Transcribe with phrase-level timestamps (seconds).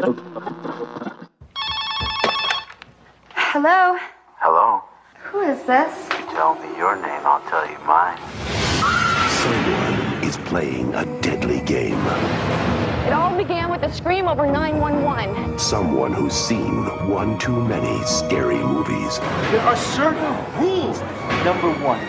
[0.00, 0.16] Hello?
[4.38, 4.82] Hello?
[5.24, 6.08] Who is this?
[6.08, 8.16] You tell me your name, I'll tell you mine.
[9.28, 11.98] Someone is playing a deadly game.
[13.06, 15.58] It all began with a scream over 911.
[15.58, 19.18] Someone who's seen one too many scary movies.
[19.18, 20.98] There are certain rules.
[21.44, 22.00] Number one,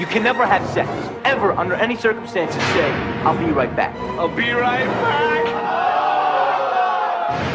[0.00, 0.90] you can never have sex,
[1.24, 2.60] ever, under any circumstances.
[2.72, 2.90] Say,
[3.22, 3.94] I'll be right back.
[4.18, 5.47] I'll be right back.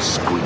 [0.04, 0.38] Scream.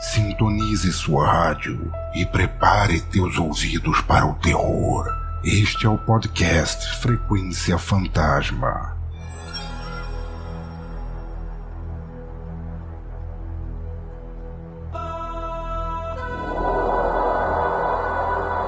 [0.00, 5.06] Sintonize sua rádio e prepare teus ouvidos para o terror.
[5.44, 8.96] Este é o podcast Frequência Fantasma.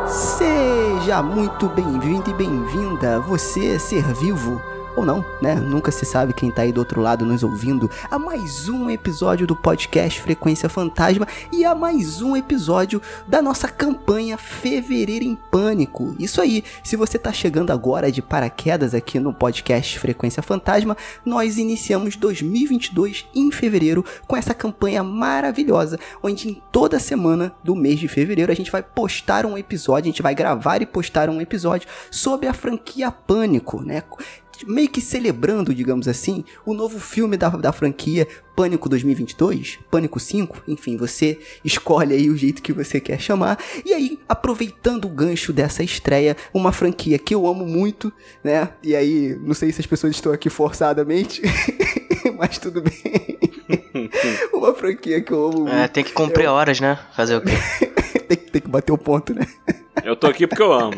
[0.06, 4.62] Seja muito bem-vindo e bem-vinda, você ser vivo
[4.96, 5.54] ou não, né?
[5.54, 9.46] Nunca se sabe quem tá aí do outro lado nos ouvindo a mais um episódio
[9.46, 16.16] do podcast Frequência Fantasma e a mais um episódio da nossa campanha Fevereiro em Pânico.
[16.18, 21.58] Isso aí, se você tá chegando agora de paraquedas aqui no podcast Frequência Fantasma, nós
[21.58, 28.08] iniciamos 2022 em fevereiro com essa campanha maravilhosa, onde em toda semana do mês de
[28.08, 31.86] fevereiro a gente vai postar um episódio, a gente vai gravar e postar um episódio
[32.10, 34.02] sobre a franquia Pânico, né?
[34.66, 40.62] Meio que celebrando, digamos assim, o novo filme da, da franquia Pânico 2022, Pânico 5,
[40.66, 43.58] enfim, você escolhe aí o jeito que você quer chamar.
[43.84, 48.10] E aí, aproveitando o gancho dessa estreia, uma franquia que eu amo muito,
[48.42, 48.70] né?
[48.82, 51.42] E aí, não sei se as pessoas estão aqui forçadamente,
[52.38, 53.38] mas tudo bem.
[54.54, 55.74] uma franquia que eu amo muito.
[55.74, 56.98] É, tem que cumprir Eu- horas, né?
[57.14, 57.52] Fazer o quê?
[58.26, 59.46] tem, tem que bater o ponto, né?
[60.02, 60.92] Eu tô aqui porque eu amo.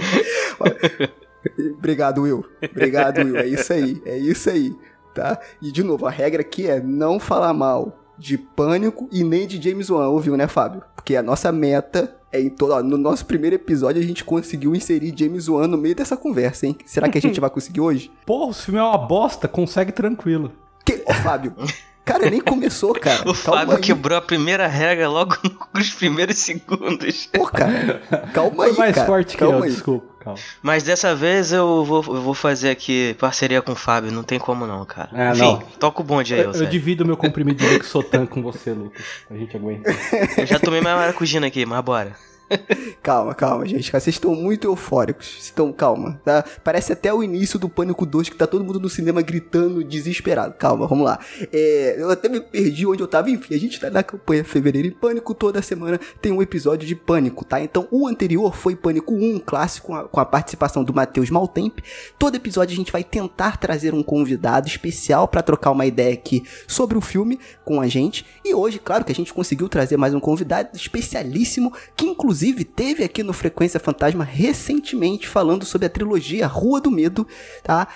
[1.76, 2.44] Obrigado, Will.
[2.70, 3.36] Obrigado, Will.
[3.36, 4.02] É isso aí.
[4.04, 4.76] É isso aí.
[5.14, 5.38] Tá?
[5.60, 9.60] E de novo, a regra aqui é não falar mal de Pânico e nem de
[9.62, 10.82] James Wan, ouviu, né, Fábio?
[10.94, 12.72] Porque a nossa meta é em todo.
[12.72, 16.66] ó, No nosso primeiro episódio a gente conseguiu inserir James Wan no meio dessa conversa,
[16.66, 16.76] hein?
[16.84, 18.10] Será que a gente vai conseguir hoje?
[18.26, 20.52] Porra, o filme é uma bosta, consegue tranquilo.
[20.84, 21.02] Que...
[21.06, 21.54] Ó, Fábio.
[22.08, 23.20] Cara, nem começou, cara.
[23.22, 23.80] O Calma Fábio aí.
[23.82, 25.36] quebrou a primeira regra logo
[25.74, 27.26] nos primeiros segundos.
[27.26, 28.00] Pô, cara.
[28.32, 29.06] Calma Foi aí, mais cara.
[29.06, 29.70] forte que Calma eu, aí.
[29.70, 30.38] desculpa, calma.
[30.62, 34.38] Mas dessa vez eu vou, eu vou fazer aqui parceria com o Fábio, não tem
[34.38, 35.10] como não, cara.
[35.12, 35.58] É, Enfim, não.
[35.78, 39.04] toca o bonde aí, Eu, eu divido meu comprimido de Lexotan com você, Lucas.
[39.30, 39.90] A gente aguenta.
[40.36, 42.16] Eu já tomei minha maracujina aqui, mas bora.
[43.02, 43.90] Calma, calma, gente.
[43.90, 45.36] Vocês estão muito eufóricos.
[45.40, 46.44] Estão, calma, tá?
[46.64, 50.54] Parece até o início do Pânico 2, que tá todo mundo no cinema gritando, desesperado.
[50.54, 51.18] Calma, vamos lá.
[51.52, 53.30] É, eu até me perdi onde eu tava.
[53.30, 55.34] Enfim, a gente tá na campanha Fevereiro em Pânico.
[55.34, 57.60] Toda semana tem um episódio de Pânico, tá?
[57.60, 61.30] Então, o anterior foi Pânico 1, um clássico, com a, com a participação do Matheus
[61.30, 61.82] Maltempe.
[62.18, 66.42] Todo episódio a gente vai tentar trazer um convidado especial pra trocar uma ideia aqui
[66.66, 68.26] sobre o filme com a gente.
[68.44, 72.37] E hoje, claro que a gente conseguiu trazer mais um convidado especialíssimo, que inclusive
[72.76, 77.26] teve aqui no Frequência Fantasma recentemente falando sobre a trilogia Rua do Medo,
[77.62, 77.88] tá?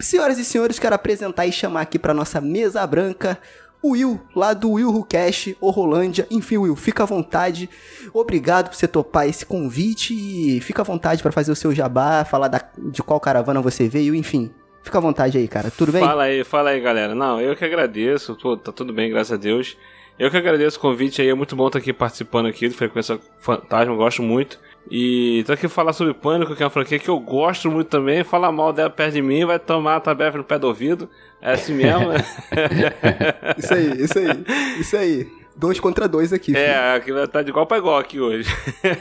[0.00, 3.38] Senhoras e senhores, quero apresentar e chamar aqui pra nossa mesa branca
[3.82, 6.26] o Will, lá do Will Who Cash, ou Rolândia.
[6.30, 7.70] Enfim, Will, fica à vontade.
[8.12, 12.24] Obrigado por você topar esse convite e fica à vontade pra fazer o seu jabá,
[12.24, 14.50] falar da- de qual caravana você veio, enfim.
[14.82, 15.70] Fica à vontade aí, cara.
[15.70, 16.00] Tudo bem?
[16.02, 17.14] Fala aí, fala aí, galera.
[17.14, 18.36] Não, eu que agradeço.
[18.56, 19.76] Tá tudo bem, graças a Deus.
[20.18, 21.28] Eu que agradeço o convite aí.
[21.28, 23.92] É muito bom estar aqui participando aqui do Frequência Fantasma.
[23.92, 24.58] eu Gosto muito.
[24.90, 28.24] E tô aqui falar sobre Pânico, que é uma franquia que eu gosto muito também.
[28.24, 31.08] Falar mal dela perto de mim, vai tomar a tabefa no pé do ouvido.
[31.40, 32.08] É assim mesmo.
[33.56, 34.44] Isso aí, isso aí,
[34.80, 35.28] isso aí.
[35.56, 36.52] Dois contra dois aqui.
[36.52, 36.58] filho.
[36.58, 38.48] é, aqui vai estar de igual pra igual aqui hoje.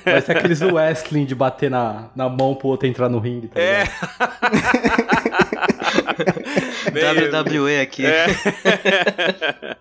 [0.04, 3.60] Vai ser aqueles wrestling de bater na, na mão pro outro entrar no ringue, tá
[3.60, 3.84] É.
[6.18, 8.06] WWE aqui.
[8.06, 8.28] É.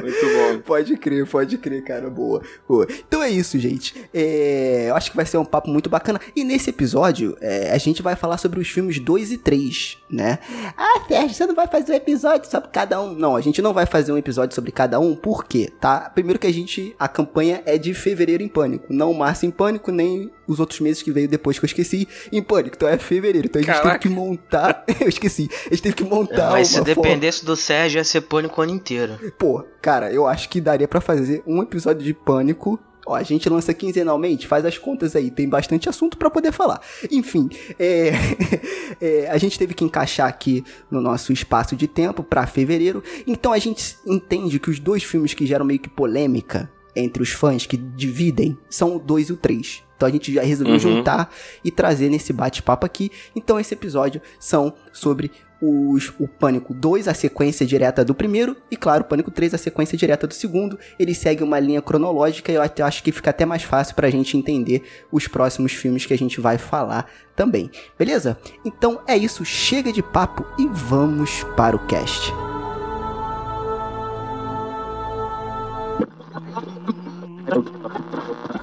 [0.00, 0.60] Muito bom.
[0.64, 2.10] Pode crer, pode crer, cara.
[2.10, 2.86] Boa, boa.
[3.06, 3.94] Então é isso, gente.
[4.12, 6.20] É, eu acho que vai ser um papo muito bacana.
[6.34, 10.38] E nesse episódio, é, a gente vai falar sobre os filmes 2 e 3, né?
[10.76, 13.14] Ah, Sérgio, você não vai fazer um episódio sobre cada um.
[13.14, 15.14] Não, a gente não vai fazer um episódio sobre cada um.
[15.14, 15.72] Por quê?
[15.80, 16.10] Tá?
[16.10, 16.94] Primeiro que a gente.
[16.98, 18.86] A campanha é de fevereiro em pânico.
[18.90, 22.42] Não março em pânico, nem os outros meses que veio depois que eu esqueci em
[22.42, 22.76] pânico.
[22.76, 23.46] Então é fevereiro.
[23.46, 23.90] Então a gente Caraca.
[23.98, 24.84] teve que montar.
[25.00, 25.48] eu esqueci.
[25.66, 28.60] A gente teve que montar Mas se uma forma- dependesse do Sérgio, ia ser pânico
[28.60, 29.18] o ano inteiro.
[29.38, 32.78] Pô, cara, eu acho que daria pra fazer um episódio de pânico.
[33.06, 36.80] Ó, a gente lança quinzenalmente, faz as contas aí, tem bastante assunto pra poder falar.
[37.12, 38.12] Enfim, é,
[38.98, 43.02] é, a gente teve que encaixar aqui no nosso espaço de tempo pra fevereiro.
[43.26, 47.30] Então a gente entende que os dois filmes que geram meio que polêmica entre os
[47.30, 49.82] fãs que dividem são o 2 e o 3.
[50.04, 50.78] Então a gente já resolveu Uhum.
[50.80, 51.30] juntar
[51.64, 53.10] e trazer nesse bate-papo aqui.
[53.34, 55.30] Então esse episódio são sobre
[55.62, 59.58] os, o Pânico 2, a sequência direta do primeiro, e claro, o Pânico 3, a
[59.58, 60.78] sequência direta do segundo.
[60.98, 64.10] Ele segue uma linha cronológica e eu até acho que fica até mais fácil pra
[64.10, 67.70] gente entender os próximos filmes que a gente vai falar também.
[67.98, 68.36] Beleza?
[68.62, 72.30] Então é isso, chega de papo e vamos para o cast.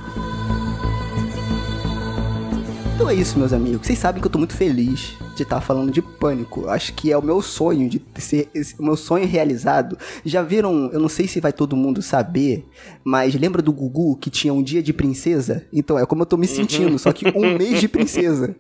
[3.02, 3.88] Então é isso, meus amigos.
[3.88, 6.70] Vocês sabem que eu tô muito feliz de estar falando de pânico.
[6.70, 9.98] Acho que é o meu sonho de ser o meu sonho realizado.
[10.24, 10.88] Já viram?
[10.94, 12.64] Eu não sei se vai todo mundo saber,
[13.04, 15.66] mas lembra do Gugu que tinha um dia de princesa?
[15.74, 18.56] Então é como eu tô me sentindo, só que um mês de princesa.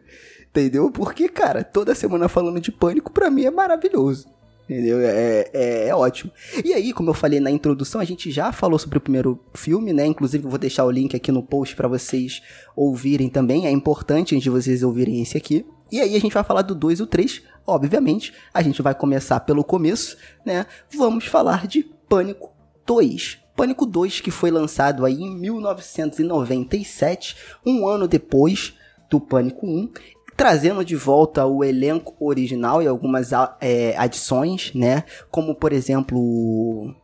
[0.49, 0.89] Entendeu?
[0.89, 4.27] Porque, cara, toda semana falando de pânico pra mim é maravilhoso.
[4.71, 5.01] Entendeu?
[5.01, 6.31] É, é, é ótimo.
[6.63, 9.91] E aí, como eu falei na introdução, a gente já falou sobre o primeiro filme,
[9.91, 10.05] né?
[10.05, 12.41] Inclusive, eu vou deixar o link aqui no post pra vocês
[12.73, 13.67] ouvirem também.
[13.67, 15.65] É importante de vocês ouvirem esse aqui.
[15.91, 17.41] E aí, a gente vai falar do 2 e o 3.
[17.67, 20.15] Obviamente, a gente vai começar pelo começo,
[20.45, 20.65] né?
[20.95, 22.53] Vamos falar de Pânico
[22.85, 23.39] 2.
[23.57, 27.35] Pânico 2, que foi lançado aí em 1997,
[27.65, 28.73] um ano depois
[29.09, 29.91] do Pânico 1
[30.41, 33.29] trazendo de volta o elenco original e algumas
[33.61, 35.03] é, adições, né?
[35.29, 36.95] Como, por exemplo, o-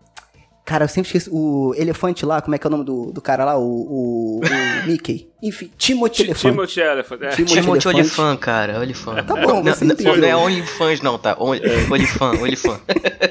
[0.66, 1.30] Cara, eu sempre esqueço.
[1.34, 3.58] O elefante lá, como é que é o nome do, do cara lá?
[3.58, 4.42] O, o, o
[4.86, 5.30] Mickey.
[5.42, 6.52] Enfim, Timothy Elefante.
[6.56, 7.30] Timothy Elephant, é.
[7.30, 7.96] Timothy Timothy Elefante.
[7.96, 9.16] Olifan, cara, Olifan.
[9.24, 10.18] Tá bom, não, você não, entendeu.
[10.18, 11.38] não é OnlyFans não, tá?
[11.40, 12.82] Only- Olifan, Olifan.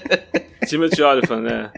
[0.66, 1.70] Timothy Elephant, né?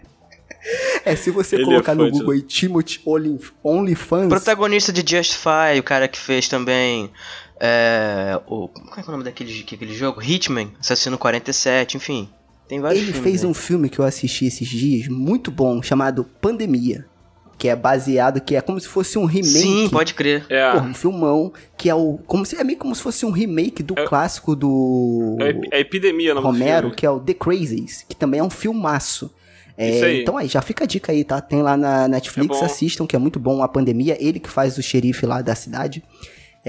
[1.05, 1.73] É, se você Elefante.
[1.75, 4.29] colocar no Google aí Timothy Only- OnlyFans.
[4.29, 7.11] Protagonista de Justify, o cara que fez também.
[7.61, 10.23] É, o, como é que é o nome daquele, aquele jogo?
[10.23, 12.29] Hitman, Assassino 47, enfim.
[12.69, 13.31] Tem vários Ele filmes.
[13.31, 13.49] fez né?
[13.49, 17.07] um filme que eu assisti esses dias, muito bom, chamado Pandemia.
[17.57, 19.49] Que é baseado, que é como se fosse um remake.
[19.49, 20.47] Sim, pode crer.
[20.49, 20.71] É.
[20.71, 22.17] Porra, um filmão, que é o.
[22.25, 25.37] Como se, é meio como se fosse um remake do clássico do.
[25.41, 26.95] É, é Epidemia o nome do Romero, filme.
[26.95, 29.35] que é o The Crazies, que também é um filmaço.
[29.77, 30.23] É, aí.
[30.23, 31.41] Então aí, já fica a dica aí, tá?
[31.41, 34.17] Tem lá na Netflix, É assistam, que é muito bom a pandemia.
[34.21, 36.05] Ele que faz o xerife lá da cidade.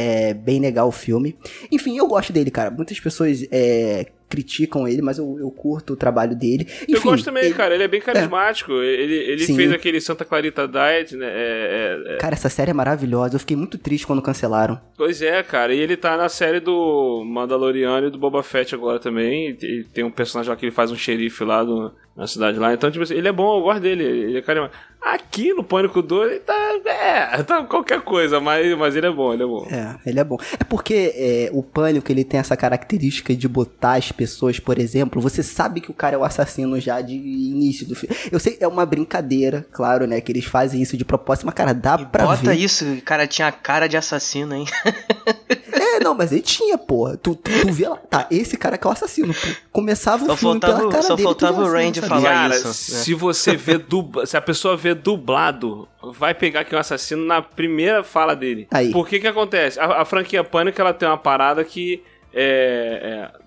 [0.01, 1.35] É bem legal o filme.
[1.71, 2.71] Enfim, eu gosto dele, cara.
[2.71, 6.65] Muitas pessoas é, criticam ele, mas eu, eu curto o trabalho dele.
[6.83, 7.73] Enfim, eu gosto também, ele- cara.
[7.73, 8.71] Ele é bem carismático.
[8.71, 9.55] Ele, ele Sim.
[9.55, 11.25] fez aquele Santa Clarita Diet, né?
[11.27, 13.35] É, é- é- Cara, essa série é maravilhosa.
[13.35, 14.79] Eu fiquei muito triste quando cancelaram.
[14.95, 15.73] Pois é, cara.
[15.73, 19.57] E ele tá na série do Mandaloriano e do Boba Fett agora também.
[19.61, 22.73] E tem um personagem lá que ele faz um xerife lá do- na cidade lá.
[22.73, 24.03] Então, tipo assim, ele é bom, eu gosto dele.
[24.03, 24.77] Ele é carismático.
[25.01, 26.53] Aqui no Pânico 2, ele tá.
[26.85, 29.65] É, tá qualquer coisa, mas, mas ele é bom, ele é bom.
[29.71, 30.37] É, ele é bom.
[30.59, 35.21] É porque é, o Pânico, ele tem essa característica de botar as pessoas, por exemplo,
[35.21, 38.13] você sabe que o cara é o assassino já de início do filme.
[38.29, 41.73] Eu sei, é uma brincadeira, claro, né, que eles fazem isso de propósito, mas, cara,
[41.73, 42.55] dá pra Bota ver.
[42.55, 44.65] isso, o cara tinha cara de assassino, hein?
[45.99, 47.17] É, não, mas ele tinha, porra.
[47.17, 49.47] Tu, tu, tu vê lá, tá, esse cara que é o assassino, pô.
[49.71, 52.55] Começava o Só filme faltava- pela cara só dele, tu faltava o Randy falar Cara,
[52.55, 52.73] isso, né?
[52.73, 55.87] se você vê dubla, se a pessoa vê dublado,
[56.17, 58.67] vai pegar que é um assassino na primeira fala dele.
[58.71, 58.91] Aí.
[58.91, 59.79] Por que que acontece?
[59.79, 62.01] A, a franquia Pânico, ela tem uma parada que
[62.33, 63.39] é, é,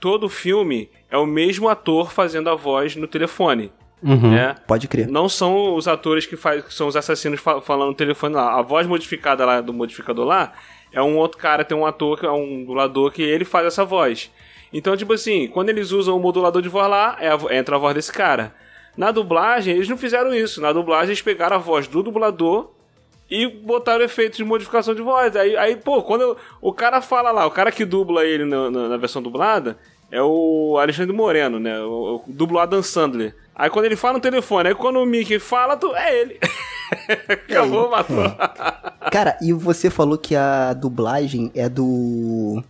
[0.00, 3.70] todo filme é o mesmo ator fazendo a voz no telefone,
[4.02, 4.32] Uhum.
[4.32, 4.56] né?
[4.66, 5.06] Pode crer.
[5.06, 8.58] Não são os atores que, faz, que são os assassinos fa- falando no telefone lá.
[8.58, 10.52] A voz modificada lá do modificador lá
[10.92, 13.84] é um outro cara, tem um ator, que é um dublador que ele faz essa
[13.84, 14.30] voz.
[14.72, 17.78] Então, tipo assim, quando eles usam o modulador de voz lá, é a entra a
[17.78, 18.54] voz desse cara.
[18.96, 20.60] Na dublagem, eles não fizeram isso.
[20.60, 22.70] Na dublagem, eles pegaram a voz do dublador
[23.30, 25.34] e botaram efeitos de modificação de voz.
[25.36, 28.88] Aí, aí pô, quando o cara fala lá, o cara que dubla ele na, na-
[28.88, 29.78] na versão dublada
[30.10, 31.80] é o Alexandre Moreno, né?
[31.80, 33.34] O, o dubla o Adam Sandler.
[33.54, 36.38] Aí quando ele fala no telefone, aí quando o Mickey fala, tu, é ele.
[37.28, 38.24] Acabou, matou.
[39.10, 42.62] Cara, e você falou que a dublagem é do.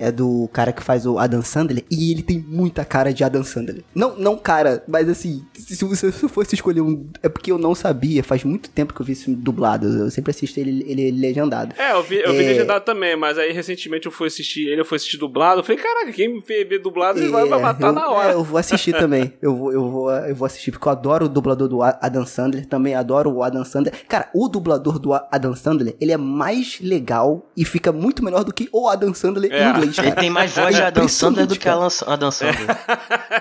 [0.00, 1.84] É do cara que faz o Adam Sandler.
[1.90, 3.82] E ele tem muita cara de Adam Sandler.
[3.94, 7.06] Não, não cara, mas assim, se você fosse escolher um.
[7.22, 8.24] É porque eu não sabia.
[8.24, 9.86] Faz muito tempo que eu vi esse filme dublado.
[9.86, 11.74] Eu sempre assisto ele, ele legendado.
[11.78, 12.48] É, eu vi, eu vi É.
[12.48, 15.60] legendado também, mas aí recentemente eu fui assistir ele, eu fui assistir dublado.
[15.60, 18.30] Eu falei, caraca, quem me vê dublado ele vai, vai É, matar eu, na hora.
[18.30, 19.32] é, eu vou assistir também.
[19.42, 22.66] Eu vou, eu, vou, eu vou assistir, porque eu adoro o dublador do Adam Sandler.
[22.66, 23.92] Também adoro o Adam Sandler.
[24.08, 28.52] Cara, o dublador do Adam Sandler, ele é mais legal e fica muito melhor do
[28.52, 29.64] que o Adam Sandler É.
[29.64, 31.68] em inglês, Ele tem mais voz de É Adam Sandler do que.
[31.68, 32.66] Alan- Adam Sandler.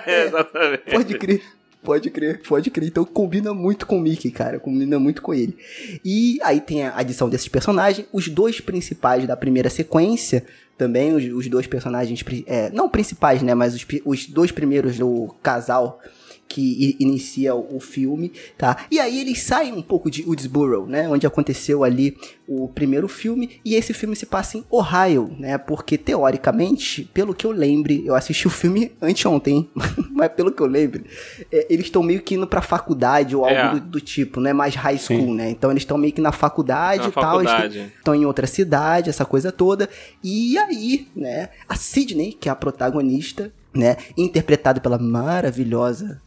[0.06, 0.84] É, exatamente.
[0.91, 1.41] Pode crer.
[1.82, 2.88] Pode crer, pode crer.
[2.89, 4.60] Então combina muito com o Mickey, cara.
[4.60, 5.58] Combina muito com ele.
[6.03, 8.06] E aí tem a adição desses personagens.
[8.12, 10.46] Os dois principais da primeira sequência.
[10.77, 12.24] Também, os, os dois personagens.
[12.48, 13.53] é, não principais, né?
[13.53, 16.01] Mas os, os dois primeiros do casal.
[16.50, 18.86] Que inicia o filme, tá?
[18.89, 21.08] E aí eles saem um pouco de Woodsboro, né?
[21.08, 25.60] Onde aconteceu ali o primeiro filme, e esse filme se passa em Ohio, né?
[25.60, 29.70] Porque teoricamente, pelo que eu lembre, eu assisti o filme anteontem,
[30.12, 31.06] mas pelo que eu lembre,
[31.51, 33.74] é, eles estão meio que indo pra faculdade ou algo É.
[33.75, 35.51] do, do tipo, não é mais high school, né?
[35.51, 37.41] Então eles estão meio que na faculdade Na e tal,
[38.00, 39.88] estão em outra cidade, essa coisa toda.
[40.24, 46.20] E aí, né, a Sidney, que é a protagonista, né, interpretada pela maravilhosa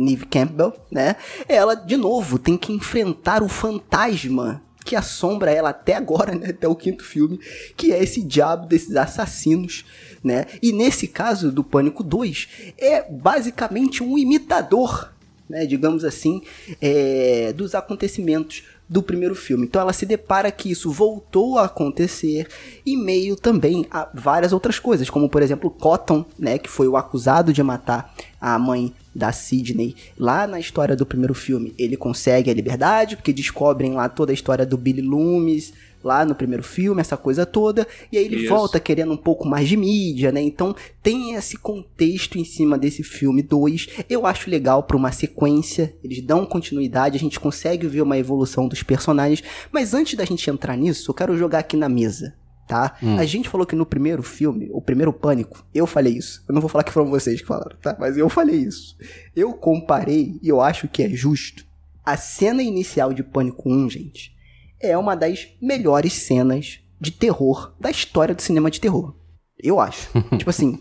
[0.00, 1.16] Neve Campbell, né,
[1.48, 6.66] ela de novo tem que enfrentar o fantasma que assombra ela até agora, né, até
[6.66, 7.38] o quinto filme,
[7.76, 9.84] que é esse diabo desses assassinos,
[10.24, 10.46] né?
[10.62, 15.12] E nesse caso do Pânico 2, é basicamente um imitador
[15.50, 16.42] né, digamos assim,
[16.80, 19.66] é, dos acontecimentos do primeiro filme.
[19.66, 22.46] Então ela se depara que isso voltou a acontecer
[22.86, 26.96] em meio também a várias outras coisas, como por exemplo Cotton, né, que foi o
[26.96, 31.74] acusado de matar a mãe da Sidney lá na história do primeiro filme.
[31.78, 36.34] Ele consegue a liberdade porque descobrem lá toda a história do Billy Loomis lá no
[36.34, 38.48] primeiro filme, essa coisa toda, e aí ele Isso.
[38.48, 40.40] volta querendo um pouco mais de mídia, né?
[40.40, 43.88] Então tem esse contexto em cima desse filme 2.
[44.08, 48.66] Eu acho legal pra uma sequência, eles dão continuidade, a gente consegue ver uma evolução
[48.66, 52.34] dos personagens, mas antes da gente entrar nisso, eu quero jogar aqui na mesa.
[52.70, 52.96] Tá?
[53.18, 56.44] A gente falou que no primeiro filme, o primeiro Pânico, eu falei isso.
[56.48, 57.96] Eu não vou falar que foram vocês que falaram, tá?
[57.98, 58.96] Mas eu falei isso.
[59.34, 61.66] Eu comparei, e eu acho que é justo,
[62.06, 64.36] a cena inicial de Pânico 1, gente,
[64.80, 69.16] é uma das melhores cenas de terror da história do cinema de terror.
[69.58, 70.08] Eu acho.
[70.38, 70.80] tipo assim,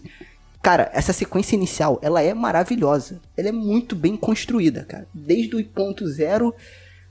[0.62, 3.20] cara, essa sequência inicial, ela é maravilhosa.
[3.36, 5.08] Ela é muito bem construída, cara.
[5.12, 6.54] Desde o ponto zero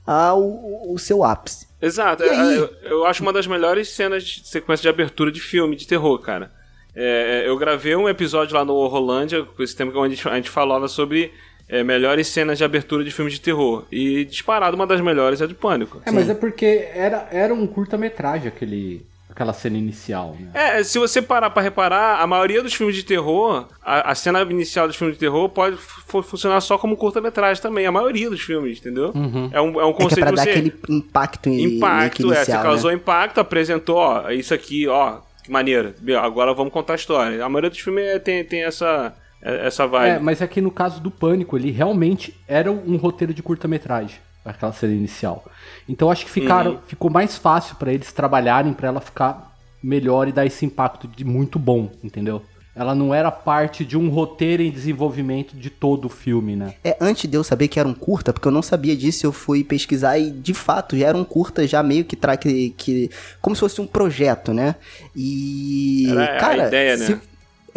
[0.07, 1.67] ao o seu ápice.
[1.81, 2.55] Exato, é, aí?
[2.55, 6.19] eu, eu acho uma das melhores cenas de sequência de abertura de filme, de terror,
[6.19, 6.51] cara.
[6.95, 10.35] É, eu gravei um episódio lá no Horrorlândia, com esse tempo que a gente, a
[10.35, 11.31] gente falava sobre
[11.69, 13.85] é, melhores cenas de abertura de filmes de terror.
[13.91, 16.01] E disparado, uma das melhores é de Pânico.
[16.05, 19.05] É, mas é porque era, era um curta-metragem aquele,
[19.39, 20.49] aquela cena inicial, né?
[20.53, 24.41] É, se você parar pra reparar, a maioria dos filmes de terror, a, a cena
[24.41, 27.85] inicial dos filmes de terror pode fu- funcionar só como curta-metragem também.
[27.85, 29.13] A maioria dos filmes, entendeu?
[29.51, 30.49] É um, é um É que é conceito pra de dar você...
[30.49, 32.35] aquele impacto, Impacto, que é.
[32.35, 32.97] Você inicial, causou né?
[32.97, 35.93] impacto, apresentou, ó, isso aqui, ó, que maneiro.
[36.21, 37.43] Agora vamos contar a história.
[37.43, 40.17] A maioria dos filmes é- tem, tem essa, é- essa vibe.
[40.17, 44.17] É, mas é que no caso do Pânico, ele realmente era um roteiro de curta-metragem,
[44.51, 45.45] aquela cena inicial.
[45.87, 46.77] Então acho que ficaram, Uhum.
[46.87, 51.23] ficou mais fácil pra eles trabalharem pra ela ficar melhor e dar esse impacto de
[51.23, 52.41] muito bom, entendeu?
[52.75, 56.75] Ela não era parte de um roteiro em desenvolvimento de todo o filme, né?
[56.83, 59.33] É, antes de eu saber que era um curta, porque eu não sabia disso, eu
[59.33, 63.09] fui pesquisar e de fato já era um curta já meio que tra que, que
[63.41, 64.75] como se fosse um projeto, né?
[65.15, 67.05] E Era a cara, ideia, né?
[67.05, 67.19] se-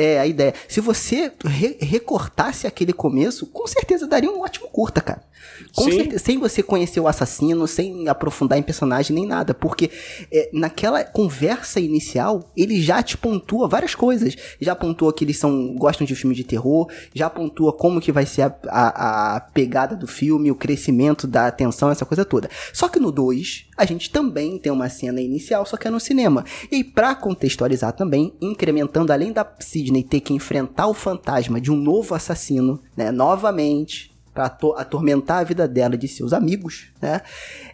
[0.03, 0.55] é a ideia.
[0.69, 5.23] Se você re- recortasse aquele começo, com certeza daria um ótimo curta, cara.
[5.75, 5.93] Com Sim.
[5.93, 9.91] certeza, sem você conhecer o assassino, sem aprofundar em personagem nem nada, porque
[10.31, 14.37] é, naquela conversa inicial ele já te pontua várias coisas.
[14.61, 18.25] Já pontua que eles são gostam de filme de terror, já pontua como que vai
[18.25, 22.49] ser a, a- a pegada do filme, o crescimento da atenção, essa coisa toda.
[22.73, 25.99] Só que no 2, a gente também tem uma cena inicial, só que é no
[26.01, 26.45] cinema.
[26.71, 31.77] E pra contextualizar também, incrementando além da Sidney ter que enfrentar o fantasma de um
[31.77, 37.21] novo assassino, né, novamente, ato- atormentar a vida dela e de seus amigos, né?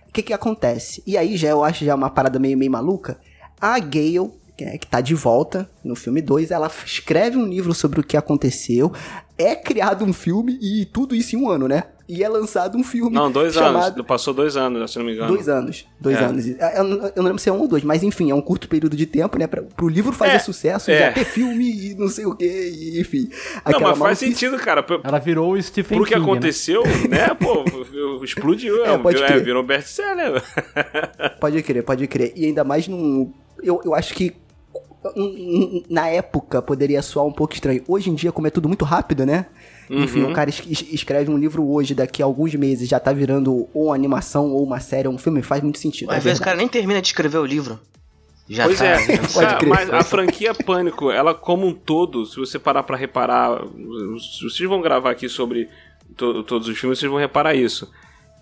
[0.08, 1.02] O que que acontece?
[1.06, 3.20] E aí já eu acho já uma parada meio, meio maluca.
[3.60, 7.74] A Gale, que, é- que tá de volta no filme 2, ela escreve um livro
[7.74, 8.90] sobre o que aconteceu,
[9.36, 11.84] é criado um filme e tudo isso em um ano, né?
[12.08, 13.92] E é lançado um filme Não, dois chamado...
[13.96, 14.06] anos.
[14.06, 15.28] Passou dois anos, se não me engano.
[15.28, 16.24] Dois anos, dois É.
[16.24, 16.46] anos.
[16.46, 18.66] Eu, não- eu não lembro se é um ou dois, mas enfim, é um curto
[18.66, 19.46] período de tempo, né?
[19.46, 20.98] Pra, pro livro fazer É, sucesso, é.
[21.00, 23.28] já ter filme e não sei o que, e, enfim.
[23.70, 24.82] Não, mas faz sentido, cara.
[25.04, 26.32] Ela virou o Stephen Pro que King, né?
[26.32, 27.62] aconteceu, né, pô,
[28.24, 28.86] explodiu.
[28.86, 29.44] É, É, pode é, crer.
[29.44, 30.42] virou um best-seller.
[31.38, 32.32] Pode crer, pode crer.
[32.34, 33.32] E ainda mais num.
[33.62, 34.34] Eu, eu acho que
[35.88, 37.82] na época poderia soar um pouco estranho.
[37.86, 39.46] Hoje em dia, como é tudo muito rápido, né?
[39.90, 40.30] Enfim, Uhum.
[40.30, 43.66] o cara es- es- escreve um livro hoje, daqui a alguns meses já tá virando
[43.72, 46.12] ou uma animação, ou uma série, ou um filme, faz muito sentido.
[46.12, 47.78] é Às vezes o cara nem termina de escrever o livro.
[48.50, 48.86] Já Pois tá.
[48.86, 49.68] é, já- Pode cara, crer.
[49.68, 53.60] mas a franquia Pânico, ela como um todo, se você parar pra reparar,
[54.18, 55.68] se vocês vão gravar aqui sobre
[56.16, 57.90] to- todos os filmes, vocês vão reparar isso.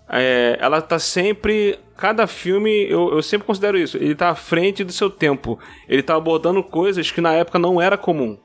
[0.09, 1.79] É, ela tá sempre.
[1.97, 5.59] Cada filme, eu, eu sempre considero isso, ele tá à frente do seu tempo.
[5.88, 8.37] Ele tá abordando coisas que na época não era comum.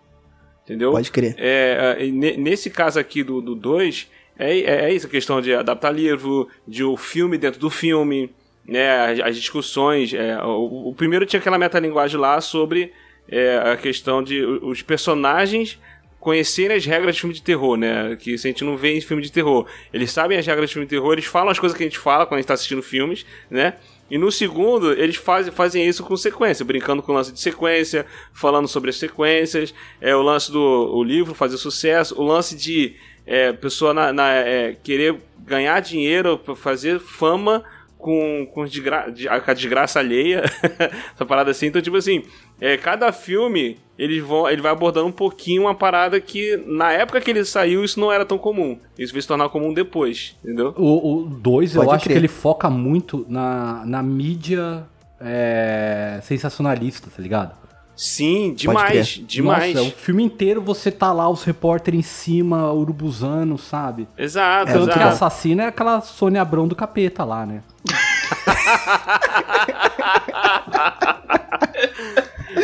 [0.71, 0.91] Entendeu?
[0.93, 1.35] Pode crer.
[1.37, 4.09] É, é, ne- nesse caso aqui do 2,
[4.39, 8.31] é, é, é isso, a questão de adaptar livro, de o filme dentro do filme,
[8.65, 10.13] né, as, discussões.
[10.13, 12.93] é, o, o primeiro tinha aquela metalinguagem lá sobre
[13.27, 15.77] é, a questão de os personagens
[16.21, 18.15] conhecerem as regras de filme de terror, né?
[18.15, 19.67] Que isso a gente não vê em filme de terror.
[19.91, 21.97] Eles sabem as regras de filme de terror, eles falam as coisas que a gente
[21.97, 23.73] fala quando a gente tá assistindo filmes, né?
[24.11, 28.05] E no segundo, eles fazem, fazem isso com sequência, brincando com o lance de sequência,
[28.33, 32.93] falando sobre as sequências, é, o lance do o livro fazer sucesso, o lance de
[33.25, 37.63] é, pessoa na, na, é, querer ganhar dinheiro, fazer fama
[37.97, 40.43] com, com, desgra de, com a desgraça alheia,
[41.15, 41.67] essa parada assim.
[41.67, 42.25] Então, tipo assim,
[42.61, 47.19] é, cada filme eles vão, ele vai abordando um pouquinho uma parada que na época
[47.21, 48.79] que ele saiu isso não era tão comum.
[48.97, 50.73] Isso veio se tornar comum depois, entendeu?
[50.77, 52.15] O 2 eu Pode acho crer.
[52.15, 54.83] que ele foca muito na, na mídia
[55.19, 57.59] é, sensacionalista, tá ligado?
[57.95, 59.25] Sim, demais, crer.
[59.25, 59.75] demais.
[59.75, 64.07] Nossa, o filme inteiro você tá lá, os repórteres em cima, urubuzando, sabe?
[64.17, 65.07] Exato, Tanto que a exato.
[65.09, 67.61] assassina é aquela Sônia Abrão do capeta lá, né?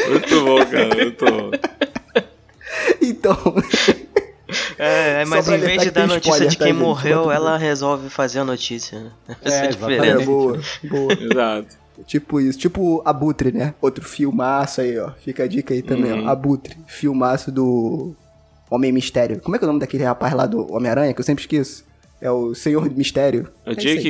[0.09, 1.51] Muito bom, cara, muito bom.
[3.01, 3.37] Então,
[4.77, 6.81] É, Só mas em vez de dar notícia spoiler, de tá, quem gente?
[6.81, 8.99] morreu, Bota ela resolve fazer a notícia.
[8.99, 9.11] né?
[9.43, 9.99] Essa é a exatamente.
[9.99, 10.21] diferença.
[10.21, 11.13] é boa, boa.
[11.13, 11.75] Exato.
[12.05, 13.73] Tipo isso, tipo Abutre, né?
[13.81, 15.11] Outro filmaço aí, ó.
[15.23, 16.25] Fica a dica aí também, Uhum.
[16.27, 16.29] ó.
[16.29, 18.15] Abutre, filmaço do
[18.69, 19.41] Homem Mistério.
[19.41, 21.83] Como é que é o nome daquele rapaz lá do Homem-Aranha, que eu sempre esqueço?
[22.19, 23.47] É o Senhor Mistério.
[23.63, 24.09] O É Jake.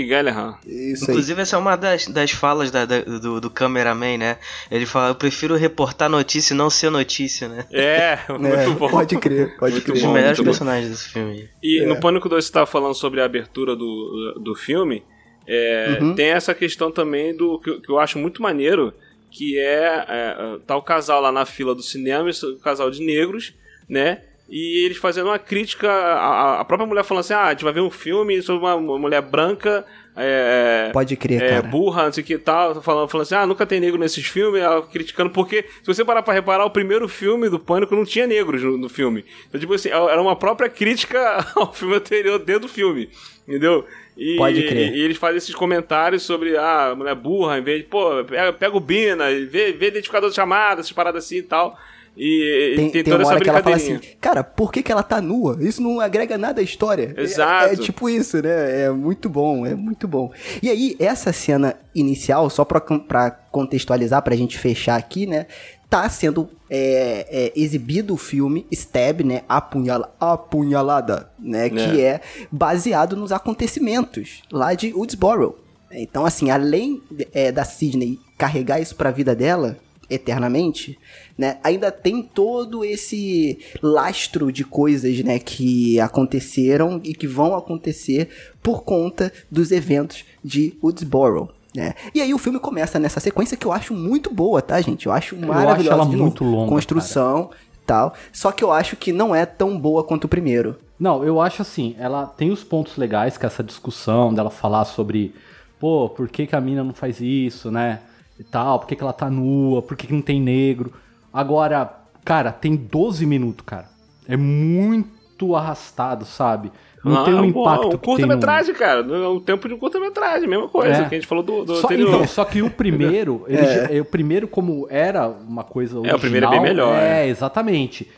[0.66, 1.12] Isso aí.
[1.12, 4.38] Inclusive, essa é uma das, das falas da- da- do, do cameraman, né?
[4.72, 7.66] Ele fala, eu prefiro reportar notícia e não ser notícia, né?
[7.70, 8.90] É, muito É, bom.
[8.90, 9.98] Pode crer, pode Muito crer.
[9.98, 10.46] Um dos melhores bom.
[10.46, 11.32] personagens desse filme.
[11.34, 11.50] aí.
[11.62, 11.86] E É.
[11.86, 15.04] no Pânico 2 você tava falando sobre a abertura do, do filme.
[15.46, 16.16] é, Uhum.
[16.16, 18.94] Tem essa questão também do que, eu- que eu acho muito maneiro,
[19.32, 23.54] que é, é, tá o casal lá na fila do cinema, esse casal de negros,
[23.90, 24.22] né?
[24.50, 27.74] E eles fazendo uma crítica, a, a própria mulher falando assim, ah, a gente vai
[27.74, 29.86] ver um filme sobre uma, mulher branca,
[30.20, 31.62] é, Pode crer, é, cara.
[31.68, 34.26] burra, não sei o que e tal, falando, falando assim, ah, nunca tem negro nesses
[34.26, 38.04] filmes, ela criticando, porque se você parar pra reparar, o primeiro filme do Pânico não
[38.04, 39.24] tinha negros no, no filme.
[39.48, 43.10] Então, tipo assim, era uma própria crítica ao filme anterior dentro do filme,
[43.48, 43.86] entendeu?
[44.18, 44.96] E, Pode crer.
[44.96, 48.76] E, eles fazem esses comentários sobre, ah, mulher burra, em vez de, pô, pega, pega
[48.76, 51.78] o Bina, vê, vê identificador de chamada, essas paradas assim e tal.
[52.18, 54.82] E Tem, tem, tem toda uma essa hora que ela fala assim, cara, por que,
[54.82, 55.58] que ela tá nua?
[55.60, 57.14] Isso não agrega nada à história.
[57.16, 57.74] É- Exato.
[57.74, 58.86] É, tipo isso, né?
[58.86, 60.32] É muito bom, é muito bom.
[60.62, 65.46] E aí, essa cena inicial, só pra, pra contextualizar, pra gente fechar aqui, né?
[65.90, 69.44] Tá sendo é, é, exibido o filme Stab, né?
[69.48, 71.70] Apunhala, apunhalada, né?
[71.70, 75.58] Que é baseado nos acontecimentos lá de Woodsboro.
[75.92, 77.02] Então, assim, além
[77.34, 79.78] é, da Sidney carregar isso pra vida dela,
[80.10, 80.98] eternamente,
[81.38, 81.58] né?
[81.64, 88.30] Ainda tem todo esse lastro de coisas, né, que aconteceram e que vão acontecer
[88.62, 91.50] por conta dos eventos de Woodsboro.
[91.76, 91.94] Né?
[92.14, 95.06] E aí o filme começa nessa sequência que eu acho muito boa, tá, gente?
[95.06, 96.06] Eu acho maravilhosa.
[96.06, 96.18] de novo.
[96.18, 97.52] muito longa, Construção,
[97.86, 98.14] tal.
[98.34, 100.78] Só que eu acho que não é tão boa quanto o primeiro.
[101.00, 104.86] Não, eu acho assim, ela tem os pontos legais, que é essa discussão dela falar
[104.86, 105.36] sobre,
[105.80, 108.00] pô, por que, que a mina não faz isso, né?
[108.40, 110.94] E tal, por que, que ela tá nua, por que, que não tem negro.
[111.34, 111.92] Agora,
[112.24, 113.86] cara, tem 12 minutos, cara.
[114.28, 116.72] É muito arrastado, sabe?
[117.04, 119.02] Não Ah, tem um impacto Um tem no- curta-metragem, cara.
[119.30, 121.10] O tempo de um curta-metragem, mesma coisa É.
[121.10, 122.10] que a gente falou do, do Só, anterior.
[122.10, 123.66] então, só que o primeiro, ele É.
[123.88, 126.96] já- é, o primeiro como era uma coisa original, É, o primeiro é bem melhor,
[126.98, 127.28] É, é.
[127.30, 128.10] exatamente.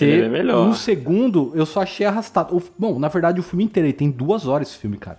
[0.00, 0.66] Ele é melhor.
[0.66, 2.56] No segundo, eu só achei arrastado.
[2.56, 5.18] O- bom, na verdade, o filme inteiro, ele tem duas horas esse filme, cara.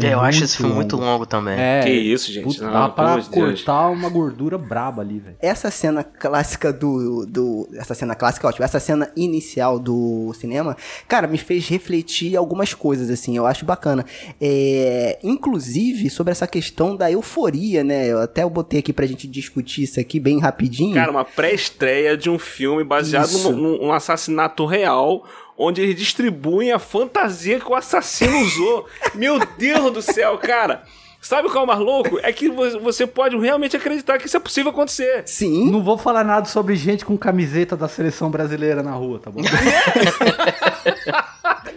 [0.00, 1.58] É, eu acho esse filme muito longo também.
[1.58, 3.28] É, Que isso, gente, puta, não, dá pra Deus.
[3.28, 5.36] cortar uma gordura braba ali, velho.
[5.40, 7.68] Essa cena clássica do, do.
[7.74, 8.64] Essa cena clássica, ótimo.
[8.64, 10.76] Essa cena inicial do cinema,
[11.06, 13.36] cara, me fez refletir algumas coisas, assim.
[13.36, 14.04] Eu acho bacana.
[14.40, 18.08] É, inclusive, sobre essa questão da euforia, né?
[18.08, 20.94] Eu até eu botei aqui pra gente discutir isso aqui bem rapidinho.
[20.94, 25.24] Cara, uma pré-estreia de um filme baseado num assassinato real,
[25.56, 28.86] onde eles distribuem a fantasia que o assassino usou.
[29.14, 30.82] Meu Deus do céu, cara!
[31.20, 32.18] Sabe qual é o mais louco?
[32.22, 35.22] É que vo- você pode realmente acreditar que isso é possível acontecer.
[35.24, 35.70] Sim.
[35.70, 39.40] Não vou falar nada sobre gente com camiseta da seleção brasileira na rua, tá bom?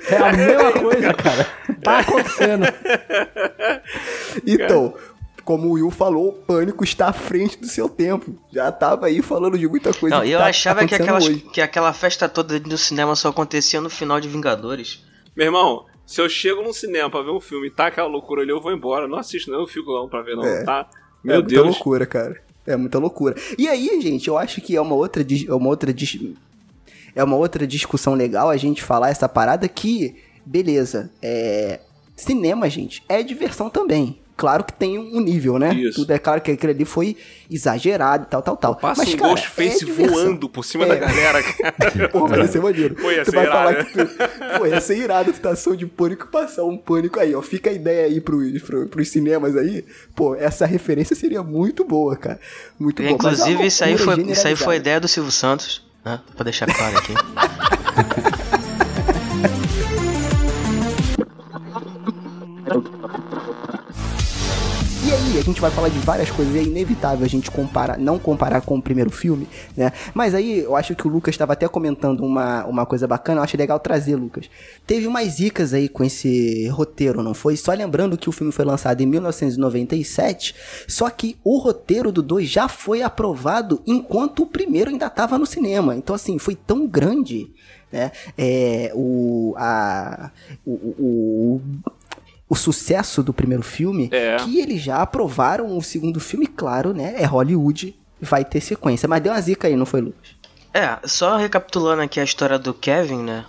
[0.09, 1.47] é a mesma coisa, cara.
[1.81, 2.65] Tá acontecendo.
[4.45, 4.93] Então,
[5.47, 8.36] como o Will falou, o pânico está à frente do seu tempo.
[8.51, 10.17] Já tava aí falando de muita coisa.
[10.17, 11.39] Não, que eu tá achava que, aquelas, hoje.
[11.53, 15.01] que aquela festa toda do cinema só acontecia no final de Vingadores.
[15.33, 18.41] Meu irmão, se eu chego num cinema pra ver um filme e tá aquela loucura
[18.41, 19.07] ali, eu vou embora.
[19.07, 20.65] Não assisto, não, eu fico lá pra ver, não, É.
[20.65, 20.86] tá?
[20.91, 21.65] é Meu muita Deus.
[21.67, 22.41] loucura, cara.
[22.65, 23.33] É muita loucura.
[23.57, 25.95] E aí, gente, eu acho que é uma outra, é uma outra,
[27.15, 30.13] é uma outra discussão legal a gente falar essa parada que,
[30.45, 31.79] beleza, é
[32.17, 34.19] cinema, gente, é diversão também.
[34.38, 35.73] Claro que tem um nível, né?
[35.73, 36.02] Isso.
[36.02, 37.17] Tudo é claro que aquilo ali foi
[37.50, 38.76] exagerado e tal, tal, tal.
[38.76, 40.89] Passa Mas, um cara, Ghostface é voando por cima É.
[40.89, 42.10] da galera, cara.
[42.10, 42.95] Pô, mas ia ser maneiro.
[42.95, 43.84] Pô, ia tu vai irado, falar né?
[43.84, 44.60] que tu.
[44.60, 47.41] Pô, ia ser irado tu tá ação de pânico e passar um pânico aí, ó.
[47.41, 49.84] Fica a ideia aí pros, pro, pros cinemas aí.
[50.15, 52.39] Pô, essa referência seria muito boa, cara.
[52.80, 53.17] Muito boa.
[53.21, 56.19] Mas é Inclusive, isso aí, foi, isso aí foi ideia do Silvio Santos, né?
[56.36, 57.13] Pra deixar claro aqui.
[65.38, 68.60] E a gente vai falar de várias coisas, é inevitável a gente comparar, não comparar
[68.62, 69.91] com o primeiro filme, né?
[70.12, 73.43] Mas aí, eu acho que o Lucas estava até comentando uma, uma coisa bacana, eu
[73.43, 74.50] acho legal trazer, Lucas.
[74.88, 77.56] Teve umas zicas aí com esse roteiro, não foi?
[77.56, 80.56] Só lembrando que o filme foi lançado em 1997,
[80.88, 85.45] só que o roteiro do 2 já foi aprovado enquanto o primeiro ainda estava no
[85.45, 85.95] cinema.
[85.95, 87.52] Então, assim, foi tão grande,
[87.91, 88.12] né?
[88.36, 90.32] É, o, a,
[90.65, 91.62] o, o,
[92.49, 94.38] o sucesso do primeiro filme, É.
[94.38, 97.15] que eles já aprovaram o segundo filme, claro, né?
[97.17, 99.07] É Hollywood, vai ter sequência.
[99.07, 100.29] Mas deu uma zica aí, não foi, Lucas?
[100.73, 103.45] É, só recapitulando aqui a história do Kevin, né?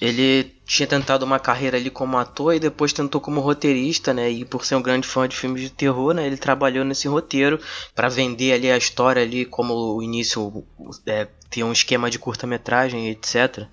[0.00, 4.28] Ele tinha tentado uma carreira ali como ator e depois tentou como roteirista, né?
[4.30, 6.26] E por ser um grande fã de filmes de terror, né?
[6.26, 7.60] Ele trabalhou nesse roteiro
[7.94, 10.64] para vender ali a história ali como o início
[11.06, 13.64] é, ter um esquema de curta-metragem, etc.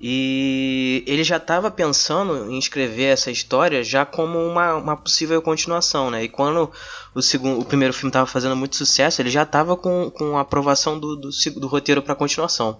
[0.00, 6.10] E ele já estava pensando em escrever essa história já como uma, uma possível continuação,
[6.10, 6.22] né?
[6.22, 6.70] E quando
[7.14, 10.42] o, segundo, o primeiro filme estava fazendo muito sucesso, ele já estava com, com a
[10.42, 12.78] aprovação do, do, do roteiro para continuação.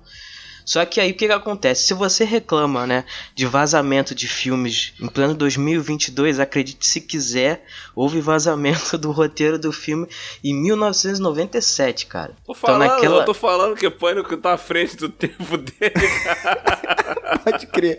[0.69, 1.85] Só que aí o que, que acontece?
[1.85, 7.65] Se você reclama, né, de vazamento de filmes em pleno 2022, acredite se quiser,
[7.97, 10.07] houve vazamento do roteiro do filme
[10.45, 12.35] em 1997, cara.
[12.45, 15.57] Tô falando, então naquela eu tô falando que o Pânico tá à frente do tempo
[15.57, 15.95] dele,
[17.45, 17.99] Pode crer.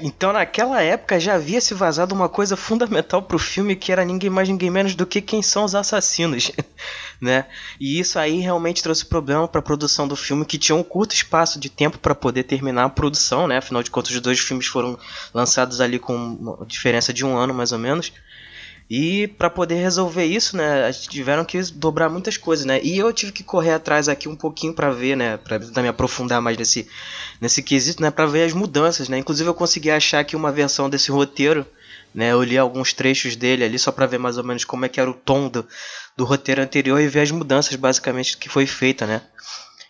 [0.00, 4.30] Então naquela época já havia se vazado uma coisa fundamental pro filme que era ninguém
[4.30, 6.52] mais ninguém menos do que quem são os assassinos,
[7.20, 7.46] né?
[7.80, 11.58] E isso aí realmente trouxe problema pra produção do filme que tinha um curto espaço
[11.58, 13.58] de tempo pra poder terminar a produção, né?
[13.58, 14.98] Afinal de contas os dois filmes foram
[15.34, 18.12] lançados ali com diferença de um ano mais ou menos.
[18.90, 22.80] E pra poder resolver isso, né, a tiveram que dobrar muitas coisas, né?
[22.82, 25.88] E eu tive que correr atrás aqui um pouquinho pra ver, né, para tentar me
[25.88, 26.88] aprofundar mais nesse
[27.38, 29.18] nesse quesito, né, para ver as mudanças, né?
[29.18, 31.66] Inclusive eu consegui achar aqui uma versão desse roteiro,
[32.18, 32.32] né?
[32.32, 34.98] Eu li alguns trechos dele ali só pra ver mais ou menos como é que
[35.00, 35.64] era o tom do,
[36.16, 39.22] do roteiro anterior e ver as mudanças basicamente que foi feita, né?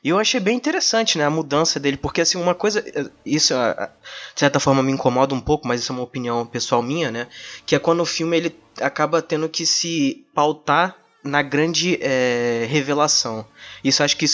[0.04, 2.84] E eu achei bem interessante, né, a mudança dele, porque assim, uma coisa,
[3.24, 3.86] isso ah, ah,
[4.34, 7.28] de certa forma me incomoda um pouco, mas isso é uma opinião pessoal minha, né,
[7.64, 13.44] que é quando o filme ele acaba tendo que se pautar na grande eh, revelação.
[13.82, 14.26] Isso acho que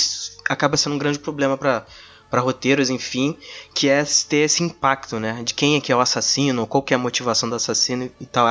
[0.48, 1.87] acaba sendo um grande problema para
[2.35, 3.37] para roteiros, enfim,
[3.73, 6.92] que é ter esse impacto, né, de quem é que é o assassino, qual que
[6.92, 8.44] é a motivação do assassino e tal,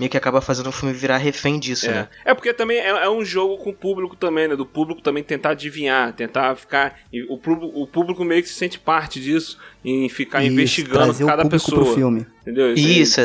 [0.00, 2.08] meio que acaba fazendo o filme virar refém disso, né?
[2.24, 4.56] É, é porque também é, é um jogo com o público também, né?
[4.56, 6.98] Do público também tentar adivinhar, tentar ficar.
[7.28, 11.48] O público, o público meio que se sente parte disso, em ficar Isso, investigando cada
[11.48, 11.84] pessoa.
[11.84, 12.26] pro filme.
[12.42, 12.66] Entendeu?
[12.66, 13.20] aí- Isso.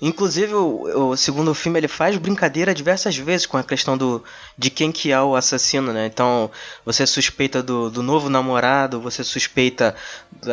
[0.00, 4.22] Inclusive, o, o segundo filme ele faz brincadeira diversas vezes com a questão do
[4.56, 6.06] de quem que é o assassino, né?
[6.06, 6.50] Então,
[6.84, 9.94] você suspeita do, do novo namorado, você suspeita.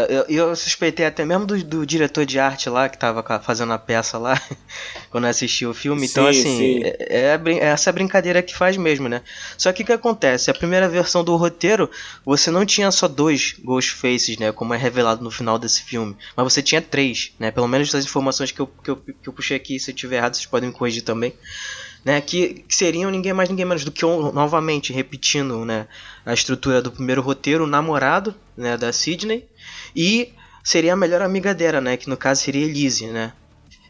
[0.10, 3.78] Eu, eu suspeitei até mesmo do, do diretor de arte lá, que tava fazendo a
[3.78, 4.40] peça lá,
[5.12, 6.08] quando eu assisti o filme.
[6.08, 6.82] Então, Sim, assim, sim.
[6.84, 9.22] é, é é essa brincadeira que faz mesmo, né?
[9.58, 10.50] Só que o que acontece?
[10.50, 11.90] A primeira versão do roteiro,
[12.26, 14.52] você não tinha só dois Ghostfaces, né?
[14.52, 16.16] Como é revelado no final desse filme.
[16.36, 17.52] Mas você tinha três, né?
[17.52, 20.18] Pelo menos das informações que eu, que eu, que eu puxei aqui, se eu tiver
[20.18, 21.34] errado, vocês podem me corrigir também.
[22.04, 25.88] Né, que, que seriam ninguém mais ninguém menos do que novamente repetindo né,
[26.24, 29.44] a estrutura do primeiro roteiro, o namorado né, da Sidney
[29.96, 30.32] e
[30.64, 33.34] seria a melhor amiga dela, né, que no caso seria Elise, né,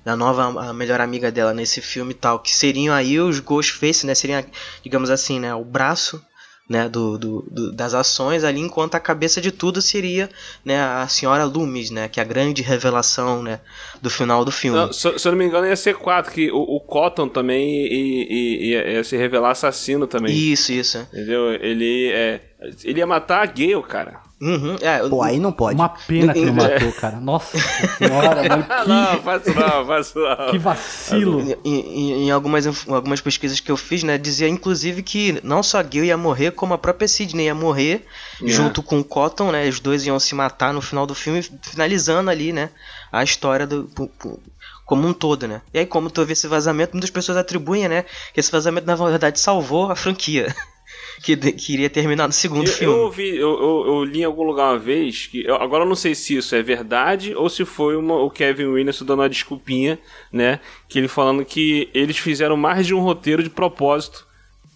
[0.06, 4.06] a nova a melhor amiga dela nesse filme e tal, que seriam aí os Ghostface,
[4.06, 4.46] né, seriam,
[4.82, 6.24] digamos assim, né, o braço
[6.68, 10.30] né, do, do, do- das ações ali, enquanto a cabeça de tudo seria
[10.64, 13.60] né, a senhora Loomis, né, que é a grande revelação né,
[14.02, 14.78] do final do filme.
[14.80, 17.68] Não, se, se eu não me engano, ia ser quatro, que o, o Cotton também
[17.86, 20.34] i- i- ia, ia se revelar assassino também.
[20.36, 20.98] Isso, isso.
[21.14, 21.54] Entendeu?
[21.54, 22.42] Ele é.
[22.84, 24.25] Ele ia matar a Gale, cara.
[24.42, 25.76] Uhum, é, Pô, aí não pode.
[25.76, 26.52] Uma pena que ele É.
[26.54, 27.20] matou, cara.
[27.22, 27.58] Nossa
[27.98, 28.66] senhora, mano.
[28.70, 30.46] Ah, não, não, não.
[30.46, 31.42] Que, que vacilo.
[31.64, 35.64] Em, em- em algumas, inf- algumas pesquisas que eu fiz, né, dizia inclusive que não
[35.64, 38.06] só a Gil ia morrer, como a própria Sidney ia morrer,
[38.44, 38.48] É.
[38.48, 42.30] junto com o Cotton, né, os dois iam se matar no final do filme, finalizando
[42.30, 42.70] ali, né,
[43.12, 44.40] a história do, pu- pu-
[44.86, 45.62] como um todo, né.
[45.74, 48.96] E aí, como tu vê esse vazamento, muitas pessoas atribuem, né, que esse vazamento na
[48.96, 50.54] verdade salvou a franquia.
[51.24, 52.94] que, que iria terminar no segundo Eu, filme.
[52.98, 55.88] eu ouvi, eu, eu, eu li em algum lugar uma vez, que eu- agora eu
[55.88, 59.30] não sei se isso é verdade ou se foi uma- o Kevin Williamson dando uma
[59.30, 59.98] desculpinha,
[60.32, 60.60] né?
[60.88, 64.26] Que ele falando que eles fizeram mais de um roteiro de propósito,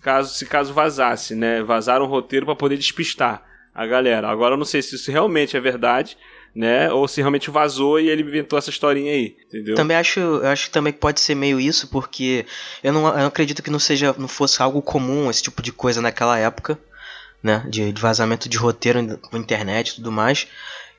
[0.01, 1.61] caso se caso vazasse, né?
[1.61, 3.43] Vazaram um roteiro pra poder despistar
[3.75, 4.27] a galera.
[4.29, 6.17] Agora eu não sei se isso realmente é verdade,
[6.55, 6.91] né?
[6.91, 9.75] Ou se realmente vazou e ele inventou essa historinha aí, entendeu?
[9.75, 12.45] Também acho, eu acho também que pode ser meio isso, porque
[12.83, 15.71] eu não, eu não acredito que não seja, não fosse algo comum esse tipo de
[15.71, 16.77] coisa naquela época,
[17.41, 17.65] né?
[17.69, 20.47] De, de vazamento de roteiro na internet e tudo mais.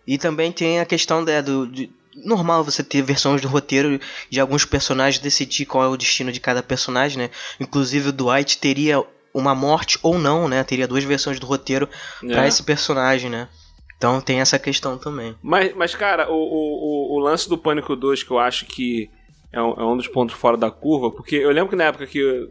[0.06, 1.90] E também tem a questão né, do, de,
[2.24, 6.40] normal você ter versões do roteiro de alguns personagens decidir qual é o destino de
[6.40, 7.30] cada personagem, né?
[7.58, 10.62] Inclusive o Dwight teria uma morte ou não, né?
[10.64, 11.88] Teria duas versões do roteiro
[12.22, 12.48] É.
[12.48, 13.48] esse personagem, né?
[14.00, 15.36] Então tem essa questão também.
[15.42, 19.10] Mas, mas cara, o, o, o, lance do Pânico 2 que eu acho que
[19.52, 22.06] é um, é um dos pontos fora da curva, porque eu lembro que na época
[22.06, 22.50] que eu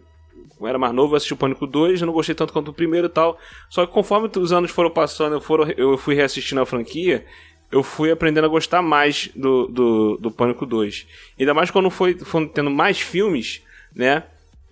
[0.62, 3.08] era mais novo, eu assisti o Pânico 2, eu não gostei tanto quanto o primeiro
[3.08, 3.36] e tal.
[3.68, 7.26] Só que conforme os anos foram passando, eu, foram, eu fui reassistindo a franquia,
[7.72, 11.08] eu fui aprendendo a gostar mais do, do, do Pânico 2.
[11.40, 13.64] Ainda mais quando foi, foram tendo mais filmes,
[13.96, 14.22] né?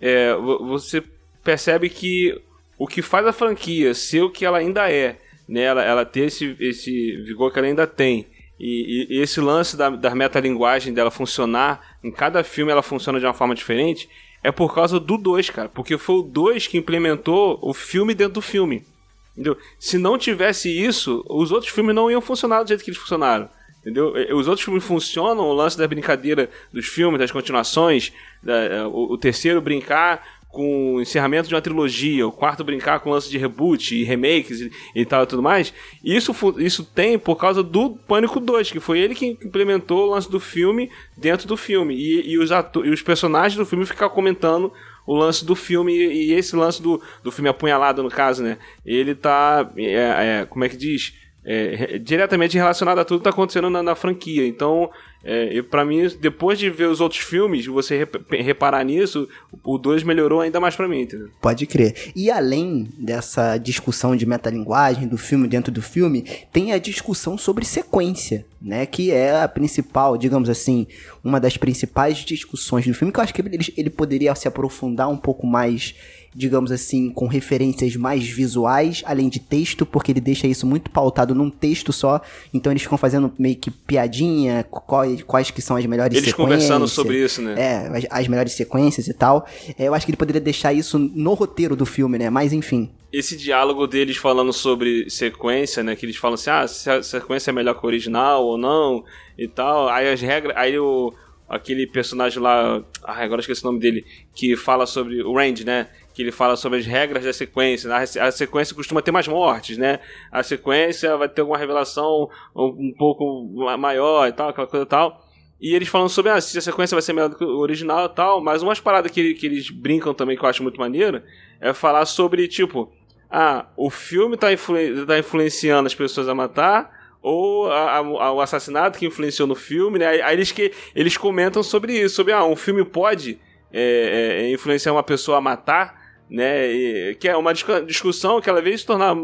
[0.00, 1.02] É, vo- você
[1.42, 2.40] percebe que
[2.78, 5.62] o que faz a franquia ser o que ela ainda é, né?
[5.62, 8.26] Ela, ela ter esse, esse vigor que ela ainda tem.
[8.60, 13.18] E, e- e esse lance da, da metalinguagem dela funcionar, em cada filme ela funciona
[13.20, 14.08] de uma forma diferente,
[14.42, 15.68] é por causa do 2, cara.
[15.68, 18.84] Porque foi o 2 que implementou o filme dentro do filme.
[19.32, 19.56] Entendeu?
[19.78, 23.48] Se não tivesse isso, os outros filmes não iam funcionar do jeito que eles funcionaram.
[23.80, 24.12] Entendeu?
[24.36, 29.16] Os outros filmes funcionam, o lance da brincadeira dos filmes, das continuações, da- o, o
[29.18, 30.20] terceiro brincar
[30.58, 34.02] com o encerramento de uma trilogia, o quarto brincar com o lance de reboot e
[34.02, 35.72] remakes e, e tal e tudo mais.
[36.02, 40.28] Isso, isso tem por causa do Pânico 2, que foi ele que implementou o lance
[40.28, 41.94] do filme dentro do filme.
[41.94, 44.72] E, e os, e os personagens do filme ficaram comentando
[45.06, 48.58] o lance do filme e, e esse lance do, do filme apunhalado, no caso, né?
[48.84, 49.70] Ele tá.
[49.76, 51.14] é, é, como é que diz?
[51.50, 54.46] É, re- diretamente relacionado a tudo que tá acontecendo na, na franquia.
[54.46, 54.90] Então,
[55.24, 59.26] é, para mim, depois de ver os outros filmes, você rep- reparar nisso,
[59.64, 61.30] o 2 melhorou ainda mais pra mim, entendeu?
[61.40, 62.12] Pode crer.
[62.14, 67.64] E além dessa discussão de metalinguagem do filme dentro do filme, tem a discussão sobre
[67.64, 68.84] sequência, né?
[68.84, 70.86] Que é a principal, digamos assim,
[71.24, 75.08] uma das principais discussões do filme, que eu acho que ele, ele poderia se aprofundar
[75.08, 75.94] um pouco mais,
[76.34, 81.34] digamos assim, com referências mais visuais, além de texto, porque ele deixa isso muito pautado
[81.34, 82.20] num texto só.
[82.52, 86.58] Então eles ficam fazendo meio que piadinha, quais, quais que são as melhores Eles sequências.
[86.66, 87.54] conversando sobre isso, né?
[87.58, 89.46] É, as, as melhores sequências e tal.
[89.78, 92.30] É, eu acho que ele poderia deixar isso no roteiro do filme, né?
[92.30, 92.90] Mas enfim.
[93.12, 95.96] esse diálogo deles falando sobre sequência, né?
[95.96, 99.04] Que eles falam assim, ah, se a sequência é melhor que o original ou não
[99.36, 99.88] e tal.
[99.88, 100.56] Aí as regras.
[100.56, 101.12] Aí o.
[101.48, 102.82] Aquele personagem lá.
[103.02, 104.04] Ah, agora esqueci o nome dele.
[104.34, 105.22] Que fala sobre.
[105.22, 105.88] O Randy, né?
[106.18, 107.88] Que ele fala sobre as regras da sequência.
[107.94, 110.00] A, a sequência costuma ter mais mortes, né?
[110.32, 114.88] A sequência vai ter alguma revelação um, pouco ma- maior e tal, aquela coisa e
[114.88, 115.24] tal.
[115.60, 118.06] E eles falam sobre ah, se a sequência vai ser melhor do que o original
[118.06, 118.40] e tal.
[118.42, 121.22] Mas umas paradas que, que eles brincam também que eu acho muito maneiro
[121.60, 122.92] é falar sobre, tipo,
[123.30, 126.90] ah, o filme tá, influ- tá influenciando as pessoas a matar,
[127.22, 130.20] ou a- a- o assassinato que influenciou no filme, né?
[130.20, 133.38] Aí eles, que, eles comentam sobre isso, sobre, ah, um filme pode
[133.72, 136.70] é, é, influenciar uma pessoa a matar, né?
[136.72, 139.16] E- que é uma discu- discussão que ela veio se tornar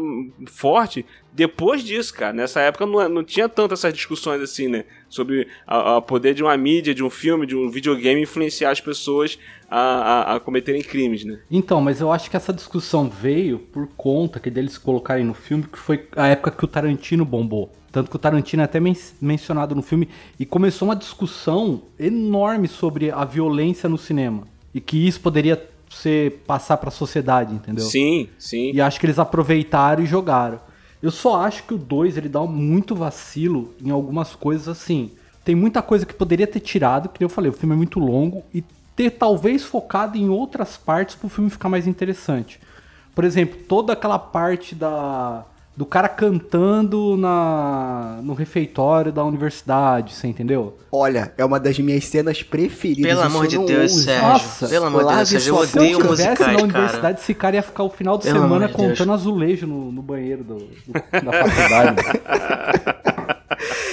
[0.47, 2.33] forte depois disso, cara.
[2.33, 4.85] Nessa época não, não tinha tanto essas discussões assim, né?
[5.09, 9.37] Sobre o poder de uma mídia, de um filme, de um videogame influenciar as pessoas
[9.69, 11.39] a, a, a cometerem crimes, né?
[11.51, 15.63] Então, mas eu acho que essa discussão veio por conta que deles colocarem no filme
[15.63, 17.71] que foi a época que o Tarantino bombou.
[17.91, 22.67] Tanto que o Tarantino é até men mencionado no filme e começou uma discussão enorme
[22.67, 25.55] sobre a violência no cinema e que isso poderia
[25.89, 27.85] ser passar para a sociedade, entendeu?
[27.85, 28.71] Sim, sim.
[28.73, 30.59] E acho que eles aproveitaram e jogaram.
[31.01, 35.11] Eu só acho que o 2 ele dá muito vacilo em algumas coisas assim.
[35.43, 38.43] Tem muita coisa que poderia ter tirado, que eu falei, o filme é muito longo
[38.53, 38.63] e
[38.95, 42.59] ter talvez focado em outras partes para o filme ficar mais interessante.
[43.13, 45.45] Por exemplo, toda aquela parte da
[45.77, 50.77] do cara cantando na no refeitório da universidade, você entendeu?
[50.91, 53.11] Olha, é uma das minhas cenas preferidas.
[53.11, 54.03] Pelo amor de Deus, ouso.
[54.03, 54.27] Sérgio.
[54.29, 56.63] Nossa, Pelo amor de Deus, Sérgio, eu sua Se eu odeio tivesse musicais, na cara.
[56.63, 58.77] universidade, esse cara ia ficar o final de Pelo semana Deus.
[58.77, 61.95] contando azulejo no, no banheiro do, do- da faculdade.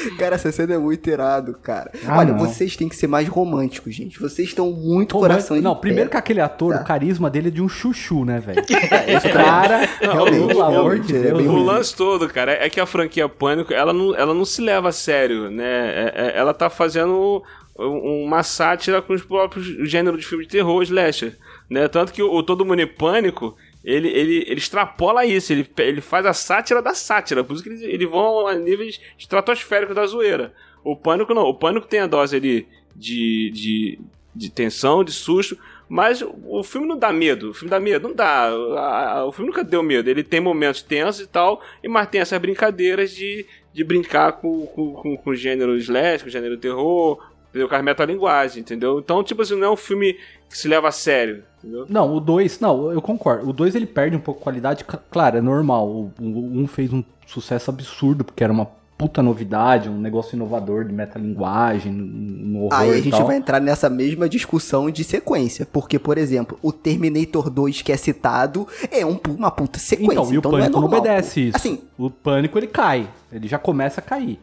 [0.19, 1.91] Cara, essa cena é muito irado, cara.
[2.07, 2.39] Ah, Olha, não.
[2.39, 4.19] vocês têm que ser mais românticos, gente.
[4.21, 6.81] Vocês estão muito Pô, coração mas- Não, primeiro que aquele ator, Tá.
[6.81, 8.61] o carisma dele é de um chuchu, né, velho?
[8.61, 11.55] Esse cara, Realmente, pelo amor de realmente, é Deus.
[11.55, 14.89] O lance todo, cara, é que a franquia Pânico, ela não, ela não se leva
[14.89, 15.65] a sério, né?
[15.65, 17.43] É- é- ela tá fazendo
[17.79, 21.37] um- uma sátira com os próprios gêneros de filme de terror, slasher,
[21.71, 21.89] né?
[21.89, 26.01] Tanto que o, o Todo Mundo em Pânico, ele, ele, ele extrapola isso, ele, ele
[26.01, 30.55] faz a sátira da sátira, por isso que eles, vão a níveis estratosféricos da zoeira.
[30.85, 33.99] O Pânico não, o Pânico tem a dose ali de, de,
[34.35, 38.15] de tensão, de susto, mas o filme não dá medo, o filme dá medo, não
[38.15, 39.25] dá.
[39.27, 43.15] O filme nunca deu medo, ele tem momentos tensos e tal, mas tem essas brincadeiras
[43.15, 47.21] de, de brincar com, com, com, com o gênero slash, com o gênero terror,
[47.53, 47.69] entendeu?
[47.69, 48.99] Com as metalinguagens, entendeu?
[48.99, 50.17] Então, tipo assim, não é um filme
[50.49, 51.87] que se leva a sério, entendeu?
[51.89, 53.49] Não, o 2, não, eu concordo.
[53.49, 55.87] O 2 ele perde um pouco de qualidade, cl- claro, é normal.
[55.89, 58.67] O 1 um fez um sucesso absurdo, porque era uma
[58.99, 63.27] puta novidade, um negócio inovador de metalinguagem, no horror Aí a gente tal.
[63.27, 65.67] vai entrar nessa mesma discussão de sequência.
[65.67, 70.13] Porque, por exemplo, o Terminator 2 que é citado é um uma puta sequência.
[70.13, 71.01] Então, e o não é Pânico não, normal.
[71.01, 71.57] obedece isso.
[71.57, 74.39] Assim, o Pânico ele cai, ele já começa a cair.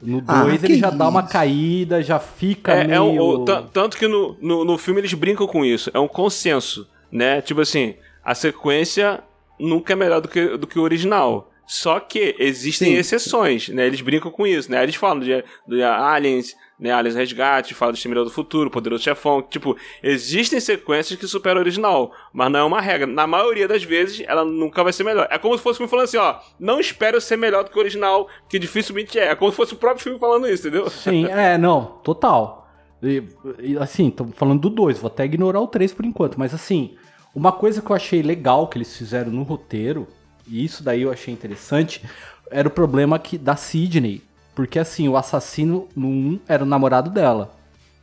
[0.00, 1.30] No Ah, 2 que ele já dá uma isso.
[1.32, 3.02] caída, já fica É, é meio...
[3.04, 5.90] o- o- tan- tanto que no, no, no filme eles brincam com isso.
[5.92, 7.40] É um consenso, né?
[7.40, 9.20] Tipo assim, a sequência
[9.58, 11.50] nunca é melhor do que, do que o original.
[11.66, 12.96] Só que existem Sim.
[12.98, 13.86] exceções, né?
[13.86, 14.82] Eles brincam com isso, né?
[14.82, 16.92] Eles falam de, de Aliens, né?
[16.92, 19.42] Aliens Resgate, falam de Exterminador do Futuro, Poderoso Chefão.
[19.42, 23.06] Tipo, existem sequências que superam o original, mas não é uma regra.
[23.06, 25.26] Na maioria das vezes, ela nunca vai ser melhor.
[25.30, 27.80] É como se fosse filme falando assim, ó, não espero ser melhor do que o
[27.80, 29.28] original, que dificilmente é.
[29.28, 30.88] É como se fosse o próprio filme falando isso, entendeu?
[30.88, 32.68] Sim, é, não, total.
[33.02, 33.22] E,
[33.60, 36.96] e, assim, tô falando do 2, vou até ignorar o 3 por enquanto, mas assim,
[37.34, 40.08] uma coisa que eu achei legal que eles fizeram no roteiro,
[40.46, 42.02] e isso daí eu achei interessante,
[42.50, 44.22] era o problema que, da Sidney.
[44.58, 47.54] Porque assim, o assassino no 1 era o namorado dela,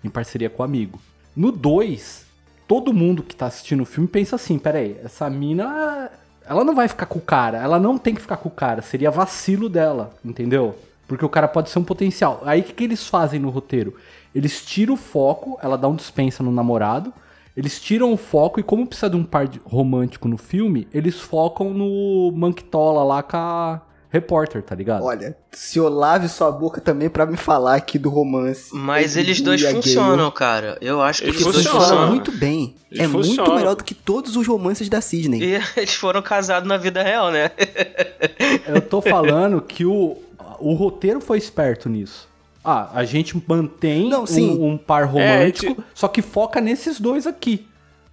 [0.01, 1.01] em parceria com o amigo.
[1.35, 2.25] No 2,
[2.65, 6.09] todo mundo que tá assistindo o filme pensa assim: peraí, essa mina.
[6.47, 8.81] Ela não vai ficar com o cara, ela não tem que ficar com o cara,
[8.81, 10.79] seria vacilo dela, entendeu?
[11.05, 12.41] Porque o cara pode ser um potencial.
[12.45, 13.93] Aí o que, que eles fazem no roteiro?
[14.33, 17.13] Eles tiram o foco, ela dá um dispensa no namorado,
[17.57, 21.73] eles tiram o foco e como precisa de um par romântico no filme, eles focam
[21.73, 23.81] no Manktola lá com a
[24.15, 25.03] repórter, tá ligado?
[25.03, 28.69] olha, se eu lave sua boca também pra me falar aqui do romance.
[28.73, 30.77] Mas eles dois funcionam, cara.
[30.81, 31.79] Eu acho que Eles eles dois funcionam.
[31.81, 32.15] Funciona funcionam.
[32.15, 32.75] muito bem.
[32.91, 33.55] Eles é muito funcionam.
[33.55, 35.41] melhor do que todos os romances da Sidney.
[35.43, 37.51] E eles foram casados na vida real, né?
[38.67, 40.17] Eu tô falando que o,
[40.59, 42.27] o roteiro foi esperto nisso.
[42.63, 44.49] Ah, a gente mantém Não, sim.
[44.57, 47.67] um, um par É, romântico, ti- só que foca nesses dois aqui.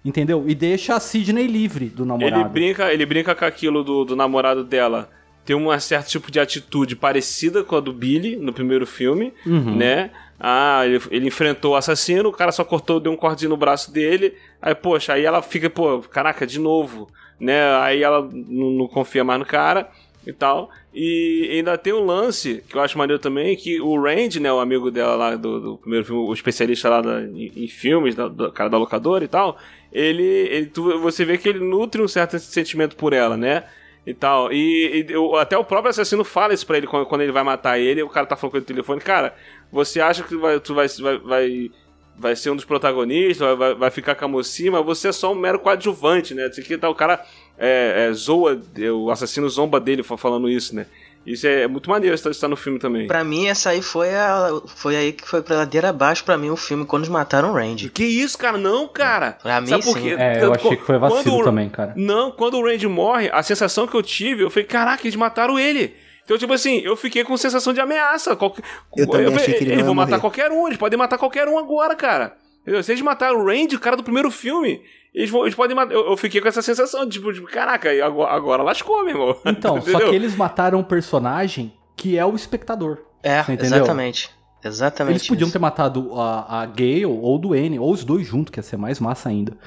[0.05, 0.43] Entendeu?
[0.47, 2.41] E deixa a Sidney livre do namorado.
[2.41, 5.09] Ele brinca, ele brinca com aquilo do, do namorado dela.
[5.45, 9.75] Tem um certo tipo de atitude parecida com a do Billy no primeiro filme, Uhum.
[9.75, 10.11] né?
[10.39, 13.91] Ah, ele, ele enfrentou o assassino, o cara só cortou, deu um cortezinho no braço
[13.93, 14.33] dele.
[14.61, 17.75] Aí, poxa, aí ela fica, pô, caraca, de novo, né?
[17.77, 19.89] Aí ela não, não confia mais no cara
[20.25, 20.69] e tal.
[20.93, 24.59] E ainda tem um lance que eu acho maneiro também, que o Randy, né, o
[24.59, 28.27] amigo dela lá do, do primeiro filme, o especialista lá da- em, em filmes, da,
[28.27, 29.57] do cara da locadora e tal,
[29.91, 33.63] ele, ele tu- você vê que ele nutre um certo sentimento por ela, né?
[34.05, 34.51] E tal.
[34.51, 37.43] E, e o- até o próprio assassino fala isso pra ele quando, quando ele vai
[37.43, 38.03] matar ele.
[38.03, 39.33] O cara tá falando com ele no telefone, cara,
[39.71, 41.71] você acha que vai, tu vai, vai, vai,
[42.17, 45.31] vai ser um dos protagonistas, vai, vai, ficar com a mocinha, mas você é só
[45.31, 46.45] um mero coadjuvante, né?
[46.45, 47.23] Aqui tá, o cara
[47.57, 48.61] é, é, zoa,
[48.93, 50.85] o assassino zomba dele fa- falando isso, né?
[51.25, 53.07] Isso é, muito maneiro tá- tá no filme também.
[53.07, 54.49] Pra mim, essa aí foi a.
[54.75, 57.53] Foi aí que foi pra ladeira abaixo pra mim o filme quando eles mataram o
[57.53, 57.89] Randy.
[57.89, 58.57] Que isso, cara?
[58.57, 59.37] Não, cara.
[59.41, 60.03] Pra mim, Sabe por sim.
[60.03, 60.15] quê?
[60.17, 61.93] É, eu achei que foi vacilo o- também, cara.
[61.95, 65.57] Não, quando o Randy morre, a sensação que eu tive, eu falei, caraca, eles mataram
[65.57, 65.95] ele.
[66.25, 68.35] Então, tipo assim, eu fiquei com sensação de ameaça.
[68.35, 68.63] Qualquer...
[68.95, 70.21] Eu também falei, achei que ele eles vão matar morrer.
[70.21, 72.33] qualquer um, eles podem matar qualquer um agora, cara.
[72.61, 72.81] Entendeu?
[72.83, 74.81] Se eles mataram o Randy, o cara do primeiro filme,
[75.13, 75.93] eles, vão, eles podem matar.
[75.93, 79.37] Eu, eu fiquei com essa sensação, tipo, de, caraca, e agora, agora lascou, meu irmão.
[79.45, 82.97] Então, só que eles mataram um personagem que é o espectador.
[83.21, 84.31] É, exatamente.
[84.63, 85.13] Exatamente.
[85.13, 85.53] Eles podiam isso.
[85.53, 88.77] ter matado a, a Gale ou o Duane, ou os dois juntos, que ia ser
[88.77, 89.57] mais massa ainda.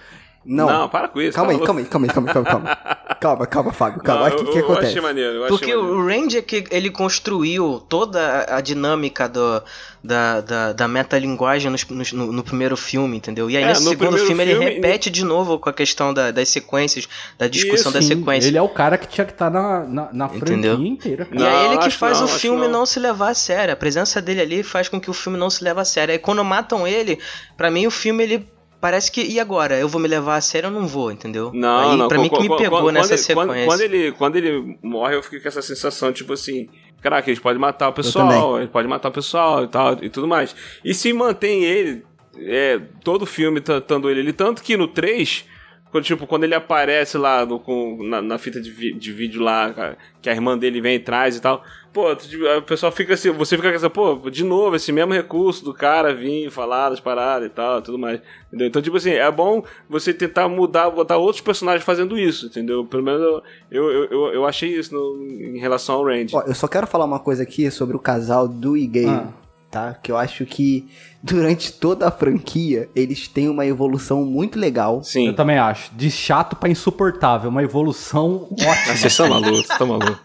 [0.47, 0.67] Não.
[0.67, 1.35] Não, para com isso.
[1.35, 2.97] calma aí, tá calma aí, calma aí, calma aí, calma aí, calma.
[3.19, 4.29] Calma, calma, Fábio, calma.
[4.29, 4.87] Não, O que, que eu acontece?
[4.91, 5.33] achei maneiro.
[5.37, 5.99] Eu achei Porque maneiro.
[5.99, 9.63] o Randy é que ele construiu toda a- dinâmica do,
[10.05, 13.51] da, da, da metalinguagem nos- no, no primeiro filme, entendeu?
[13.51, 15.73] E aí É, nesse no segundo primeiro filme, ele filme- repete de novo com a
[15.73, 18.45] questão da- das sequências, da discussão das Sim, sequências.
[18.47, 20.75] Ele é o cara que tinha que estar na, na, na franquia Entendeu?
[20.83, 21.25] inteira.
[21.25, 21.41] cara.
[21.41, 22.81] E é Não, ele que faz não, o filme não.
[22.81, 22.87] não.
[22.87, 23.73] se levar a sério.
[23.73, 26.13] A presença dele ali faz com que o filme não se leve a sério.
[26.13, 27.19] Aí quando matam ele,
[27.57, 28.47] pra mim o filme ele
[28.87, 29.77] parece que e agora?
[29.77, 31.51] Eu vou me levar a sério ou não vou, entendeu?
[31.53, 32.07] Não, Aí não.
[32.07, 33.65] pra mim que me quando- pegou quando nessa sequência.
[33.67, 36.69] Quando, ele, quando ele morre, eu fiquei com essa sensação, tipo assim,
[37.01, 40.29] caraca, eles podem matar o pessoal, eles podem matar o pessoal e tal, e tudo
[40.29, 40.55] mais.
[40.85, 42.05] E se mantém ele,
[42.39, 45.45] é, todo filme tratando ele, ele, tanto que no 3,
[45.91, 49.41] Quando, tipo, quando ele aparece lá no, com, na, na fita de, vi- de vídeo
[49.41, 51.63] lá, cara, que a irmã dele vem e traz e tal.
[51.93, 55.65] Pô, o pessoal fica assim, você fica com essa, pô, de novo, esse mesmo recurso
[55.65, 58.21] do cara vir falar das paradas e tal, tudo mais.
[58.49, 58.67] Entendeu?
[58.67, 62.85] Então, tipo assim, é bom você tentar mudar, botar outros personagens fazendo isso, entendeu?
[62.85, 66.37] Pelo menos eu, eu, eu, eu- eu achei isso no- em relação ao Randy.
[66.37, 69.29] Ó, eu só quero falar uma coisa aqui sobre o casal do e Gay, Ah.
[69.77, 69.95] Tá?
[70.03, 70.89] Que eu acho que
[71.23, 75.03] durante toda a franquia eles têm uma evolução muito legal.
[75.03, 75.27] Sim.
[75.29, 75.95] Eu também acho.
[75.95, 77.51] De chato pra insuportável.
[77.51, 78.75] Uma evolução ótima.
[78.97, 80.19] Vocês estão malucos, vocês estão malucos.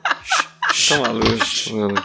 [0.73, 2.03] Estão malucos, mano.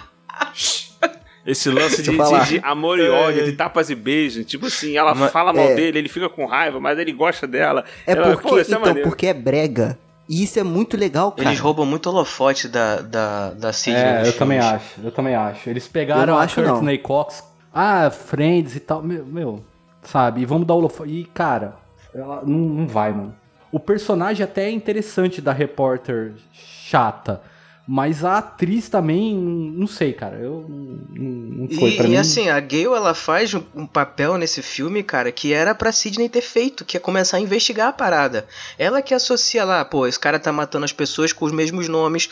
[1.46, 4.44] Esse lance de, de- de amor e ódio, de tapas e beijos.
[4.44, 5.74] Tipo assim, ela Mas- fala mal é.
[5.76, 7.84] dele, ele fica com raiva, mas ele gosta dela.
[8.04, 9.08] É Ela, porque, é então, maneiro.
[9.08, 9.96] porque é brega.
[10.28, 11.48] E isso é muito legal, cara.
[11.48, 14.02] Eles roubam muito holofote da, da, da Sidney.
[14.02, 14.76] É, eu também filmes.
[14.76, 15.00] acho.
[15.02, 15.70] Eu também acho.
[15.70, 16.70] Eles Eu pegaram não a acho, não.
[16.70, 17.44] Courtney Cox.
[17.72, 19.02] Ah, Friends e tal.
[19.02, 19.64] Meu, meu,
[20.02, 20.40] sabe?
[20.40, 21.12] E vamos dar o holofote.
[21.12, 21.76] E, cara,
[22.14, 23.34] ela não, não vai, mano.
[23.70, 27.42] O personagem até é interessante da repórter chata.
[27.88, 30.36] Mas a atriz também, não sei, cara.
[30.36, 32.16] Eu não, não foi E, pra e mim.
[32.16, 36.28] assim, a Gale ela faz um, um papel nesse filme, cara, que era pra Sidney
[36.28, 38.46] ter feito, que é começar a investigar a parada.
[38.76, 42.28] Ela que associa lá, pô, esse cara tá matando as pessoas com os mesmos nomes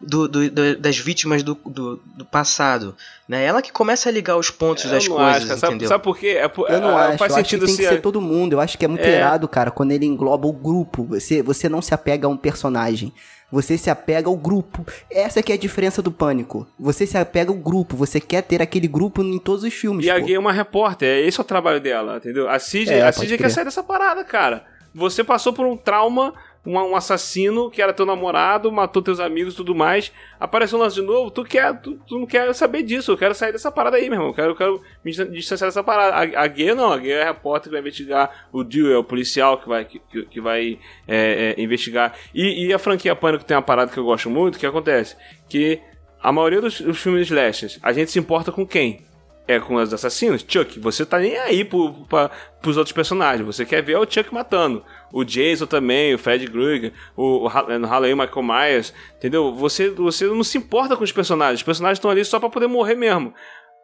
[0.00, 2.96] do, do- do- das vítimas do, do, do passado.
[3.28, 3.44] Né?
[3.44, 5.88] Ela que começa a ligar os pontos Eu das não coisas, acho, sabe, entendeu?
[5.88, 6.28] sabe por quê?
[6.28, 8.00] É, por- Eu não é, acho, faz eu acho que sentido tem que se- ser
[8.00, 8.54] todo mundo.
[8.54, 9.18] Eu acho que é muito É.
[9.18, 11.04] errado, cara, quando ele engloba o grupo.
[11.04, 13.12] Você, você não se apega a um personagem.
[13.54, 14.84] Você se apega ao grupo.
[15.08, 16.66] Essa que é a diferença do pânico.
[16.76, 17.96] Você se apega ao grupo.
[17.96, 20.04] Você quer ter aquele grupo em todos os filmes.
[20.04, 20.26] E a pô.
[20.26, 22.50] Gay é uma repórter, esse é o trabalho dela, entendeu?
[22.50, 24.64] A Sidney, É, a Sidney quer sair dessa parada, cara.
[24.92, 26.34] Você passou por um trauma,
[26.66, 30.10] um, um assassino que era teu namorado, matou teus amigos e tudo mais.
[30.40, 33.12] Apareceu um lance de novo, tu, quer, tu, tu não quer saber disso.
[33.12, 34.28] Eu quero sair dessa parada aí, meu irmão.
[34.28, 36.16] Eu quero, eu quero me distan- distanciar dessa parada.
[36.38, 38.46] A, a Gay não, a Gay é a repórter que vai investigar.
[38.52, 42.14] O Dio é o policial que vai, que, que- vai é, é, investigar.
[42.34, 45.16] E, e a franquia Pânico tem uma parada que eu gosto muito, que acontece?
[45.48, 45.80] Que
[46.22, 49.04] a maioria dos, dos filmes slashers, a gente se importa com quem?
[49.46, 52.30] É com os assassinos, Chuck, você tá nem aí pro, pra,
[52.62, 53.46] pros outros personagens.
[53.46, 54.82] Você quer ver o Chuck matando.
[55.12, 59.52] O Jason também, o Fred Krueger, o, o Ha- no Halloween Michael Myers, entendeu?
[59.52, 61.60] Você, você não se importa com os personagens.
[61.60, 63.34] Os personagens estão ali só pra poder morrer mesmo.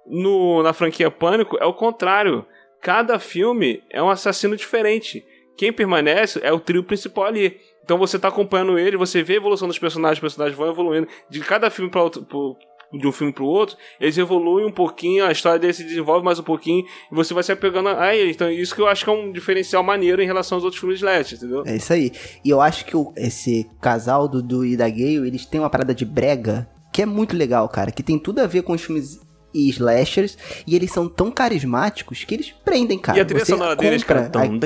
[0.07, 2.47] No, na franquia Pânico é o contrário.
[2.81, 5.23] Cada filme é um assassino diferente.
[5.59, 7.61] Quem permanece é o trio principal ali.
[7.85, 11.07] Então você tá acompanhando ele, você vê a evolução dos personagens, os personagens vão evoluindo.
[11.29, 12.57] De cada filme para outro,
[12.93, 16.39] de um filme pro outro, eles evoluem um pouquinho, a história deles se desenvolve mais
[16.39, 18.31] um pouquinho, e você vai se apegando a ele.
[18.33, 20.99] Então, isso que eu acho que é um diferencial maneiro em relação aos outros filmes
[20.99, 21.63] de Slash, entendeu?
[21.67, 22.11] É isso aí.
[22.45, 25.71] E eu acho que o- esse casal do, do e da Gale, eles têm uma
[25.71, 27.93] parada de brega que é muito legal, cara.
[27.93, 29.21] Que tem tudo a ver com os filmes
[29.53, 30.37] e slashers.
[30.67, 33.19] E eles são tão carismáticos que eles prendem, cara.
[33.19, 34.45] E a trilha Você sonora deles, compra cara?
[34.45, 34.59] Aquele.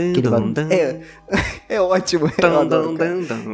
[0.71, 1.01] É,
[1.77, 2.31] é ótimo.
[2.37, 3.11] eu adoro, dum, cara.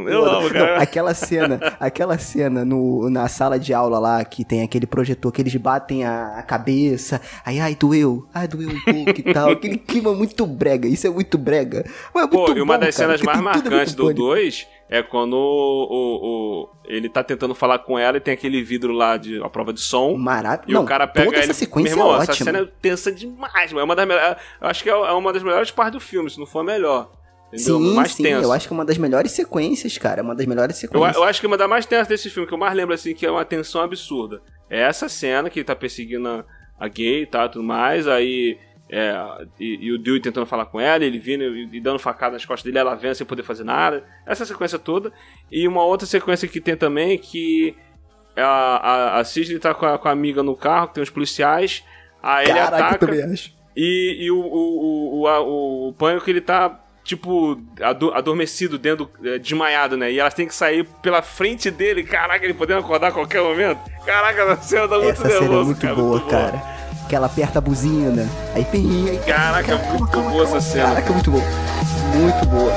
[0.07, 4.63] Eu amo, Não, aquela cena, aquela cena no, na sala de aula lá, que tem
[4.63, 9.21] aquele projetor que eles batem a, a cabeça, aí, ai, doeu, ai, doeu um pouco
[9.21, 9.51] e tal.
[9.51, 11.85] Aquele clima muito brega, isso é muito brega.
[12.15, 14.21] Mas é Pô, muito e uma bom, das cara, cenas mais marcantes do pânico.
[14.21, 18.61] 2 é quando o, o- o- ele tá tentando falar com ela e tem aquele
[18.63, 20.17] vidro lá de a prova de som.
[20.17, 20.83] Maravilhoso.
[20.83, 21.45] E o cara pega toda ele.
[21.45, 22.45] essa sequência Meu irmão, é essa ótima.
[22.45, 23.81] cena é tensa demais, mano.
[23.81, 24.37] É uma das melhores.
[24.61, 26.65] Eu acho que é é uma das melhores partes do filme, se não for a
[26.65, 27.13] melhor.
[27.53, 27.79] Entendeu?
[27.79, 28.43] Sim, mais sim, tenso.
[28.45, 30.23] eu acho que é uma das melhores sequências, cara.
[30.23, 31.17] Uma das melhores Eu, sequências.
[31.17, 33.25] eu acho que uma das mais tensas desse filme, que eu mais lembro assim, que
[33.27, 34.41] é uma tensão absurda.
[34.69, 36.45] É essa cena que ele tá perseguindo a,
[36.79, 38.57] a gay e tal, tudo mais, aí.
[38.91, 39.15] É,
[39.59, 42.45] e, e o Dewey tentando falar com ela, ele vindo e, e dando facada nas
[42.45, 44.05] costas dele, ela vendo sem poder fazer nada.
[44.27, 45.13] Essa sequência toda.
[45.51, 47.77] E uma outra sequência que tem também que
[48.37, 51.11] a, a, a Sidney tá com a, com a amiga no carro, que tem os
[51.11, 51.85] policiais.
[52.23, 53.07] Aí ele Caraca, eu ataca.
[53.07, 53.53] também acho.
[53.77, 59.09] E, e o, o, o, o, a- o pânico ele tá, tipo, ado- adormecido, dentro,
[59.25, 60.11] é, desmaiado, né?
[60.11, 62.03] E elas têm que sair pela frente dele.
[62.03, 63.81] Caraca, ele podendo acordar a qualquer momento.
[64.05, 66.81] Caraca, a cena dá muito Essa cena é nervoso, muito cara, boa, muito cara.
[67.11, 70.91] Que ela aperta a buzina, aí aí Caraca, muito boa essa cena.
[70.91, 71.43] Caraca, muito boa.
[72.15, 72.73] Muito boa.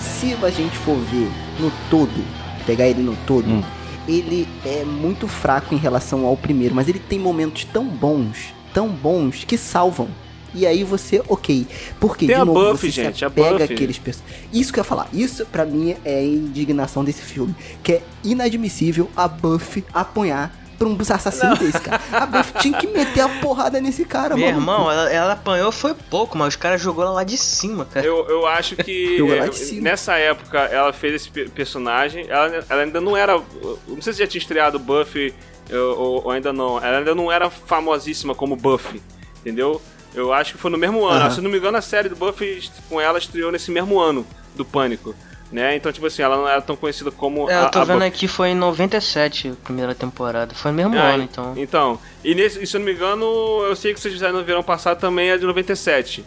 [0.00, 2.24] Se a gente for ver no todo,
[2.66, 3.62] pegar ele no todo, Hum.
[4.06, 8.88] ele é muito fraco em relação ao primeiro, mas ele tem momentos tão bons, tão
[8.88, 10.08] bons que salvam.
[10.56, 11.66] E aí você, ok.
[12.00, 13.74] Porque, Tem de a novo, Buffy, você se gente, a apega Buffy.
[13.74, 15.08] àqueles perso- Isso que eu ia falar.
[15.12, 17.54] Isso pra mim é a indignação desse filme.
[17.82, 22.00] Que é inadmissível a Buffy apanhar pra um assassino desse, cara.
[22.12, 24.60] A Buffy tinha que meter a porrada nesse cara, Meu maluco.
[24.60, 28.04] irmão, ela, ela apanhou foi pouco, mas os caras jogou ela lá de cima, cara.
[28.04, 29.80] Eu, eu acho que Jogou lá de cima.
[29.80, 32.26] nessa época ela fez esse pe- personagem.
[32.28, 33.40] Ela, ela ainda não era.
[33.88, 35.32] Não sei se já tinha estreado Buffy
[35.72, 36.76] ou, ou ainda não.
[36.76, 39.00] Ela ainda não era famosíssima como Buffy,
[39.40, 39.80] entendeu?
[40.16, 41.20] Eu acho que foi no mesmo ano.
[41.26, 41.30] Aham.
[41.30, 44.64] Se não me engano, a série do Buffy com ela estreou nesse mesmo ano do
[44.64, 45.14] Pânico.
[45.52, 45.76] Né?
[45.76, 47.96] Então, tipo assim, ela não era tão conhecida como É, a, eu tô a vendo
[47.98, 48.08] Buffy.
[48.08, 50.52] aqui, foi em 97 a primeira temporada.
[50.54, 51.54] Foi no mesmo Ah, ano, então.
[51.56, 53.24] Então, e, nesse, e se eu não me engano,
[53.64, 56.24] eu sei que vocês fizeram no verão passado também é de 97.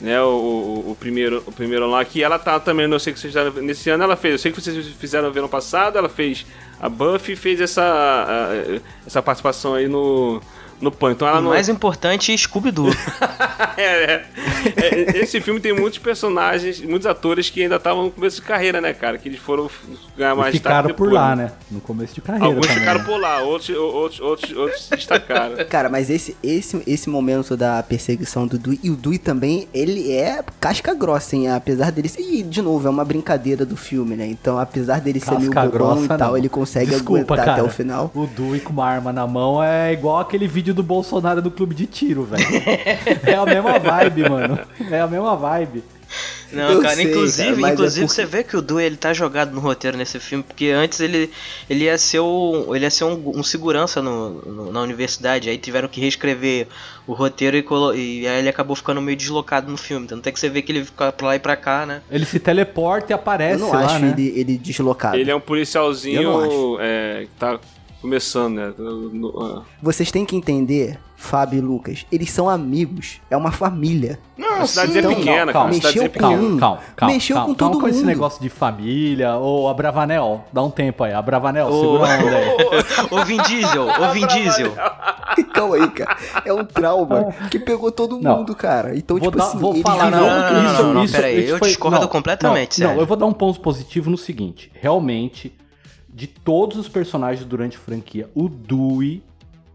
[0.00, 3.18] Né, o, o, o primeiro o primeiro lá que ela tá também, eu sei que
[3.18, 6.08] vocês fizeram nesse ano ela fez, eu sei que vocês fizeram no verão passado, ela
[6.08, 6.46] fez
[6.80, 10.40] a Buffy e fez essa a- essa participação aí no
[10.80, 11.12] no Pan.
[11.12, 12.90] Então ela o não mais importante, Scooby-Doo.
[13.76, 14.24] é, é.
[14.76, 18.80] É, Esse filme tem muitos personagens, muitos atores que ainda estavam no começo de carreira,
[18.80, 19.18] né, cara?
[19.18, 19.70] Que eles foram
[20.16, 21.52] ganhar mais E ficaram por lá, né?
[21.70, 22.46] No começo de carreira.
[22.46, 23.06] Alguns também, ficaram né?
[23.06, 25.56] por lá, outros, outros, outros, outros se destacaram.
[25.68, 30.12] Cara, mas esse, esse, esse momento da perseguição do Dewey, e o Dewey também, ele
[30.12, 31.50] é casca grossa, hein?
[31.50, 34.26] Apesar dele ser, e de novo, é uma brincadeira do filme, né?
[34.26, 36.36] Então, apesar dele ser meio Casca bobão grossa, e tal, não.
[36.38, 37.52] ele consegue Desculpa, aguentar cara.
[37.52, 38.10] até o final.
[38.14, 41.74] O Dewey com uma arma na mão é igual aquele vídeo do Bolsonaro do clube
[41.74, 42.44] de tiro, velho.
[43.24, 44.58] é a mesma vibe, mano.
[44.90, 45.82] É a mesma vibe.
[46.50, 48.86] Não, Eu cara, sei, inclusive, cara, mas é inclusive porque- você vê que o Dewey
[48.86, 51.30] ele tá jogado no roteiro nesse filme, porque antes ele,
[51.68, 55.58] ele ia ser, o, ele ia ser um, um segurança no, no- na universidade, aí
[55.58, 56.66] tiveram que reescrever
[57.06, 60.06] o roteiro e, colo- e aí ele acabou ficando meio deslocado no filme.
[60.06, 62.00] Tanto é que você vê que ele fica pra lá e pra cá, né?
[62.10, 64.14] Ele se teleporta e Eu aparece não lá, acho né?
[64.16, 65.16] ele, ele deslocado.
[65.18, 67.60] Ele é um Eu policialzinho é, que tá
[68.00, 68.72] começando, né?
[69.40, 69.62] Ah.
[69.82, 74.18] Vocês têm que entender, Fábio e Lucas, eles são amigos, é uma família.
[74.60, 75.14] a cidadezinha sim.
[75.16, 75.52] pequena, cara.
[75.52, 76.42] calma, A cidadezinha mexeu com pequena.
[76.54, 76.58] um.
[76.58, 78.06] Calma, calma, Mexeu calma, com calma todo com esse mundo.
[78.06, 82.18] negócio de família, ou a Bravanel, dá um tempo aí, a Bravanel, Ô, segura a
[82.24, 82.48] onda aí.
[83.10, 84.72] ô Vin Diesel, ô Vin Diesel.
[85.52, 86.16] Calma aí, cara.
[86.44, 88.38] É um trauma que pegou todo Não.
[88.38, 88.96] mundo, cara.
[88.96, 91.14] Então, Vou, tipo dar- assim, vou falar, viram não, não, não, isso, não, não, isso,
[91.14, 94.10] peraí, isso eu foi- discordo não, completamente, Não, não, eu vou dar um ponto positivo
[94.10, 95.52] no seguinte, realmente,
[96.18, 99.22] de todos os personagens durante a franquia, o Dewey,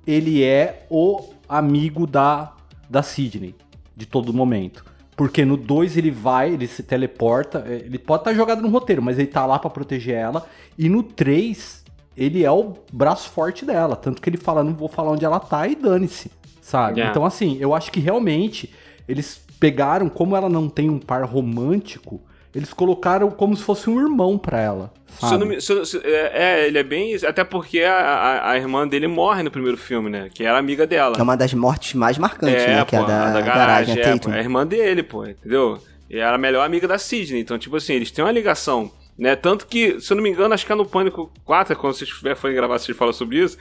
[0.06, 2.52] ele é o amigo da,
[2.90, 3.56] da Sidney,
[3.96, 4.84] de todo momento.
[5.16, 9.02] Porque no 2 ele vai, ele se teleporta, é, ele pode estar jogado no roteiro,
[9.02, 10.46] mas ele tá lá pra proteger ela.
[10.78, 11.86] E no 3,
[12.18, 13.96] ele é o braço forte dela.
[13.96, 16.30] Tanto que ele fala, não vou falar onde ela tá e dane-se,
[16.60, 16.98] sabe?
[17.00, 17.10] Yeah.
[17.10, 18.70] Então, assim, eu acho que realmente
[19.08, 22.20] eles pegaram, como ela não tem um par romântico,
[22.54, 24.94] eles colocaram como se fosse um irmão pra ela.
[25.20, 26.32] Se não me- se se- é,
[26.64, 27.16] é, ele é bem.
[27.26, 30.30] Até porque a, a, a irmã dele morre no primeiro filme, né?
[30.34, 31.16] Que era amiga dela.
[31.18, 32.84] É uma das mortes mais marcantes, né?
[32.86, 34.30] Que é a pô, da, a garagem, a é, Tatum.
[34.32, 35.78] pô, é a irmã dele, pô, entendeu?
[36.10, 37.42] E era a melhor amiga da Sidney.
[37.42, 39.36] Então, tipo assim, eles têm uma ligação, né?
[39.36, 42.10] Tanto que, se eu não me engano, acho que é no Pânico 4, quando vocês
[42.36, 43.58] forem gravar, vocês falam sobre isso.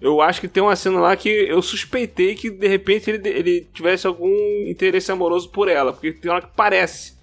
[0.00, 3.68] Eu acho que tem uma cena lá que eu suspeitei que de repente ele, ele
[3.72, 4.34] tivesse algum
[4.66, 7.13] interesse amoroso por ela, porque tem hora que parece.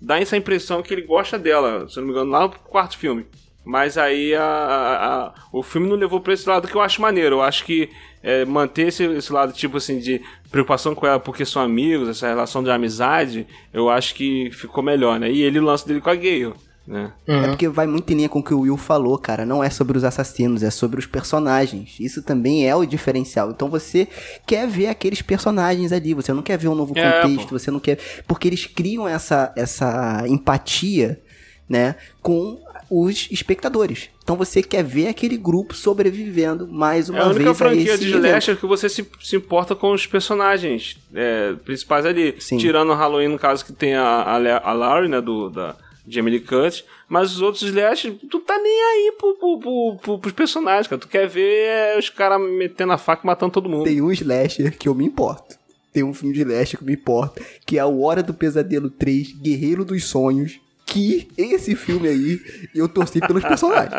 [0.00, 3.26] Dá essa impressão que ele gosta dela, se não me engano, lá no quarto filme.
[3.64, 7.02] Mas aí a- a- a- o filme não levou pra esse lado que eu acho
[7.02, 7.36] maneiro.
[7.36, 7.90] Eu acho que
[8.22, 10.20] é, manter esse, esse lado, tipo assim, de
[10.50, 15.20] preocupação com ela porque são amigos, essa relação de amizade, eu acho que ficou melhor,
[15.20, 15.30] né?
[15.30, 16.52] E ele o dele com a Gale,
[16.88, 17.12] né?
[17.26, 19.44] É porque vai muito em linha com o que o Will falou, cara.
[19.44, 21.96] Não é sobre os assassinos, é sobre os personagens.
[22.00, 23.50] Isso também é o diferencial.
[23.50, 24.08] Então você
[24.46, 27.58] quer ver aqueles personagens ali, você não quer ver um novo É, contexto, pô.
[27.58, 27.98] você não quer.
[28.26, 31.20] Porque eles criam essa, essa empatia,
[31.68, 32.58] né, com
[32.90, 34.08] os espectadores.
[34.24, 38.08] Então você quer ver aquele grupo sobrevivendo mais uma É a única vez franquia de
[38.08, 42.34] slasher que você se, se importa com os personagens é, principais ali.
[42.38, 42.56] Sim.
[42.56, 45.76] Tirando o Halloween, no caso, que tem a, a, a Laurie, né, do, da
[46.08, 46.84] Jamie Lee Curtis.
[47.08, 51.00] Mas os outros slasher, tu tá nem aí pro, pro, pro, pro- pros personagens, cara.
[51.00, 53.84] Tu quer ver é, os caras metendo a faca e matando todo mundo.
[53.84, 55.56] Tem um slasher que eu me importo.
[55.92, 59.32] Tem um filme de slasher que me importa, que é o Hora do Pesadelo 3,
[59.32, 62.40] Guerreiro dos Sonhos, que esse filme aí
[62.74, 63.92] eu torci pelos personagens.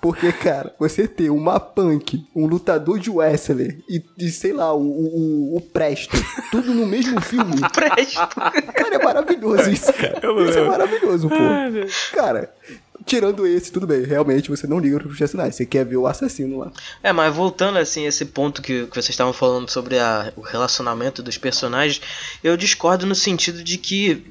[0.00, 4.80] Porque, cara, você ter uma punk, um lutador de wrestler e, e, sei lá, o,
[4.80, 6.16] o, o Presto,
[6.50, 7.56] tudo no mesmo filme.
[7.74, 8.18] Presto.
[8.74, 10.20] Cara, é maravilhoso isso, cara.
[10.48, 11.36] Isso é maravilhoso, pô.
[12.16, 12.50] Cara,
[13.10, 14.02] tirando esse, tudo bem.
[14.04, 15.56] Realmente você não liga pros personagens.
[15.56, 16.72] Você quer ver o assassino lá.
[17.02, 21.22] É, mas voltando assim, esse ponto que, que vocês estavam falando sobre a- o relacionamento
[21.22, 22.00] dos personagens,
[22.42, 24.24] eu discordo no sentido de que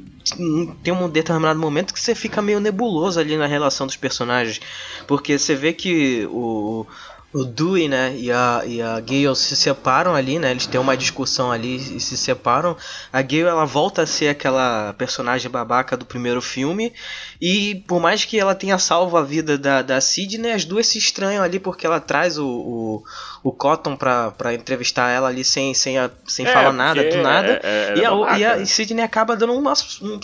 [0.84, 4.62] tem um determinado momento que você fica meio nebuloso ali na relação dos personagens.
[5.08, 6.86] Porque você vê que o,
[7.32, 10.98] o Dewey, né, e a, e a Gale se separam ali, né, eles têm uma
[10.98, 12.76] discussão ali e se separam.
[13.14, 16.92] A Gale, ela volta a ser aquela personagem babaca do primeiro filme.
[17.40, 20.98] E por mais que ela tenha salvo a vida da, da Sidney, as duas se
[20.98, 23.04] estranham ali porque ela traz o, o,
[23.44, 27.18] o Cotton pra, pra entrevistar ela ali sem, sem, a- sem É, falar nada, do
[27.22, 27.60] nada.
[27.64, 28.66] é- é- e, a, é babaca, e a né?
[28.66, 30.20] Sidney acaba dando uma, um,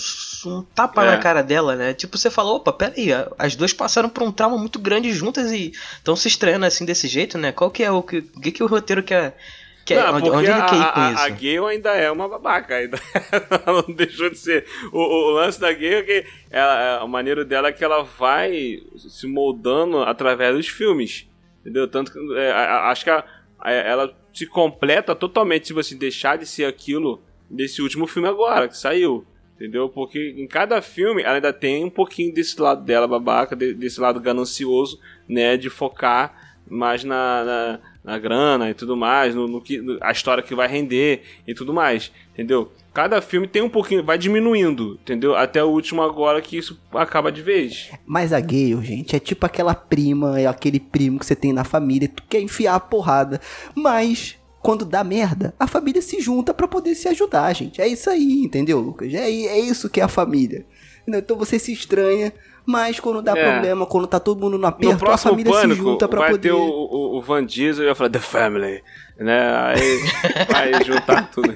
[0.50, 1.12] um tapa É.
[1.12, 1.94] na cara dela, né?
[1.94, 5.52] Tipo, você falou, opa, peraí, a- as duas passaram por um trauma muito grande juntas
[5.52, 7.52] e estão se estranhando assim desse jeito, né?
[7.52, 9.38] Qual que é o que, que, que o roteiro quer.
[9.86, 11.22] quer Não, onde, porque onde ele a, quer ir com a, isso?
[11.24, 12.76] a Gale ainda é uma babaca.
[12.76, 13.00] Ainda
[13.66, 14.66] ela não deixou de ser.
[14.92, 18.04] O, o- o lance da Gale é que ela, a maneira dela é que ela
[18.04, 21.28] vai se moldando através dos filmes.
[21.66, 21.88] Entendeu?
[21.88, 23.26] Tanto que é, acho que a-
[23.60, 28.68] a- ela se completa totalmente se você deixar de ser aquilo desse último filme agora,
[28.68, 29.26] que saiu.
[29.56, 29.88] Entendeu?
[29.90, 34.00] Porque em cada filme ela ainda tem um pouquinho desse lado dela babaca, de- desse
[34.00, 35.56] lado ganancioso, né?
[35.58, 40.44] De focar mais na, na, na grana e tudo mais, no, no que a história
[40.44, 42.72] que vai render e tudo mais, entendeu?
[42.94, 45.36] Cada filme tem um pouquinho, vai diminuindo, entendeu?
[45.36, 47.90] Até o último agora que isso acaba de vez.
[48.06, 51.64] Mas a Gale, gente, é tipo aquela prima, é aquele primo que você tem na
[51.64, 53.42] família, tu quer enfiar a porrada,
[53.76, 57.82] mas quando dá merda, a família se junta pra poder se ajudar, gente.
[57.82, 59.14] É isso aí, entendeu, Lucas?
[59.14, 60.66] É, é isso que é a família.
[61.08, 62.34] Então você se estranha,
[62.66, 63.52] mas quando dá É.
[63.52, 66.32] problema, quando tá todo mundo no No aperto, a família se pânico junta pra vai
[66.32, 66.50] poder.
[66.50, 68.82] ter o, o, o Van Diesel e vai falar The Family,
[69.18, 69.50] né?
[69.68, 70.00] Aí
[70.50, 71.56] vai juntar tudo.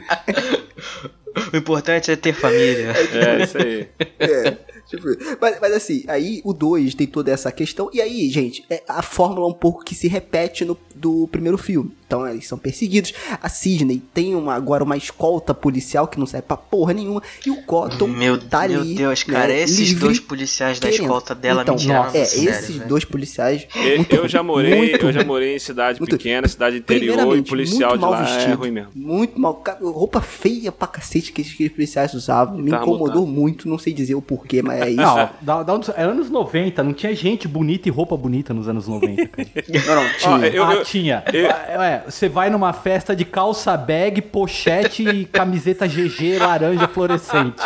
[1.53, 2.93] O importante é ter família.
[3.13, 3.87] É isso aí.
[4.19, 4.57] É,
[4.89, 5.07] tipo,
[5.39, 7.89] mas, mas assim, aí o 2 tem toda essa questão.
[7.93, 11.91] E aí, gente, é a fórmula um pouco que se repete no do primeiro filme.
[12.05, 13.13] Então eles são perseguidos.
[13.41, 17.21] A Sidney tem uma, agora uma escolta policial que não serve pra porra nenhuma.
[17.45, 18.95] E o Cotton Meu, tá meu ali.
[18.95, 21.03] Deus, né, cara, esses livre, dois policiais da querendo.
[21.05, 22.89] escolta dela então, me tiraram É, sério, esses velho.
[22.89, 23.65] dois policiais.
[23.75, 27.37] Eu, muito eu já morei, muito eu já morei em cidade muito- pequena, cidade interior,
[27.37, 28.91] e policial muito de mal lá vestido, é ruim mesmo.
[28.95, 29.63] Muito mal.
[29.81, 32.57] Roupa feia pra cacete que aqueles policiais usavam.
[32.57, 33.27] Me incomodou mutado.
[33.27, 35.01] muito, não sei dizer o porquê, mas é isso.
[35.41, 38.87] Não, dá um- é anos 90, não tinha gente bonita e roupa bonita nos anos
[38.87, 39.49] 90, cara.
[39.87, 40.31] Não, não, tinha.
[40.31, 41.23] Ó, eu- ah, eu- tinha.
[41.33, 41.45] eu-
[41.81, 47.61] É, você vai numa festa de calça bag, pochete e camiseta GG laranja fluorescente.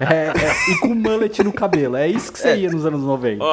[0.00, 1.96] É, é, e com mullet no cabelo.
[1.96, 3.42] É isso que você ia nos anos 90.
[3.44, 3.52] Ó,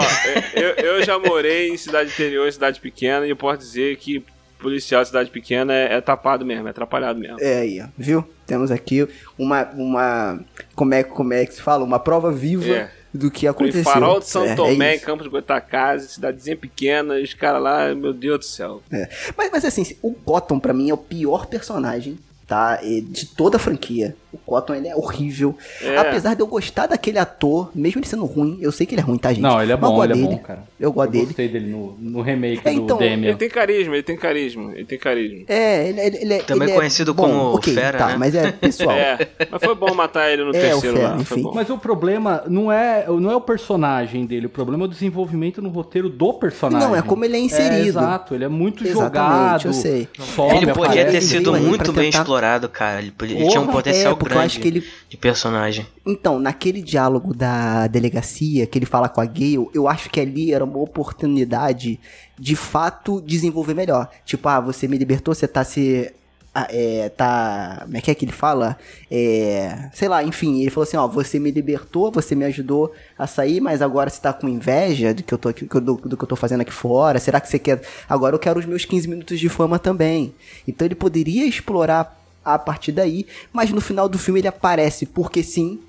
[0.53, 4.23] eu, eu já morei em cidade interior, em cidade pequena, e eu posso dizer que
[4.59, 7.37] policial de cidade pequena é, é tapado mesmo, é atrapalhado mesmo.
[7.39, 8.23] É aí, ó, viu?
[8.47, 10.39] Temos aqui uma, uma
[10.75, 11.83] como é, como é que se fala?
[11.83, 12.89] Uma prova viva É.
[13.15, 13.83] do que Em aconteceu.
[13.83, 15.05] Farol de São É, é Tomé, em isso.
[15.05, 18.81] Campos de Goitacazes, cidadezinha pequena, os caras lá, meu Deus do céu.
[18.91, 19.09] É.
[19.37, 22.77] Mas, mas assim, o Cotton pra mim é o pior personagem, tá?
[22.81, 24.15] De toda a franquia.
[24.35, 25.55] O Cotton ele é horrível.
[25.81, 25.97] É.
[25.97, 29.03] Apesar de eu gostar daquele ator, mesmo ele sendo ruim, eu sei que ele é
[29.03, 29.41] ruim, tá, gente?
[29.41, 30.27] Não, ele é eu bom, gosto ele é dele.
[30.35, 30.63] bom, cara.
[30.79, 31.25] Eu gosto dele.
[31.25, 33.29] gostei dele no, no remake É, então, do Demian.
[33.29, 35.45] Ele tem carisma, ele tem carisma, ele tem carisma.
[35.47, 38.15] É, ele, ele, ele é- Também ele é conhecido bom, como ok, Fera, tá, né?
[38.17, 38.95] mas é pessoal.
[38.95, 41.43] É, mas foi bom matar ele no É, o terceiro Fera, lá, enfim.
[41.53, 45.61] Mas o problema não é, não é o personagem dele, o problema é o desenvolvimento
[45.61, 46.87] no roteiro do personagem.
[46.87, 47.87] Não, é como ele é inserido.
[47.87, 49.65] exato, ele é muito Exatamente, jogado.
[49.67, 50.07] eu sei.
[50.35, 52.99] some, Ele podia aparece, ter sido muito bem tentar- explorado, cara.
[53.01, 53.11] Ele,
[53.49, 55.85] tinha um potencial é, porque eu acho que ele- de personagem.
[56.05, 60.53] Então, naquele diálogo da delegacia que ele fala com a Gale, eu acho que ali
[60.53, 61.99] era uma oportunidade
[62.37, 64.09] de fato desenvolver melhor.
[64.25, 66.11] Tipo, ah, você me libertou, você tá se.
[66.53, 67.81] ah, é, tá.
[67.83, 68.77] Como é que é que ele fala?
[69.11, 69.89] É.
[69.93, 73.59] Sei lá, enfim, ele falou assim: ó, você me libertou, você me ajudou a sair,
[73.61, 76.27] mas agora você tá com inveja do que eu tô, aqui, do, do que eu
[76.27, 77.19] tô fazendo aqui fora.
[77.19, 77.81] Será que você quer.
[78.07, 80.33] Agora eu quero os meus 15 minutos de fama também.
[80.67, 85.41] Então ele poderia explorar a partir daí, mas no final do filme ele aparece porque
[85.43, 85.79] sim,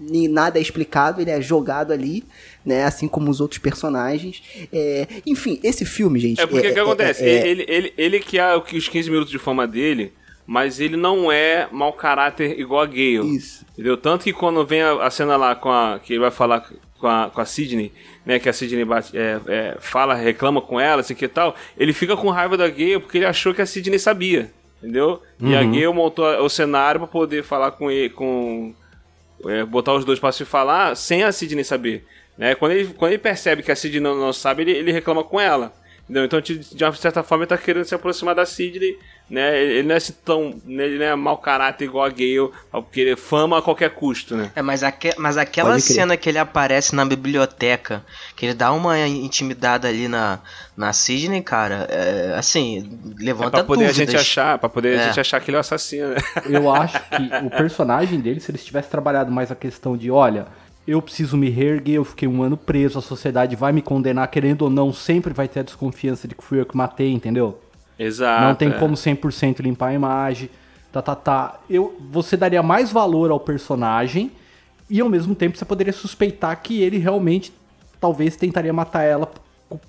[0.00, 2.24] nem nada é explicado, ele é jogado ali,
[2.64, 2.84] né?
[2.84, 4.42] Assim como os outros personagens.
[4.72, 6.40] É, enfim, esse filme, gente.
[6.40, 7.24] É porque o que é- acontece?
[7.24, 10.12] é- é- Ele, ele, ele que é o que os 15 minutos de fama dele,
[10.46, 13.36] mas ele não é mau caráter igual a Gale.
[13.36, 13.66] Isso.
[13.72, 13.96] Entendeu?
[13.96, 15.98] Tanto que quando vem a, a cena lá com a.
[16.02, 17.92] que ele vai falar com a, com a Sidney,
[18.24, 18.38] né?
[18.38, 21.92] Que a Sidney bate- é, é, fala, reclama com ela, assim que e tal, ele
[21.92, 24.50] fica com raiva da Gale porque ele achou que a Sidney sabia.
[24.82, 25.22] Entendeu?
[25.40, 28.72] E a Gale montou o cenário pra poder falar com ele, com.
[29.46, 32.06] é, botar os dois pra se falar sem a Sidney saber.
[32.36, 32.54] Né?
[32.54, 35.40] Quando, ele, quando ele percebe que a Sidney não, não sabe, ele, ele reclama com
[35.40, 35.72] ela.
[36.08, 36.24] Entendeu?
[36.24, 38.96] Então, de, de uma certa forma, ele tá querendo se aproximar da Sidney.
[39.28, 39.60] Né?
[39.62, 40.54] Ele, ele não é assim tão.
[40.66, 44.50] Ele não é mau caráter igual a Gale, ao querer fama a qualquer custo, né?
[44.56, 48.02] É, mas, aque- mas aquela cena que ele aparece na biblioteca,
[48.34, 50.38] que ele dá uma intimidada ali na,
[50.74, 52.90] na Sidney, cara, é, assim,
[53.20, 54.00] É levanta pra poder dúvidas.
[54.00, 55.02] a gente achar, para poder É.
[55.02, 56.08] a gente achar que ele é o assassino.
[56.08, 56.16] né?
[56.48, 60.46] Eu acho que o personagem dele, se eles tivessem trabalhado mais a questão de, olha,
[60.88, 64.62] eu preciso me reerguer, eu fiquei um ano preso, a sociedade vai me condenar, querendo
[64.62, 67.60] ou não, sempre vai ter a desconfiança de que fui eu que matei, entendeu?
[67.98, 68.44] Exato.
[68.44, 68.72] não tem é.
[68.72, 70.48] como 100% limpar a imagem,
[70.90, 71.60] tá, tá, tá.
[71.68, 74.32] Eu, você daria mais valor ao personagem
[74.88, 77.52] e ao mesmo tempo você poderia suspeitar que ele realmente
[78.00, 79.30] talvez tentaria matar ela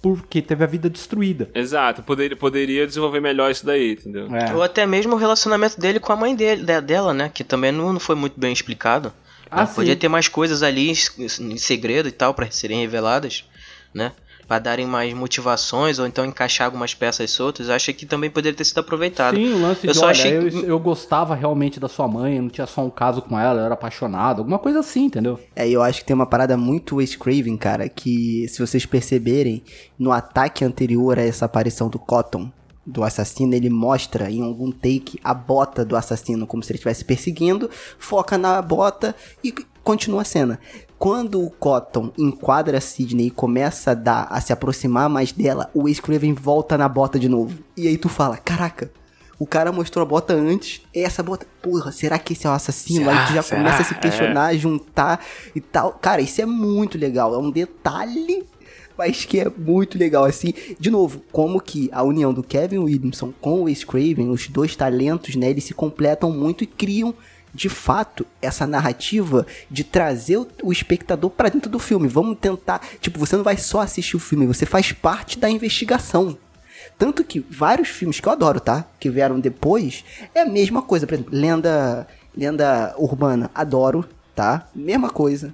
[0.02, 1.50] porque teve a vida destruída.
[1.56, 4.28] Exato, poderia, poderia desenvolver melhor isso daí, entendeu?
[4.36, 4.54] É.
[4.54, 7.32] Ou até mesmo o relacionamento dele com a mãe dele, de- dela, né?
[7.34, 9.14] Que também não, não foi muito bem explicado.
[9.52, 9.66] Ah?
[9.66, 10.91] Podia ter mais coisas ali
[11.39, 13.45] em segredo e tal pra serem reveladas,
[13.93, 14.12] né?
[14.47, 17.68] Pra darem mais motivações ou então encaixar algumas peças soltas.
[17.70, 19.36] Eu acho que também poderia ter sido aproveitado.
[19.36, 22.08] Sim, o lance Eu de, só olha, achei eu, que- eu gostava realmente da sua
[22.08, 25.06] mãe, eu não tinha só um caso com ela, eu era apaixonado, alguma coisa assim,
[25.06, 25.39] entendeu?
[25.56, 29.64] É, eu acho que tem uma parada muito Wes Craven, cara, que se vocês perceberem,
[30.00, 32.52] no ataque anterior a essa aparição do Cotton,
[32.90, 37.06] do assassino, ele mostra em algum take a bota do assassino, como se ele estivesse
[37.06, 40.60] perseguindo, foca na bota e continua a cena.
[40.98, 45.84] Quando o Cotton enquadra Sidney e começa a, dar, a se aproximar mais dela, o
[45.84, 47.58] Wes Craven volta na bota de novo.
[47.78, 48.92] E aí tu fala, caraca,
[49.40, 52.54] o cara mostrou a bota antes, e essa bota, porra, será que esse é o
[52.54, 53.06] assassino?
[53.06, 53.22] Será?
[53.22, 53.58] aí tu já Será?
[53.62, 53.98] começa a se É.
[53.98, 55.24] questionar, juntar
[55.56, 55.94] e tal.
[55.94, 58.46] Cara, isso é muito legal, é um detalhe,
[59.00, 60.54] mas que é muito legal, assim.
[60.78, 64.76] De novo, como que a união do Kevin Williamson com o Wes Craven, os dois
[64.76, 67.16] talentos, né, eles se completam muito e criam
[67.52, 72.10] de fato, essa narrativa de trazer o, espectador pra dentro do filme.
[72.10, 72.82] Vamos tentar.
[73.00, 76.38] Tipo, você não vai só assistir o filme, você faz parte da investigação.
[76.97, 78.86] Tanto que vários filmes que eu adoro, tá?
[79.00, 80.04] Que vieram depois,
[80.36, 81.08] é a mesma coisa.
[81.08, 82.06] Por exemplo, Lenda,
[82.38, 84.68] Lenda Urbana, adoro, tá?
[84.76, 85.54] Mesma coisa.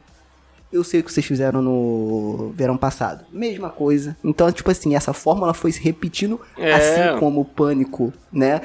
[0.76, 3.24] Eu sei o que vocês fizeram no verão passado.
[3.32, 4.16] Mesma coisa.
[4.24, 6.74] Então, tipo assim, essa fórmula foi se repetindo, É.
[6.74, 8.62] assim como o Pânico, né?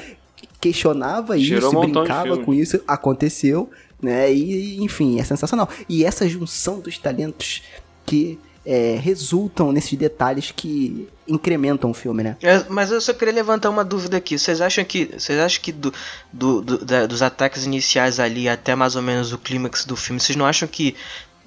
[0.60, 3.70] Questionava Gerou isso, um brincava com isso, aconteceu,
[4.02, 4.32] né?
[4.32, 5.68] E, enfim, é sensacional.
[5.88, 7.62] E essa junção dos talentos
[8.04, 12.36] que é, resultam nesses detalhes que incrementam o filme, né?
[12.42, 14.38] É, mas eu só queria levantar uma dúvida aqui.
[14.38, 15.92] Vocês acham que, vocês acham que do,
[16.30, 20.20] do- do- da- dos ataques iniciais ali até mais ou menos o clímax do filme,
[20.20, 20.94] vocês não acham que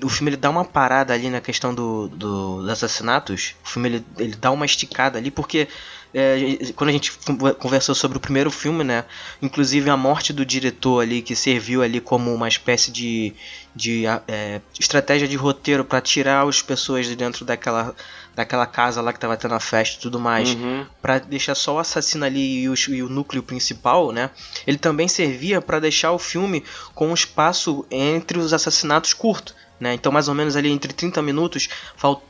[0.02, 3.56] o filme ele dá uma parada ali na questão do, do- dos assassinatos?
[3.64, 5.68] O filme ele, ele dá uma esticada ali porque
[6.16, 6.38] é,
[6.76, 9.04] quando a gente con- conversou sobre o primeiro filme, né?
[9.42, 13.34] Inclusive a morte do diretor ali que serviu ali como uma espécie de,
[13.76, 17.96] de é, estratégia de roteiro para tirar as pessoas de dentro daquela
[18.36, 20.86] daquela casa lá que tava tendo a festa e tudo mais Uhum.
[21.02, 24.32] Pra deixar só o assassino ali e o, e o núcleo principal, né?
[24.66, 26.64] Ele também servia pra deixar o filme
[26.96, 29.54] com um espaço entre os assassinatos curto,
[29.84, 29.94] né?
[29.94, 31.70] Então mais ou menos ali entre 30 minutos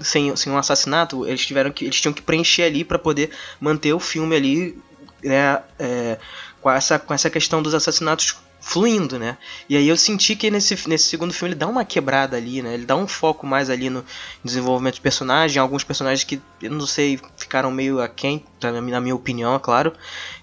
[0.01, 3.29] sem, sem um assassinato, eles tiveram que eles tinham que preencher ali pra poder
[3.61, 4.77] manter o filme ali,
[5.23, 5.61] né?
[5.79, 6.17] é,
[6.59, 9.37] com essa com essa questão dos assassinatos fluindo, né?
[9.67, 12.73] E aí eu senti que nesse, nesse segundo filme ele dá uma quebrada ali, né?
[12.73, 14.05] Ele dá um foco mais ali no
[14.43, 19.53] desenvolvimento de personagem, alguns personagens que eu não sei, ficaram meio aquém, na minha opinião,
[19.53, 19.91] é claro.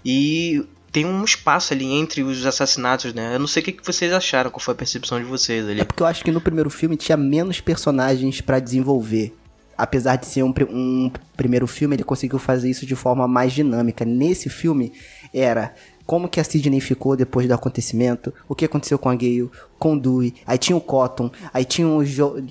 [0.04, 3.34] E tem um espaço ali entre os assassinatos, né?
[3.34, 5.80] Eu não sei o que, que vocês acharam, qual foi a percepção de vocês ali.
[5.80, 9.34] É porque eu acho que no primeiro filme tinha menos personagens pra desenvolver.
[9.78, 14.04] Apesar de ser um, um primeiro filme, ele conseguiu fazer isso de forma mais dinâmica.
[14.04, 14.92] Nesse filme,
[15.32, 15.74] era
[16.10, 19.48] como que a Sidney ficou depois do acontecimento, o que aconteceu com a Gale,
[19.78, 22.08] com o Dewey, aí tinha o Cotton, aí tinha os,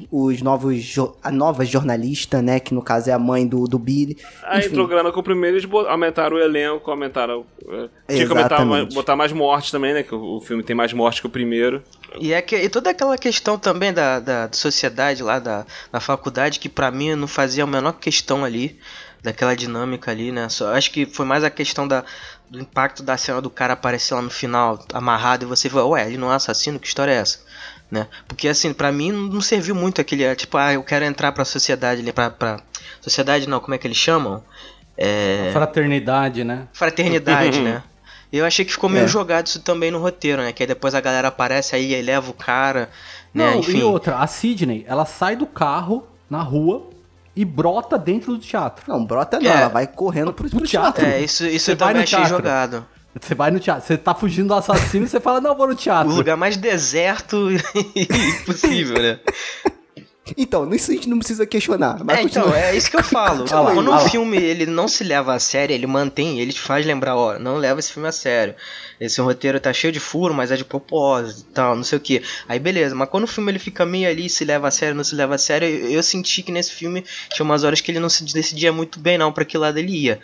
[0.10, 3.78] os novos, jo- a nova jornalista, né, que no caso é a mãe do, do
[3.78, 4.18] Billy.
[4.44, 7.46] Aí Enfim, entrou grana com o primeiro, eles aumentaram o elenco, aumentaram.
[8.08, 10.04] é, Tinha que aumentar, botar mais mortes também, né?
[10.04, 11.84] Que o, o filme tem mais mortes que o primeiro.
[12.18, 16.00] E, é que, e toda aquela questão também da, da, da sociedade lá, da, da
[16.00, 18.80] faculdade, que pra mim não fazia a menor questão ali,
[19.22, 20.48] daquela dinâmica ali, né?
[20.48, 22.06] Só, acho que foi mais a questão da,
[22.50, 26.08] do impacto da cena do cara aparecer lá no final, amarrado, e você fala, ué,
[26.08, 26.80] ele não é assassino?
[26.80, 27.40] Que história é essa?
[27.92, 28.08] Né?
[28.28, 31.46] Porque assim, pra mim não serviu muito aquele, é, tipo, ah, eu quero entrar pra
[31.46, 32.60] sociedade ali, pra, pra...
[33.02, 34.44] Sociedade não, como é que eles chamam?
[34.98, 35.50] É...
[35.54, 36.68] Fraternidade, né?
[36.74, 37.84] Fraternidade, né?
[38.32, 39.08] Eu achei que ficou meio É.
[39.08, 40.54] jogado isso também no roteiro, né?
[40.54, 42.88] Que aí depois a galera aparece aí e leva o cara,
[43.34, 43.54] né?
[43.54, 43.80] Não, Enfim.
[43.80, 46.92] e outra, a Sidney, ela sai do carro na rua
[47.42, 48.84] e brota dentro do teatro.
[48.88, 49.54] Não, brota não, É.
[49.62, 51.06] ela vai correndo pro, pro teatro.
[51.06, 52.36] É, isso, isso Você eu também no achei teatro.
[52.36, 52.86] jogado.
[53.20, 55.74] Você vai no teatro, você tá fugindo do assassino e você fala, não, vou no
[55.74, 56.14] O teatro.
[56.14, 57.48] lugar mais deserto
[58.46, 59.20] possível, né?
[60.38, 62.04] Então, isso a gente não precisa questionar.
[62.04, 63.46] Mas É, então, é isso que eu falo.
[63.48, 67.16] Quando um filme ele não se leva a sério, ele mantém, ele te faz lembrar,
[67.16, 68.56] ó, não leva esse filme a sério.
[69.00, 72.02] Esse roteiro tá cheio de furo, mas é de propósito e tal, não sei o
[72.02, 72.22] que.
[72.48, 75.04] Aí beleza, mas quando o filme ele fica meio ali, se leva a sério, não
[75.04, 77.04] se leva a sério, eu, eu senti que nesse filme
[77.34, 79.92] tinha umas horas que ele não se decidia muito bem não pra que lado ele
[79.92, 80.20] ia,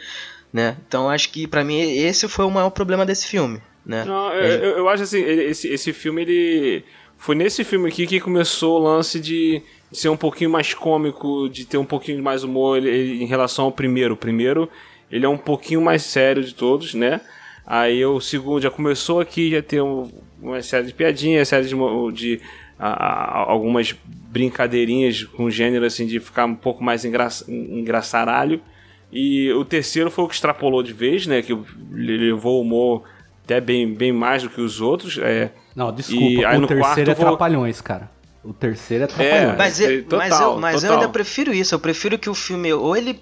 [0.52, 0.76] né?
[0.88, 4.04] Então acho que pra mim esse foi o maior problema desse filme, né?
[4.06, 4.56] Não, eu, É.
[4.58, 6.84] eu- eu acho assim, esse, esse filme, ele.
[7.18, 9.62] Foi nesse filme aqui que começou o lance de
[9.92, 13.66] ser um pouquinho mais cômico, de ter um pouquinho mais humor ele- ele- em relação
[13.66, 14.14] ao primeiro.
[14.14, 14.70] O primeiro,
[15.12, 17.22] ele é um pouquinho mais sério de todos, né?
[17.66, 20.12] Aí o segundo já começou aqui, já tem um-
[20.42, 21.76] uma série de piadinhas, série de,
[22.14, 22.40] de
[22.78, 23.96] a- a- algumas
[24.30, 28.60] brincadeirinhas com gênero assim de ficar um pouco mais engra engraçaralho.
[29.12, 31.42] E o terceiro foi o que extrapolou de vez, né?
[31.42, 31.58] Que
[31.92, 33.04] levou o humor
[33.44, 35.18] até bem, bem mais do que os outros.
[35.20, 38.12] É, Não, desculpa, E aí o no terceiro quarto é Trapalhões, cara.
[38.46, 39.58] O terceiro é Trapalhões.
[39.58, 40.98] Mas, eu, total, mas, eu, mas eu total.
[41.04, 41.74] ainda prefiro isso.
[41.74, 43.20] Eu prefiro que o filme, ou ele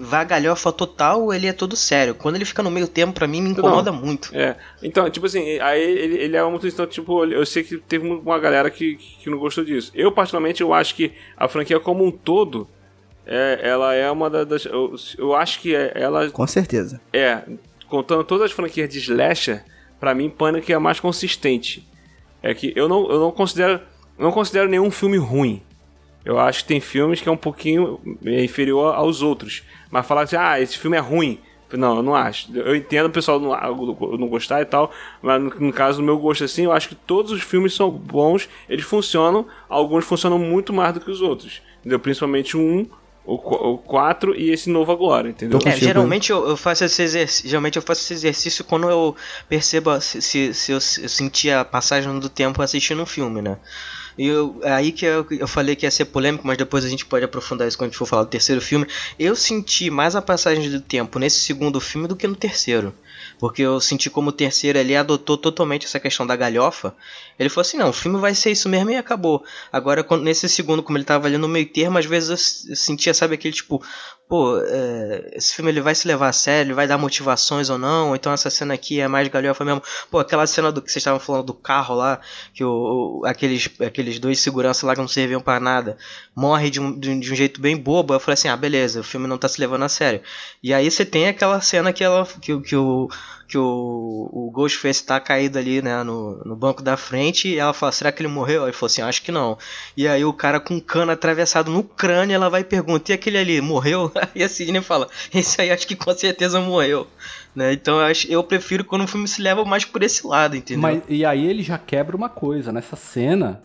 [0.00, 2.14] vá galhofa total, ou ele é todo sério.
[2.14, 4.30] Quando ele fica no meio termo, pra mim, me incomoda muito.
[4.34, 6.66] É, então, tipo assim, aí ele, ele é muito.
[6.66, 9.90] Então, tipo, eu sei que teve uma galera que, que não gostou disso.
[9.94, 12.68] Eu, particularmente, eu acho que a franquia como um todo,
[13.26, 14.64] é, ela é uma da- das.
[14.66, 17.00] Eu, eu acho que é- ela Com certeza.
[17.12, 17.42] é,
[17.88, 19.64] contando todas as franquias de slasher,
[20.00, 21.86] pra mim, Pânico é a mais consistente.
[22.42, 23.80] É que eu não, eu não considero.
[24.18, 25.62] Não considero nenhum filme ruim.
[26.24, 29.62] Eu acho que tem filmes que é um pouquinho inferior aos outros.
[29.90, 31.38] Mas falar assim, ah, esse filme é ruim.
[31.72, 32.50] Não, eu não acho.
[32.56, 33.50] Eu entendo o pessoal não,
[34.16, 34.90] não gostar e tal,
[35.20, 37.90] mas no, no caso do meu gosto assim, eu acho que todos os filmes são
[37.90, 41.60] bons, eles funcionam, alguns funcionam muito mais do que os outros.
[41.80, 41.98] Entendeu?
[41.98, 42.86] Principalmente o 1,
[43.24, 45.58] o 4 e esse novo agora, entendeu?
[45.64, 47.48] É, geralmente eu, eu faço esse exercício.
[47.48, 49.14] Geralmente eu faço esse exercício quando eu
[49.48, 53.42] percebo se, se, se eu, se eu senti a passagem do tempo assistindo um filme,
[53.42, 53.58] né?
[54.18, 57.24] Eu, aí que eu, eu falei que ia ser polêmico, mas depois a gente pode
[57.24, 58.86] aprofundar isso quando a gente for falar do terceiro filme.
[59.18, 62.92] Eu senti mais a passagem do tempo nesse segundo filme do que no terceiro.
[63.38, 66.94] Porque eu senti como o terceiro ali adotou totalmente essa questão da galhofa.
[67.38, 69.44] Ele falou assim, não, o filme vai ser isso mesmo e acabou.
[69.72, 73.34] Agora, nesse segundo, como ele tava ali no meio termo, às vezes eu sentia, sabe,
[73.34, 73.80] aquele tipo,
[74.28, 77.78] pô, é, esse filme ele vai se levar a sério, ele vai dar motivações ou
[77.78, 79.82] não, então essa cena aqui é mais galhofa mesmo.
[80.10, 82.20] Pô, aquela cena do que vocês estavam falando do carro lá,
[82.54, 85.96] que o, o- aqueles, aqueles dois seguranças lá que não serviam para nada,
[86.34, 88.14] morre de um, de, um- de um jeito bem bobo.
[88.14, 90.20] Eu falei assim, ah, beleza, o filme não tá se levando a sério.
[90.62, 93.08] E aí você tem aquela cena que ela que, que o
[93.48, 97.72] que o, o Ghostface tá caído ali, né, no, no banco da frente, e ela
[97.72, 98.64] fala, será que ele morreu?
[98.64, 99.56] Ele falou assim, acho que não.
[99.96, 103.38] E aí o cara com um cano atravessado no crânio, ela vai perguntar, e aquele
[103.38, 104.12] ali, morreu?
[104.34, 107.06] E a Sidney fala, esse aí acho que com certeza morreu.
[107.56, 107.72] Né?
[107.72, 110.82] Então eu, acho, eu prefiro quando o filme se leva mais por esse lado, entendeu?
[110.82, 112.70] Mas, e aí ele já quebra uma coisa.
[112.70, 113.62] Nessa cena,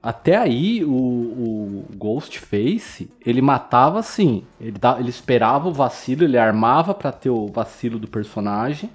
[0.00, 4.44] até aí o, o Ghostface, ele matava assim.
[4.60, 8.88] Ele, ele esperava o vacilo, ele armava pra ter o vacilo do personagem.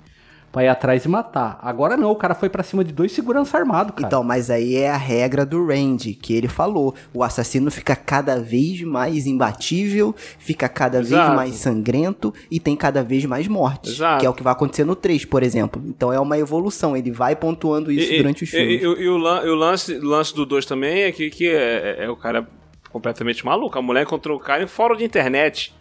[0.53, 1.57] Pra ir atrás e matar.
[1.63, 4.05] Agora não, o cara foi pra cima de dois segurança armado, cara.
[4.05, 6.93] Então, mas aí é a regra do Randy, que ele falou.
[7.11, 11.35] O assassino fica cada vez mais imbatível, fica cada vez Exato.
[11.35, 13.93] mais sangrento e tem cada vez mais mortes.
[13.93, 14.19] Exato.
[14.19, 15.81] Que é o que vai acontecer no 3, por exemplo.
[15.87, 18.79] Então é uma evolução, ele vai pontuando isso E- durante os e- filmes.
[18.79, 22.05] E, e- o, e o lance, lance do 2 também é que, que é, é-
[22.05, 22.47] é o cara
[22.91, 23.75] completamente maluco.
[23.79, 25.73] A mulher encontrou o cara em fórum de internet.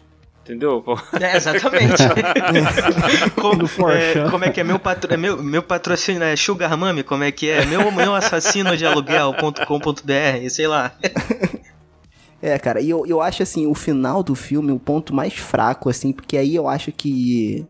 [0.45, 0.83] Entendeu?
[0.83, 2.03] Pô, É, exatamente.
[3.41, 4.27] como, No 4chan.
[4.27, 7.05] é, como é que é meu, patro, é meu, meu patrocínio é Sugar Mami?
[7.05, 7.65] Como é que é?
[7.65, 10.93] Meu, meu assassino de aluguel.com.br, sei lá.
[12.45, 15.89] É, cara, e eu, eu acho assim, o final do filme, o ponto mais fraco,
[15.89, 17.65] assim, porque aí eu acho que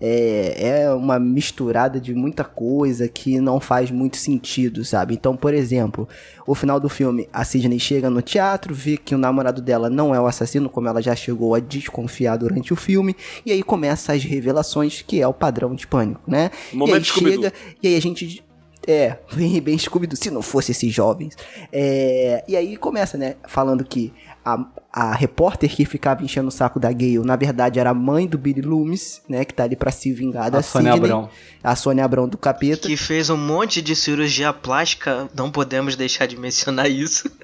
[0.00, 5.14] é, é uma misturada de muita coisa que não faz muito sentido, sabe?
[5.14, 6.08] Então, por exemplo,
[6.46, 10.14] o final do filme, a Sidney chega no teatro, vê que o namorado dela não
[10.14, 14.12] é o assassino, como ela já chegou a desconfiar durante o filme, e aí começa
[14.12, 16.50] as revelações, que é o padrão de pânico, né?
[16.72, 17.42] Momento e aí Scooby-Doo.
[17.42, 18.42] chega, e aí a gente
[18.86, 21.36] é, bem, bem scooby se não fosse esses jovens.
[21.72, 24.12] É, e aí começa, né, falando que
[24.44, 28.26] a, a repórter que ficava enchendo o saco da Gale, na verdade, era a mãe
[28.26, 31.10] do Billy Loomis, né, que tá ali pra se vingar da A Sônia Sidney.
[31.12, 31.30] Abrão.
[31.62, 32.88] A Sônia Abrão do capeta.
[32.88, 37.30] Que fez um monte de cirurgia plástica, não podemos deixar de mencionar isso.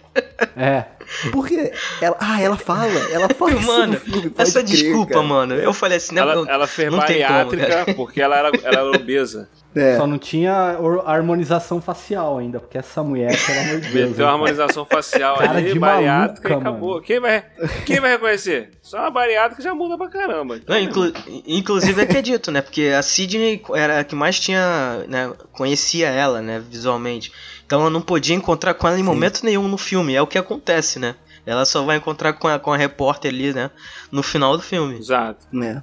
[0.56, 0.84] É.
[1.30, 5.22] Porque ela, ah, ela fala, ela fala isso Mano, no filme, essa crer, desculpa, cara.
[5.26, 5.54] mano.
[5.54, 7.92] Eu falei assim, não, ela, não- ela fez não tem como, bariátrica cara.
[7.94, 9.46] porque ela era, ela era obesa.
[9.74, 9.98] É.
[9.98, 14.10] Só não tinha harmonização facial ainda, porque essa mulher, pelo amor de Deus.
[14.10, 17.00] Meteu harmonização facial Cara ali, de bariátrica maluca, e acabou.
[17.02, 17.35] Quem vai,
[17.86, 18.70] quem vai reconhecer?
[18.82, 20.56] Só uma bariátrica já muda pra caramba.
[20.56, 21.12] Então, Não, inclu-
[21.46, 22.60] inclusive é que é dito, né?
[22.62, 27.32] Porque a Sidney era a que mais tinha, né, conhecia ela, né, visualmente.
[27.66, 30.14] Então ela não podia encontrar com ela em momento nenhum no filme.
[30.14, 31.14] É o que acontece, né?
[31.44, 33.70] Ela só vai encontrar com a, com a repórter ali, né,
[34.10, 34.98] no final do filme.
[34.98, 35.46] Exato.
[35.52, 35.82] né?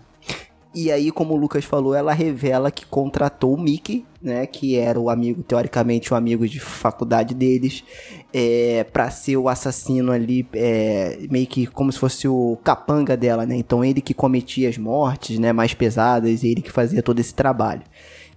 [0.75, 4.47] E aí, como o Lucas falou, ela revela que contratou o Mickey, né?
[4.47, 7.83] Que era o amigo, teoricamente, o amigo de faculdade deles,
[8.33, 13.45] é, pra ser o assassino ali, é, meio que como se fosse o capanga dela,
[13.45, 13.55] né?
[13.55, 15.53] Então ele que cometia as mortes, né?
[15.53, 17.83] Mais pesadas, ele que fazia todo esse trabalho.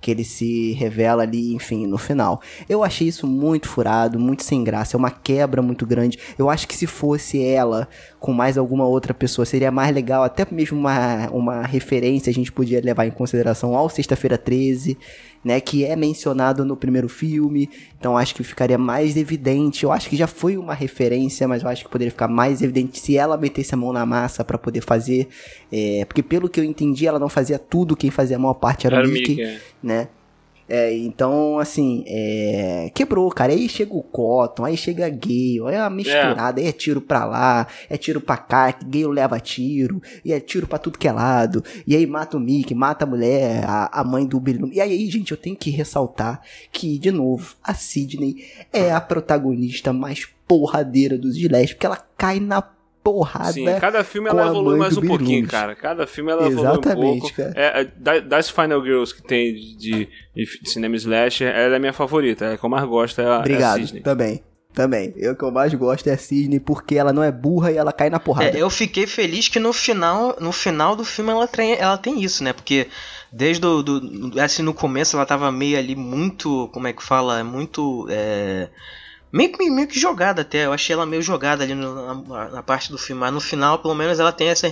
[0.00, 2.40] Que ele se revela ali, enfim, no final.
[2.68, 4.96] Eu achei isso muito furado, muito sem graça.
[4.96, 6.18] É uma quebra muito grande.
[6.38, 7.88] Eu acho que se fosse ela
[8.18, 10.22] com mais alguma outra pessoa, seria mais legal.
[10.22, 14.98] Até mesmo uma, uma referência a gente podia levar em consideração ao Sexta-feira 13,
[15.46, 19.84] né, que é mencionado no primeiro filme, então acho que ficaria mais evidente.
[19.84, 22.98] Eu acho que já foi uma referência, mas eu acho que poderia ficar mais evidente
[22.98, 25.28] se ela metesse a mão na massa para poder fazer,
[25.70, 28.88] é, porque pelo que eu entendi, ela não fazia tudo, quem fazia a maior parte
[28.88, 29.60] era, Era o Mickey, Mickey, é.
[29.80, 30.08] né?
[30.68, 33.52] É, então, assim, é, quebrou, cara.
[33.52, 37.24] Aí chega o Cotton, aí chega Gale, aí é uma misturada, aí é tiro pra
[37.24, 41.12] lá, é tiro pra cá, Gale leva tiro, e é tiro pra tudo que é
[41.12, 44.70] lado, e aí mata o Mickey, mata a mulher, a, a mãe do Billy.
[44.72, 46.40] E aí, gente, eu tenho que ressaltar
[46.72, 52.40] que, de novo, a Sidney é a protagonista mais porradeira dos Slash, porque ela cai
[52.40, 52.62] na
[53.10, 53.52] porrada.
[53.52, 55.74] Sim, cada filme ela evolui mais um pouquinho, cara.
[55.76, 57.36] Cada filme ela evolui um Exatamente, pouco.
[57.36, 57.52] cara.
[57.54, 61.76] É, é, da- das Final Girls que tem de, de, de cinema slasher, ela é
[61.76, 62.44] a minha favorita.
[62.46, 64.02] É a que eu mais gosto, é a, é a Obrigado, Sidney.
[64.02, 64.42] também.
[64.74, 65.14] Também.
[65.16, 67.92] Eu que eu mais gosto é a Sidney, porque ela não é burra e ela
[67.92, 68.58] cai na porrada.
[68.58, 72.22] É, eu fiquei feliz que no final, no final do filme ela tem, ela tem
[72.22, 72.52] isso, né?
[72.52, 72.86] Porque
[73.32, 77.42] desde do, do- assim no começo ela tava meio ali muito, como é que fala,
[77.42, 78.68] muito é,
[79.32, 80.64] meio, que- meio que jogada até.
[80.66, 83.78] Eu achei ela meio jogada ali no- na, na parte do filme, mas no final
[83.78, 84.66] pelo menos ela tem essa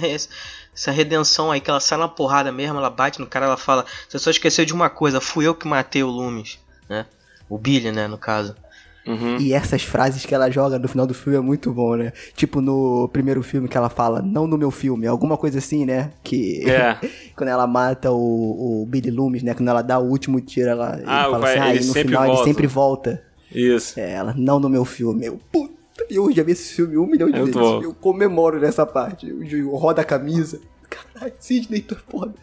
[0.74, 3.84] essa redenção aí que ela sai na porrada mesmo, ela bate no cara, ela fala:
[4.09, 7.07] "Você só esqueceu de uma coisa, fui eu que matei o Loomis", né?
[7.48, 8.57] O Billy, né, no caso.
[9.07, 9.36] Uhum.
[9.36, 12.11] E essas frases que ela joga no final do filme é muito bom, né?
[12.34, 16.11] Tipo no primeiro filme que ela fala, não no meu filme, alguma coisa assim, né?
[16.24, 16.96] Que É.
[17.36, 19.52] quando ela mata o, o Billy Loomis, né?
[19.52, 21.84] Quando ela dá o último tiro, ela ele Ah, o fala pai- assim, ah, ele
[21.84, 22.40] e no final volta.
[22.40, 23.22] ele sempre volta.
[23.55, 23.98] Isso.
[24.00, 25.26] É, ela, não no meu filme.
[25.26, 25.72] Eu, puta,
[26.11, 27.72] eu já vi esse filme um milhão de É muito vezes.
[27.74, 27.82] bom.
[27.82, 29.28] Eu comemoro nessa parte.
[29.28, 30.61] Eu, eu rodo a camisa.
[30.90, 32.34] Caralho, Sidney, tô foda.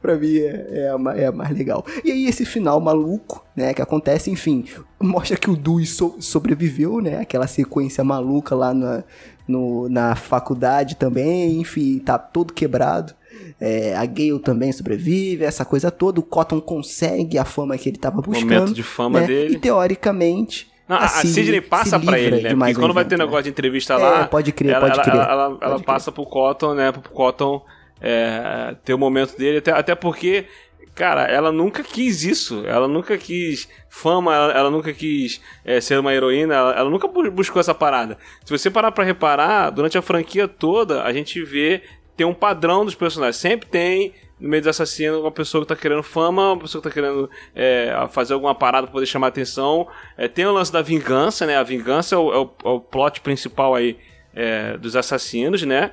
[0.00, 1.84] Pra mim é, é, a, é a mais legal.
[2.02, 4.64] E aí esse final maluco, né, que acontece, enfim,
[4.98, 9.04] mostra que o Dewey so- sobreviveu, né, aquela sequência maluca lá na,
[9.46, 13.12] no- na faculdade também, enfim, tá todo quebrado.
[13.60, 16.18] É, a Gale também sobrevive, essa coisa toda.
[16.18, 18.48] O Cotton consegue a fama que ele tava buscando.
[18.50, 19.54] Momento de fama né, dele.
[19.56, 20.70] E teoricamente.
[20.88, 22.54] Não, a, a Sidney passa livra ele, né?
[22.54, 23.24] Porque um quando vai ter né?
[23.24, 24.24] negócio de entrevista É, lá.
[24.26, 25.14] pode crer, ela, pode crer.
[25.14, 25.84] Ela, ela- Pode ela crer.
[25.86, 26.90] passa pro Cotton, né?
[26.90, 27.62] Pro Cotton
[28.00, 29.58] é, ter o momento dele.
[29.58, 30.46] Até, até porque,
[30.94, 32.64] cara, ela nunca quis isso.
[32.66, 36.54] Ela nunca quis fama, ela, ela nunca quis é, ser uma heroína.
[36.54, 38.16] Ela, ela nunca bu- buscou essa parada.
[38.44, 41.82] Se você parar pra reparar, durante a franquia toda, a gente vê.
[42.20, 43.36] Tem um padrão dos personagens.
[43.36, 46.88] Sempre tem no meio dos assassinos, uma pessoa que tá querendo fama, uma pessoa que
[46.90, 49.88] tá querendo é, fazer alguma parada pra poder chamar atenção.
[50.18, 51.56] É, tem o lance da vingança, né?
[51.56, 53.96] A vingança é o, é o- é o plot principal aí
[54.34, 55.92] é, dos assassinos, né?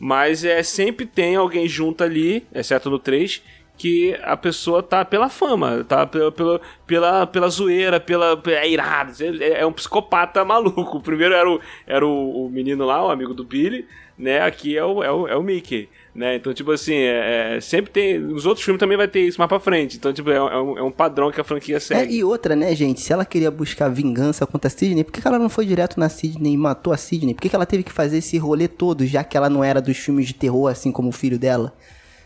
[0.00, 3.42] Mas é, sempre tem alguém junto ali, exceto no 3,
[3.76, 8.40] que a pessoa tá pela fama, tá pela, pela, pela, pela zoeira, pela.
[8.46, 9.12] É irado.
[9.22, 10.96] É, é um psicopata maluco.
[10.96, 13.86] O primeiro era, o, era o, o menino lá, o amigo do Billy,
[14.18, 14.40] né?
[14.40, 15.88] Aqui é o, é o, é o Mickey.
[16.14, 16.36] Né?
[16.36, 18.18] Então, tipo assim, é, é, sempre tem.
[18.18, 19.96] Nos outros filmes também vai ter isso mais pra frente.
[19.98, 22.16] Então, tipo, é, é um, é um padrão que a franquia É, segue.
[22.16, 23.00] e outra, né, gente?
[23.02, 26.00] Se ela queria buscar vingança contra a Sidney, por que, que ela não foi direto
[26.00, 27.34] na Sidney e matou a Sidney?
[27.34, 29.80] Por que, que ela teve que fazer esse rolê todo, já que ela não era
[29.82, 31.74] dos filmes de terror, assim como o filho dela?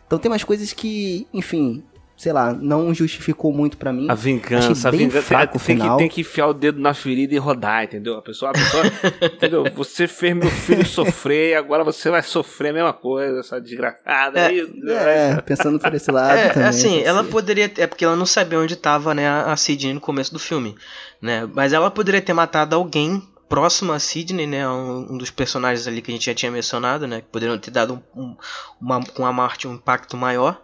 [0.06, 1.82] Então tem umas coisas que, enfim,
[2.20, 4.06] sei lá, não justificou muito pra mim.
[4.10, 5.22] A vingança, a bem vingança.
[5.26, 5.96] fraco o tem, que, final.
[5.96, 8.16] tem que enfiar o dedo na ferida e rodar, entendeu?
[8.18, 8.82] A pessoa, a pessoa
[9.24, 9.64] entendeu?
[9.74, 14.38] Você fez meu filho sofrer, agora você vai sofrer a mesma coisa, essa desgraçada.
[14.38, 16.68] É, isso, É, pensando por esse lado É, também.
[16.68, 17.30] assim, pode ela ser.
[17.30, 17.72] poderia.
[17.78, 20.74] É porque ela não sabia onde tava, né, a Sidney no começo do filme,
[21.22, 21.48] né?
[21.54, 24.68] Mas ela poderia ter matado alguém próximo a Sidney, né?
[24.68, 27.22] Um, um dos personagens ali que a gente já tinha mencionado, né?
[27.22, 28.36] Que poderiam ter dado um, um-
[28.80, 30.60] uma, com a Marte um impacto maior.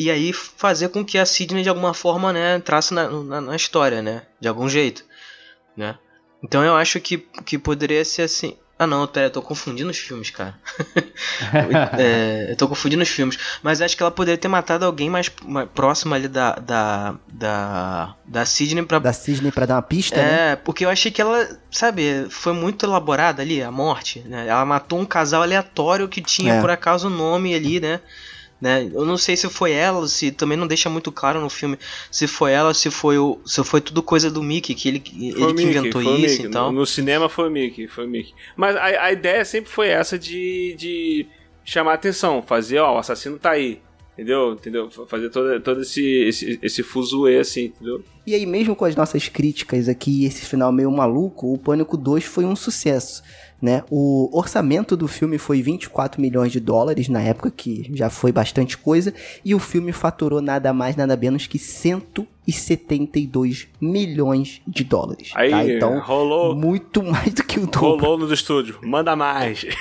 [0.00, 3.54] E aí fazer com que a Sidney de alguma forma, né, entrasse na, na, na
[3.54, 4.22] história, né?
[4.40, 5.04] De algum jeito,
[5.76, 5.94] né?
[6.42, 8.56] Então eu acho que, que poderia ser assim.
[8.78, 10.58] Ah não, pera, eu tô confundindo os filmes, cara.
[11.98, 13.38] é, eu tô confundindo os filmes.
[13.62, 16.54] Mas acho que ela poderia ter matado alguém mais, mais próximo ali da.
[16.54, 17.14] da.
[17.30, 18.98] da, da Sidney pra.
[19.00, 20.52] Da Sidney pra dar uma pista, né?
[20.52, 24.46] É, porque eu achei que ela, sabe, foi muito elaborada ali, a morte, né?
[24.48, 26.60] Ela matou um casal aleatório que tinha É.
[26.62, 28.00] por acaso o nome ali, né?
[28.60, 28.90] Né?
[28.92, 31.78] Eu não sei se foi ela, se também não deixa muito claro no filme
[32.10, 35.22] se foi ela, se foi o, se foi tudo coisa do Mickey, que ele, Foi
[35.24, 36.46] ele o que Mickey, inventou isso Mickey.
[36.46, 36.70] e tal.
[36.72, 38.34] No, no cinema foi o Mickey, foi o Mickey.
[38.56, 41.26] Mas a, a ideia sempre foi essa de, de
[41.64, 43.80] chamar atenção, fazer, ó, o assassino tá aí.
[44.12, 44.52] Entendeu?
[44.52, 44.90] Entendeu?
[44.90, 48.04] Fazer todo, todo esse, esse, esse fuzuê, assim, entendeu?
[48.26, 52.24] E aí, mesmo com as nossas críticas aqui, esse final meio maluco, o Pânico 2
[52.24, 53.22] foi um sucesso,
[53.60, 53.82] né?
[53.90, 58.78] O orçamento do filme foi 24 milhões de dólares na época, que já foi bastante
[58.78, 59.12] coisa,
[59.44, 65.30] e o filme faturou nada mais, nada menos que 172 milhões de dólares.
[65.34, 65.64] Aí, tá?
[65.66, 68.02] Então, rolou- muito mais do que o dobro.
[68.04, 69.64] Rolou nos estúdios, manda mais.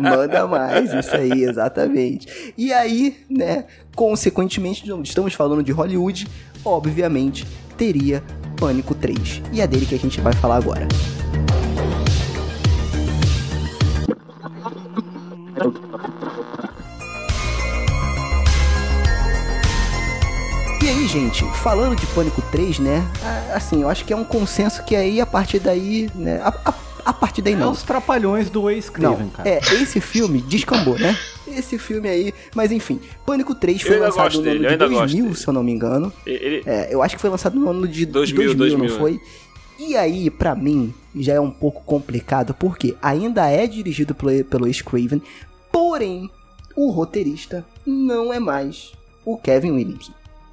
[0.00, 2.54] Manda mais, isso aí, exatamente.
[2.56, 3.64] E aí, né,
[3.94, 6.26] consequentemente, estamos falando de Hollywood,
[6.64, 7.44] obviamente,
[7.76, 8.22] teria
[8.56, 9.42] Pânico 3.
[9.52, 10.86] E é dele que a gente vai falar agora.
[20.82, 23.04] E aí, gente, falando de Pânico 3, né?
[23.52, 26.40] Assim, eu acho que é um consenso que aí, a partir daí, né?
[26.42, 26.74] A, a-
[27.06, 27.70] a partir daí É não.
[27.70, 29.48] os trapalhões do Wes Não, Craven, cara.
[29.48, 31.16] é, esse filme descambou, né?
[31.46, 34.86] Esse filme aí, mas enfim, Pânico 3 foi lançado no dele, ano eu de ainda
[34.88, 35.36] gosto 2000, dele.
[35.36, 36.12] se eu não me engano.
[36.26, 39.20] Ele, É, eu acho que foi lançado no ano de 2000, 2000, 2000, não foi?
[39.78, 44.64] E aí, pra mim, já é um pouco complicado, porque ainda é dirigido pelo, pelo
[44.64, 45.20] Wes Craven,
[45.70, 46.30] porém,
[46.74, 48.92] o roteirista não é mais
[49.24, 50.12] o Kevin Williamson.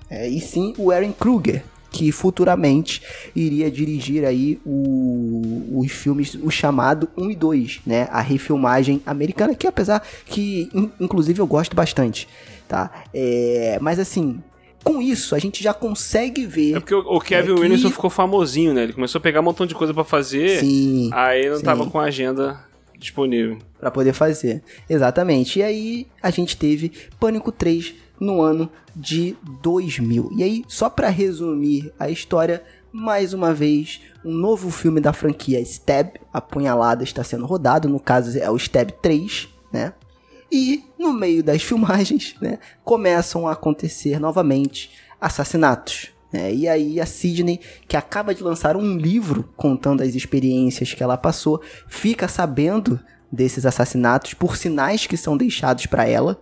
[0.09, 3.01] É, e sim o Aaron Kruger, que futuramente
[3.36, 8.07] iria dirigir aí o- os filmes, o chamado 1 e 2, né?
[8.11, 12.28] A refilmagem americana, que apesar que, in- inclusive, eu gosto bastante,
[12.67, 12.89] tá?
[13.13, 14.39] É, mas assim,
[14.84, 16.76] com isso, a gente já consegue ver...
[16.76, 18.84] É porque o, Kevin É que- Williamson ficou famosinho, né?
[18.84, 20.60] Ele começou a pegar um montão de coisa pra fazer.
[20.60, 21.64] Sim, Aí não sim.
[21.64, 22.60] tava com a agenda
[22.98, 23.60] disponível.
[23.80, 24.62] Pra poder fazer.
[24.90, 25.60] Exatamente.
[25.60, 30.30] E aí a gente teve Pânico 3 no ano de 2000.
[30.38, 35.60] E aí, só pra resumir a história, mais uma vez, um novo filme da franquia
[35.62, 37.90] Stab, Apunhalada, está sendo rodado.
[37.90, 39.94] No caso é o Stab 3, né?
[40.52, 46.10] E no meio das filmagens, né, começam a acontecer novamente assassinatos.
[46.32, 46.54] né?
[46.54, 51.18] E aí a Sidney, que acaba de lançar um livro contando as experiências que ela
[51.18, 53.00] passou, fica sabendo
[53.32, 56.39] desses assassinatos por sinais que são deixados para ela.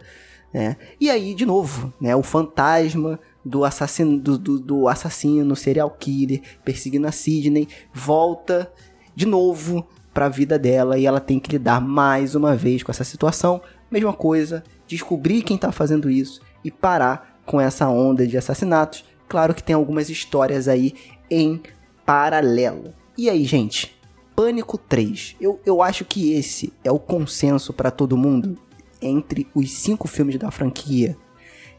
[0.53, 0.75] Né?
[0.99, 6.41] E aí, de novo, né, o fantasma do assassino, do, do- do assassino serial killer
[6.65, 8.71] perseguindo a Sidney volta
[9.15, 12.91] de novo para a vida dela e ela tem que lidar mais uma vez com
[12.91, 13.61] essa situação.
[13.91, 19.03] Mesma coisa, descobrir quem tá fazendo isso e parar com essa onda de assassinatos.
[19.27, 20.93] Claro que tem algumas histórias aí
[21.29, 21.61] em
[22.05, 22.93] paralelo.
[23.17, 23.95] E aí, gente?
[24.35, 25.35] Pânico 3.
[25.39, 28.57] Eu, eu acho que esse é o consenso para todo mundo
[29.01, 31.15] entre os cinco filmes da franquia.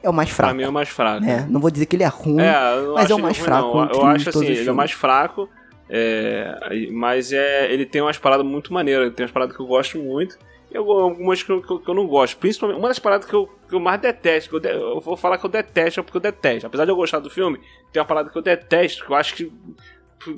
[0.02, 0.56] É o mais Pra fraco.
[0.56, 1.24] mim é o mais fraco.
[1.24, 1.46] né?
[1.48, 2.52] Não vou dizer que ele é ruim, É,
[2.94, 3.74] mas é o mais fraco.
[3.84, 3.90] não.
[3.90, 5.48] Eu acho assim, ele é o mais fraco.
[5.88, 9.12] é, mas é, ele tem umas paradas muito maneiras.
[9.14, 10.36] Tem umas paradas que eu gosto muito.
[10.74, 12.36] Eu- algumas que eu, que eu- que eu não gosto.
[12.38, 15.16] Principalmente, uma das paradas que eu, que eu mais detesto, que eu, de- eu vou
[15.16, 16.66] falar que eu detesto, é porque eu detesto.
[16.66, 17.58] Apesar de eu gostar do filme,
[17.92, 19.52] tem uma parada que eu detesto, que eu acho que.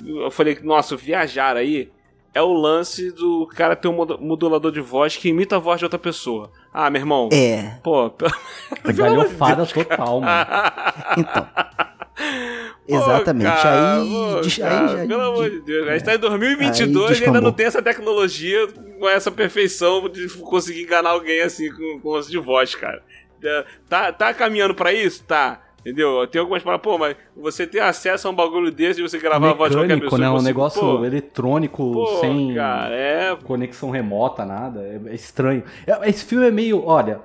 [0.05, 1.91] Eu falei, nossa, viajar aí.
[2.33, 5.79] É o lance do cara ter um modu- modulador de voz que imita a voz
[5.79, 6.51] de outra pessoa.
[6.73, 7.29] Ah, meu irmão.
[7.31, 8.11] É, Pô,
[8.93, 10.45] galhofada total, mano.
[11.17, 11.47] então.
[12.87, 13.49] Exatamente.
[13.49, 15.87] Pô, cara, aí, pô, aí cara, já- Pelo amor de Deus.
[15.87, 18.67] A gente tá em 2022 Aí e ainda não tem essa tecnologia
[18.99, 23.01] com essa perfeição de conseguir enganar alguém assim com, com lance de voz, cara.
[23.43, 25.23] É, Tá, tá caminhando pra isso?
[25.23, 25.61] Tá.
[25.81, 26.25] Entendeu?
[26.25, 29.51] Tem algumas palavras, pô, mas você ter acesso a um bagulho desse de você gravar
[29.51, 30.19] a voz de qualquer Mecânico, pessoa.
[30.19, 30.29] né?
[30.29, 33.35] Um consigo- negócio pô, eletrônico, pô, sem cara, é.
[33.43, 34.81] conexão remota, nada.
[34.81, 35.63] É, é estranho.
[35.85, 36.83] É- Esse filme é meio.
[36.83, 37.19] Olha,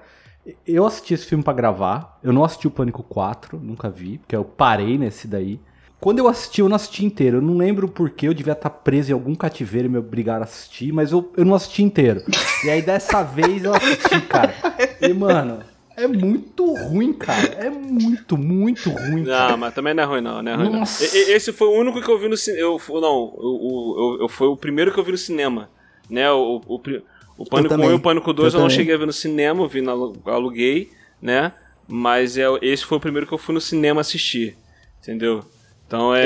[0.66, 2.18] eu assisti esse filme pra gravar.
[2.22, 5.60] Eu não assisti o Pânico 4, nunca vi, porque eu parei nesse daí.
[6.00, 7.36] Quando eu assisti, eu não assisti inteiro.
[7.38, 10.44] Eu não lembro porque eu devia estar preso em algum cativeiro e me obrigaram a
[10.44, 12.22] assistir, mas eu, eu não assisti inteiro.
[12.64, 14.54] E aí dessa vez eu assisti, cara.
[14.98, 15.60] E, mano,
[15.94, 17.48] é muito ruim, cara.
[17.58, 19.50] É muito, muito ruim, cara.
[19.50, 20.80] Não, mas também não é ruim, não, não é ruim, não.
[20.80, 21.04] Nossa.
[21.04, 22.62] Esse foi o único que eu vi no cinema.
[22.62, 25.68] Eu, não, o, o, eu, eu- foi o primeiro que eu vi no cinema.
[26.08, 26.32] Né?
[26.32, 27.04] O, o, pri-
[27.42, 27.90] o Pânico 1 também.
[27.90, 30.90] e o Pânico 2 Eu eu, não cheguei a ver no cinema, vi na, aluguei,
[31.20, 31.52] né?
[31.88, 34.56] Mas é, esse foi o primeiro que eu fui no cinema assistir.
[35.02, 35.44] Entendeu?
[35.86, 36.24] Então é.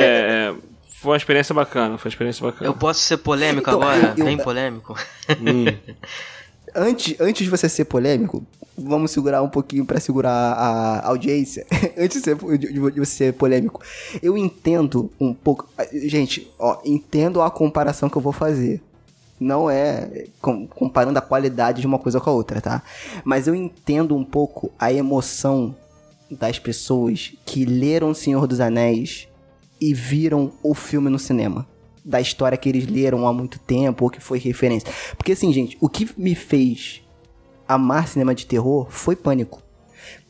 [0.50, 0.54] é-
[1.00, 2.68] foi uma experiência bacana, foi uma experiência bacana.
[2.70, 4.14] Eu posso ser polêmico Então, agora?
[4.16, 4.94] eu- Bem polêmico.
[5.40, 5.64] Hum.
[6.74, 8.44] antes, antes de você ser polêmico,
[8.76, 11.66] vamos segurar um pouquinho pra segurar a audiência.
[11.96, 13.80] antes de, ser, de- de você ser polêmico,
[14.22, 15.68] eu entendo um pouco.
[15.92, 18.80] Gente, ó, entendo a comparação que eu vou fazer.
[19.38, 22.82] Não é com- comparando a qualidade de uma coisa com a outra, tá?
[23.24, 25.74] Mas eu entendo um pouco a emoção
[26.30, 29.28] das pessoas que leram O Senhor dos Anéis
[29.80, 31.66] e viram o filme no cinema.
[32.04, 34.88] Da história que eles leram há muito tempo ou que foi referência.
[35.16, 37.02] Porque assim, gente, o que me fez
[37.66, 39.62] amar cinema de terror foi Pânico.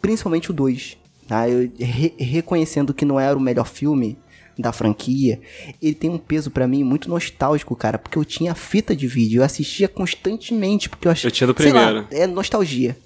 [0.01, 0.97] Principalmente o 2.
[1.27, 1.45] Tá?
[1.79, 4.17] Re- reconhecendo que não era o melhor filme
[4.59, 5.41] da franquia,
[5.83, 9.41] ele tem um peso pra mim muito nostálgico, cara, porque eu tinha fita de vídeo,
[9.41, 11.27] eu assistia constantemente, porque eu achei...
[11.29, 12.09] Eu tinha do sei lá, primeiro.
[12.11, 12.97] é nostalgia.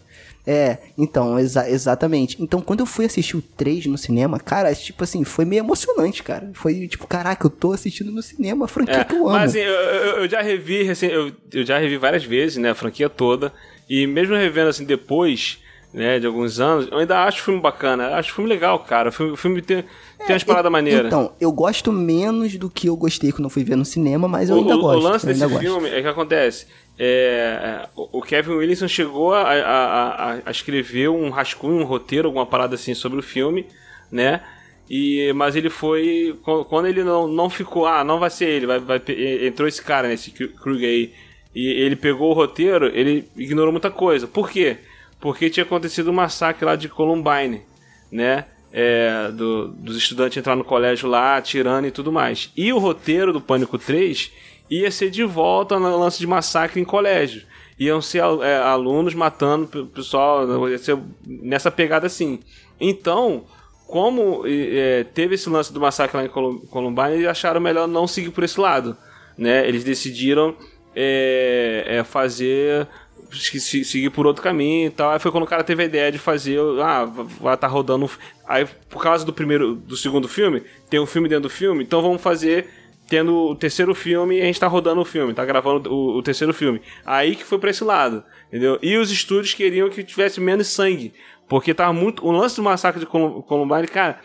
[0.47, 2.43] É, então, exa- exatamente.
[2.43, 6.23] Então, quando eu fui assistir o 3 no cinema, cara, tipo assim, foi meio emocionante,
[6.23, 6.51] cara.
[6.55, 9.37] Foi tipo, caraca, eu tô assistindo no cinema a franquia É, que eu amo.
[9.39, 12.71] mas assim, eu, eu- eu já revi, recém- eu, eu já revi várias vezes, né,
[12.71, 13.53] a franquia toda.
[13.91, 15.59] E mesmo revendo assim depois,
[15.93, 18.09] né, de alguns anos, eu ainda acho o filme bacana.
[18.17, 19.09] Acho o filme legal, cara.
[19.09, 19.83] O filme, o filme tem,
[20.19, 21.07] tem umas paradas maneiras.
[21.07, 24.51] Então, eu gosto menos do que eu gostei quando eu fui ver no cinema, mas
[24.51, 24.99] eu o, ainda o- gosto.
[24.99, 25.59] O lance desse gosto.
[25.61, 26.67] filme é que acontece.
[26.99, 32.27] é, é, o Kevin Williamson chegou a, a- a- a escrever um rascunho, um roteiro,
[32.29, 33.67] alguma parada assim sobre o filme,
[34.11, 34.43] né?
[34.91, 36.37] E, mas ele foi.
[36.43, 39.01] quan- Quando ele não, não ficou, ah, não vai ser ele, vai, vai,
[39.47, 41.13] entrou esse cara, né, esse Kru- Kruger aí,
[41.55, 44.27] e ele pegou o roteiro, ele ignorou muita coisa.
[44.27, 44.79] Por quê?
[45.21, 47.63] Porque tinha acontecido um massacre lá de Columbine,
[48.11, 48.45] né?
[48.73, 52.53] É, do- dos estudantes entrar no colégio lá, atirando e tudo mais.
[52.57, 54.31] E o roteiro do Pânico 3
[54.71, 57.43] ia ser de volta no lance de massacre em colégio.
[57.79, 62.41] Iam ser é, alunos matando pe- pessoal, ia ser nessa pegada assim.
[62.79, 63.45] Então,
[63.87, 68.07] como é, teve esse lance do massacre lá em Colum- Columbine, eles acharam melhor não
[68.07, 68.95] seguir por esse lado.
[69.39, 69.67] Né?
[69.67, 70.55] Eles decidiram
[70.95, 72.87] é, é, fazer
[73.31, 75.11] seguir por outro caminho e tal.
[75.11, 77.05] Aí foi quando o cara teve a ideia de fazer, ah,
[77.41, 78.05] vai estar rodando.
[78.05, 81.51] um fi- Aí por causa do primeiro, do segundo filme, tem um filme dentro do
[81.51, 82.69] filme, então vamos fazer
[83.09, 86.23] tendo o terceiro filme e a gente tá rodando o filme, tá gravando o, o
[86.23, 86.81] terceiro filme.
[87.07, 88.79] Aí que foi pra esse lado, entendeu?
[88.83, 91.15] E os estúdios queriam que tivesse menos sangue,
[91.49, 92.25] porque tava muito.
[92.27, 94.21] O lance do massacre de Colum- Columbine, cara.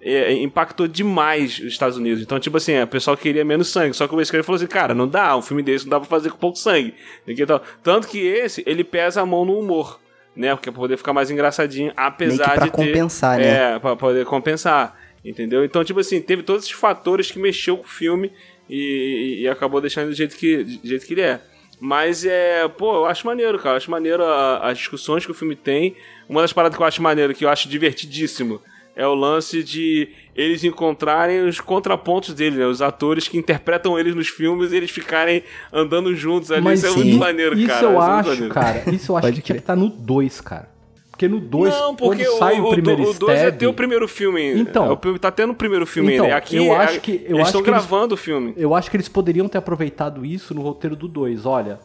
[0.00, 2.22] É, impactou demais os Estados Unidos.
[2.22, 3.94] Então, tipo assim, o pessoal queria menos sangue.
[3.94, 6.08] Só que o escreveu falou assim, cara, não dá, um filme desse não dá pra
[6.08, 6.94] fazer com pouco sangue.
[7.26, 7.62] E tal.
[7.82, 9.98] Tanto que esse, ele pesa a mão no humor,
[10.36, 10.54] né?
[10.54, 12.76] Porque pra poder ficar mais engraçadinho, apesar pra de ter...
[12.76, 13.74] compensar, né?
[13.74, 14.96] É, pra poder compensar.
[15.24, 15.64] Entendeu?
[15.64, 18.32] Então, tipo assim, teve todos esses fatores que mexeu com o filme
[18.70, 21.40] e, e acabou deixando do jeito que, do jeito que ele é.
[21.80, 23.74] Mas é, pô, eu acho maneiro, cara.
[23.74, 25.96] Eu acho maneiro a- as discussões que o filme tem.
[26.28, 28.60] Uma das paradas que eu acho maneiro, que eu acho divertidíssimo,
[28.98, 32.66] é o lance de eles encontrarem os contrapontos dele, né?
[32.66, 35.42] Os atores que interpretam eles nos filmes, eles ficarem
[35.72, 36.62] andando juntos ali.
[36.62, 37.86] Mas isso é sim, muito maneiro, isso cara.
[37.86, 38.54] eu Isso é acho, maneiro.
[38.54, 38.82] cara.
[38.92, 40.68] Isso eu acho Pode que tinha que estar no 2, cara.
[41.10, 43.66] Porque no 2, Não, porque quando o, sai o, o, primeiro o 2 é ter
[43.66, 44.52] o primeiro filme.
[44.60, 44.86] Então.
[44.86, 46.36] É, o tá tendo o primeiro filme Então, ainda.
[46.36, 48.52] Aqui eu é- acho que- eu eles acho estão que eles- gravando o filme.
[48.56, 51.44] Eu acho que eles poderiam ter aproveitado isso no roteiro do 2.
[51.44, 51.80] Olha,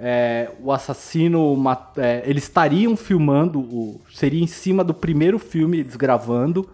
[0.00, 1.56] é, o assassino.
[1.96, 6.68] é, eles estariam filmando, o, seria em cima do primeiro filme, eles gravando,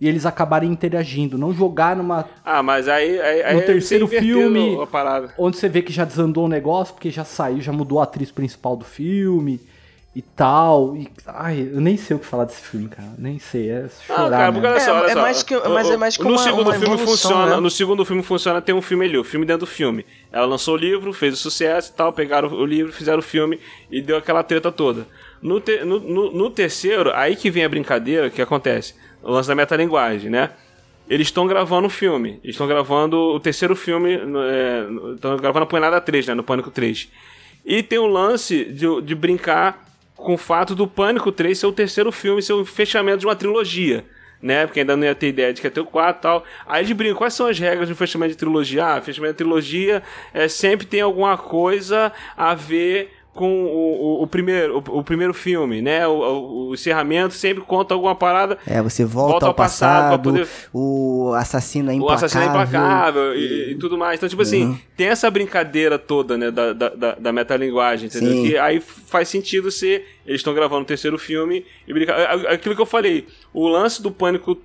[0.00, 1.36] e eles acabarem interagindo.
[1.36, 2.24] Não jogar numa.
[2.44, 3.20] Ah, mas aí.
[3.20, 4.76] aí, aí No terceiro filme-.
[5.36, 8.30] Onde você vê que já desandou o negócio, porque já saiu, já mudou a atriz
[8.30, 9.60] principal do filme
[10.16, 10.96] e tal.
[10.96, 13.08] E, ai, eu nem sei o que falar desse filme, cara.
[13.18, 13.70] Nem sei.
[13.70, 14.26] É chorar.
[14.26, 14.52] Ah, cara, né?
[14.52, 15.20] porque olha só, É, olha é só.
[15.20, 17.60] mais que- mas é mais que no uma- segundo uma filme evolução, funciona, né?
[17.60, 20.04] no segundo filme funciona, tem um filme ali, o filme dentro do filme.
[20.32, 23.60] Ela lançou o livro, fez o sucesso e tal, pegaram o livro, fizeram o filme
[23.90, 25.06] e deu aquela treta toda.
[25.40, 28.94] No, te- no, no- no terceiro, aí que vem a brincadeira, que acontece?
[29.22, 30.50] O lance da metalinguagem, né?
[31.08, 32.38] Eles estão gravando o filme.
[32.42, 34.18] Eles estão gravando o terceiro filme.
[35.14, 36.34] Estão gravando a Punhada 3, né?
[36.34, 37.08] No Pânico 3.
[37.64, 39.87] E tem o lance de, de brincar
[40.18, 43.36] com o fato do Pânico 3 ser o terceiro filme, ser o fechamento de uma
[43.36, 44.04] trilogia.
[44.42, 44.66] Né?
[44.66, 46.44] Porque ainda não ia ter ideia de que ia ter o 4 e tal.
[46.66, 48.84] Aí eles brincam, quais são as regras do fechamento de trilogia?
[48.84, 50.02] Ah, fechamento de trilogia
[50.34, 55.32] é, sempre tem alguma coisa a ver com o, o, o primeiro, o, o primeiro
[55.32, 56.06] filme, né?
[56.06, 58.58] O, o, o encerramento sempre conta alguma parada.
[58.66, 62.26] É, você volta, Volta ao ao passado passado, poder- o assassino é O implacável.
[62.26, 64.18] assassino é implacável e, e tudo mais.
[64.18, 64.78] Então, tipo assim, Uhum.
[64.96, 68.32] tem essa brincadeira toda, né, da, da, da, da metalinguagem, entendeu?
[68.32, 68.44] Sim.
[68.48, 70.04] Que aí faz sentido ser.
[70.26, 72.14] Eles estão gravando o terceiro filme e brincar.
[72.18, 74.58] a- Aquilo que eu falei, o lance do Pânico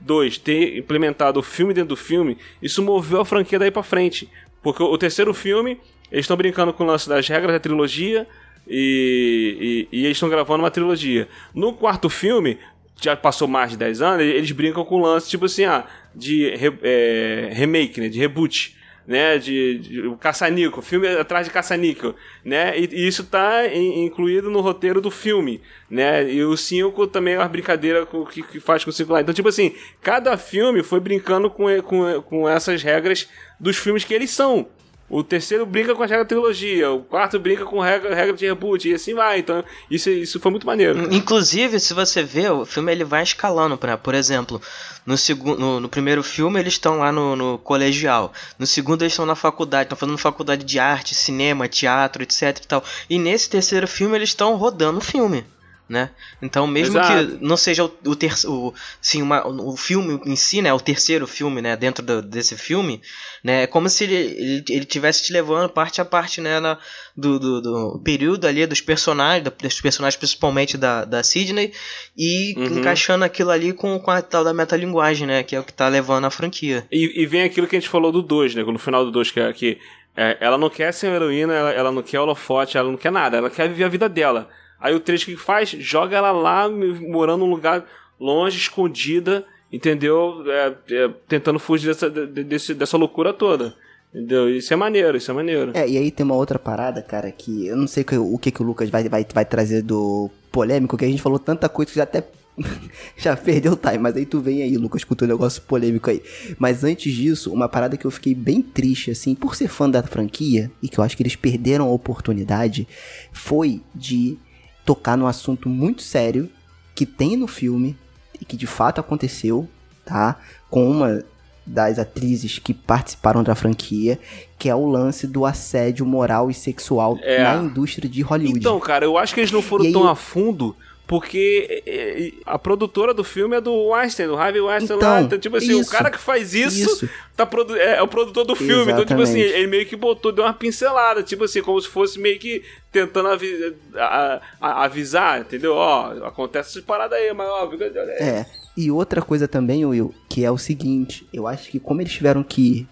[0.00, 4.28] 2 ter implementado o filme dentro do filme, isso moveu a franquia daí pra frente.
[4.62, 5.78] Porque o terceiro filme,
[6.12, 8.26] eles estão brincando com o lance das regras da trilogia
[8.68, 11.28] e, e, e eles estão gravando uma trilogia.
[11.54, 12.58] No quarto filme,
[13.00, 16.50] já passou mais de 10 anos, eles brincam com o lance, tipo assim, ah, de
[16.56, 18.08] re- é, remake, né?
[18.08, 18.76] De reboot.
[19.06, 24.48] Né, de, de caça-níquel, filme atrás de caça-níquel, né, e, e isso tá in- incluído
[24.50, 25.60] no roteiro do filme,
[25.90, 29.12] né, e o 5 também é uma brincadeira com, que, que faz com o 5
[29.12, 29.20] lá.
[29.20, 33.28] Então, tipo assim, cada filme foi brincando com, com, com essas regras
[33.60, 34.68] dos filmes que eles são.
[35.08, 38.88] O terceiro brinca com a regra trilogia, o quarto brinca com regra, regra de reboot,
[38.88, 39.38] e assim vai.
[39.38, 41.12] Então, isso, isso foi muito maneiro.
[41.14, 44.60] Inclusive, se você vê, o filme ele vai escalando por exemplo,
[45.04, 49.12] no, segundo, no, no primeiro filme eles estão lá no, no colegial, no segundo eles
[49.12, 52.84] estão na faculdade, estão fazendo faculdade de arte, cinema, teatro, etc e tal.
[53.08, 55.44] E nesse terceiro filme eles estão rodando o filme.
[55.86, 56.08] Né?
[56.40, 57.36] Então, mesmo Exato.
[57.36, 60.80] que não seja o, o, ter, o, sim, uma, o filme em si, né, o
[60.80, 63.02] terceiro filme, né, dentro do- desse filme,
[63.44, 66.78] né, é como se ele, ele, ele tivesse te levando parte a parte, né, na,
[67.14, 71.70] do, do, do período ali dos personagens, dos personagens principalmente da, da Sidney,
[72.16, 72.78] e Uhum.
[72.78, 75.86] encaixando aquilo ali com, com a tal da metalinguagem, né, que é o que tá
[75.88, 76.86] levando a franquia.
[76.90, 78.62] E, e vem aquilo que a gente falou do 2, né?
[78.64, 79.78] No final do 2, que, é, que
[80.16, 83.36] é, ela não quer ser heroína, ela, ela não quer holofote, ela não quer nada,
[83.36, 84.48] ela quer viver a vida dela.
[84.84, 85.70] Aí o 3 o que faz?
[85.70, 87.86] Joga ela lá, morando num lugar
[88.20, 89.42] longe, escondida,
[89.72, 90.44] entendeu?
[90.46, 93.74] É, é, tentando fugir dessa, de- desse- dessa loucura toda.
[94.14, 94.48] Entendeu?
[94.54, 95.72] Isso é maneiro, isso é maneiro.
[95.74, 98.38] É, e aí tem uma outra parada, cara, que eu não sei o que o,
[98.38, 101.66] que, que o Lucas vai, vai, vai trazer do polêmico, que a gente falou tanta
[101.68, 102.22] coisa que já até
[103.16, 106.10] já perdeu o time, mas aí tu vem aí, Lucas, com o teu negócio polêmico
[106.10, 106.22] aí.
[106.58, 110.02] Mas antes disso, uma parada que eu fiquei bem triste, assim, por ser fã da
[110.02, 112.86] franquia, e que eu acho que eles perderam a oportunidade,
[113.32, 114.36] foi de
[114.84, 116.50] tocar num assunto muito sério
[116.94, 117.96] que tem no filme
[118.40, 119.68] e que de fato aconteceu,
[120.04, 120.36] tá?
[120.70, 121.24] Com uma
[121.66, 124.18] das atrizes que participaram da franquia,
[124.58, 127.42] que é o lance do assédio moral e sexual É.
[127.42, 128.58] na indústria de Hollywood.
[128.58, 130.76] Então, cara, eu acho que eles não foram aí tão a fundo.
[131.06, 135.20] Porque é, é, a produtora do filme é do Weinstein, do Harvey Weinstein Então, lá.
[135.20, 137.10] Então, tipo assim, isso, o cara que faz isso, isso.
[137.36, 138.90] Tá produ é, é o produtor do filme.
[138.90, 139.58] Então, tipo assim, Exatamente.
[139.60, 141.22] ele meio que botou, deu uma pincelada.
[141.22, 145.74] Tipo assim, como se fosse meio que tentando avi- a- a- avisar, entendeu?
[145.74, 148.16] Ó, acontece essas paradas aí, mas ó, fica de olho aí.
[148.16, 148.46] É.
[148.76, 152.42] E outra coisa também, Will, que é o seguinte, eu acho que como eles tiveram
[152.42, 152.86] que.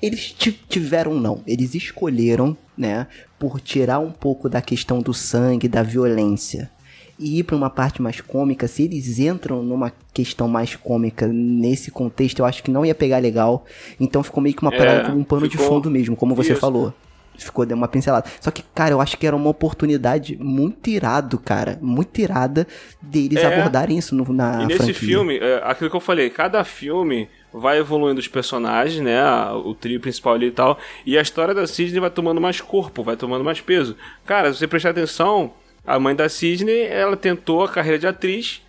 [0.00, 1.42] Eles ti- tiveram, não.
[1.46, 3.06] Eles escolheram, né,
[3.38, 6.70] por tirar um pouco da questão do sangue, da violência.
[7.18, 11.90] E ir pra uma parte mais cômica, se eles entram numa questão mais cômica nesse
[11.90, 13.64] contexto, eu acho que não ia pegar legal.
[13.98, 16.34] Então ficou meio que uma É, parada com um pano de ficou- fundo mesmo, como
[16.34, 16.60] você Isso.
[16.60, 16.94] falou.
[17.36, 18.28] Ficou, deu uma pincelada.
[18.40, 21.78] Só que, cara, eu acho que era uma oportunidade muito irado, cara.
[21.80, 22.66] Muito irada
[23.00, 23.46] deles É.
[23.46, 24.94] abordarem isso no- na E nesse franquia.
[24.94, 29.20] filme, é, aquilo que eu falei, cada filme vai evoluindo os personagens, né?
[29.64, 30.78] O trio principal ali e tal.
[31.06, 33.96] E a história da Sidney vai tomando mais corpo, vai tomando mais peso.
[34.26, 35.52] Cara, se você prestar atenção,
[35.88, 38.60] a mãe da Sidney, ela tentou a carreira de atriz,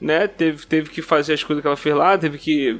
[0.00, 0.26] né?
[0.26, 2.76] Teve, teve que fazer as coisas que ela fez lá, teve que.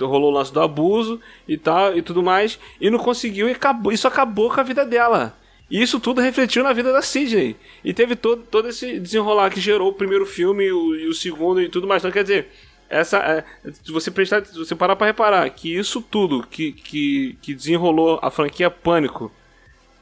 [0.00, 2.58] Rolou o lance do abuso e tal e tudo mais.
[2.80, 3.92] E não conseguiu e acabou.
[3.92, 5.38] Isso acabou com a vida dela.
[5.70, 7.56] E isso tudo refletiu na vida da Sidney.
[7.84, 11.14] E teve todo, todo esse desenrolar que gerou o primeiro filme e o, e o
[11.14, 12.02] segundo e tudo mais.
[12.02, 12.48] Então, quer dizer,
[12.88, 17.38] essa, é, se você prestar, se você parar pra reparar que isso tudo que, que,
[17.40, 19.30] que desenrolou a franquia Pânico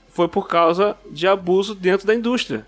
[0.08, 2.66] foi por causa de abuso dentro da indústria.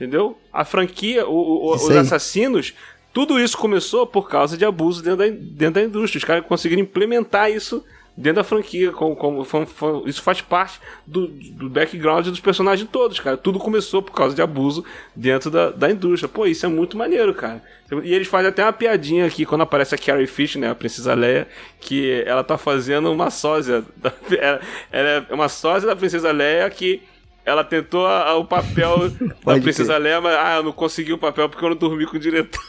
[0.00, 0.38] Entendeu?
[0.50, 2.72] A franquia, o- o- os assassinos,
[3.12, 6.18] tudo isso começou por causa de abuso dentro da, dentro da indústria.
[6.18, 7.84] Os caras conseguiram implementar isso
[8.16, 8.92] dentro da franquia.
[8.92, 9.46] Como,
[10.06, 13.36] isso faz parte do, do background dos personagens todos, cara.
[13.36, 14.82] Tudo começou por causa de abuso
[15.14, 16.30] dentro da, da indústria.
[16.30, 17.62] Pô, isso é muito maneiro, cara.
[18.02, 21.12] E eles fazem até uma piadinha aqui quando aparece a Carrie Fisher, né, a princesa
[21.12, 21.46] Leia,
[21.78, 23.84] que ela tá fazendo uma sósia.
[23.98, 24.60] da- ela,
[24.90, 27.02] ela é uma sósia da princesa Leia que
[27.50, 29.08] ela tentou a- a- o papel
[29.44, 32.16] da princesa Leia, mas ah, eu não consegui o papel porque eu não dormi com
[32.16, 32.60] o diretor.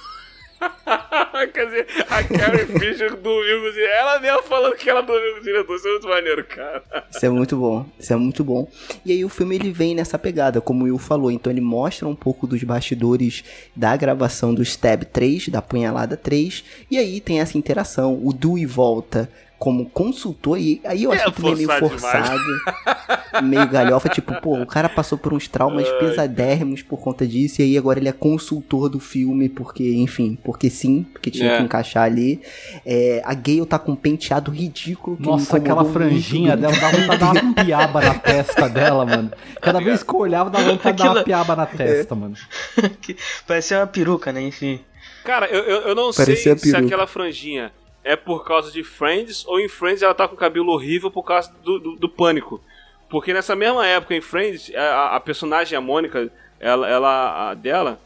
[1.53, 3.93] Quer dizer, a Carrie Fisher dormiu com o diretor.
[3.95, 5.75] Ela mesma falando que ela dormiu com o diretor.
[5.75, 6.83] Isso é muito maneiro, cara.
[7.09, 8.67] Isso é muito bom, isso é muito bom.
[9.03, 12.07] E aí o filme ele vem nessa pegada, como o Will falou, então ele mostra
[12.07, 13.43] um pouco dos bastidores
[13.75, 18.65] da gravação do Stab 3, da Punhalada 3, e aí tem essa interação, o Dewey
[18.67, 19.27] volta
[19.61, 24.09] como consultor, e aí eu acho É que também é meio forçado forçado, meio galhofa,
[24.09, 27.99] tipo, pô, o cara passou por uns traumas pesadérrimos por conta disso, e aí agora
[27.99, 31.57] ele é consultor do filme, porque, enfim, porque sim, porque tinha É.
[31.57, 32.41] que encaixar ali.
[32.83, 35.15] É, a Gale tá com um penteado ridículo.
[35.19, 39.31] Nossa, aquela muito franjinha dela, dava vontade de dar uma piaba na testa dela, mano.
[39.61, 42.33] Cada vez que eu olhava, dava vontade de dar uma piaba na testa, mano.
[43.45, 44.41] Parecia uma peruca, né?
[44.41, 44.79] Enfim.
[45.23, 47.71] Cara, eu, eu, eu não Parecia sei se aquela franjinha
[48.03, 51.51] é por causa de Friends ou em Friends ela tá com cabelo horrível por causa
[51.63, 52.61] do, do, do pânico.
[53.09, 57.99] Porque nessa mesma época em Friends, a, a personagem, a Mônica, ela, ela a dela,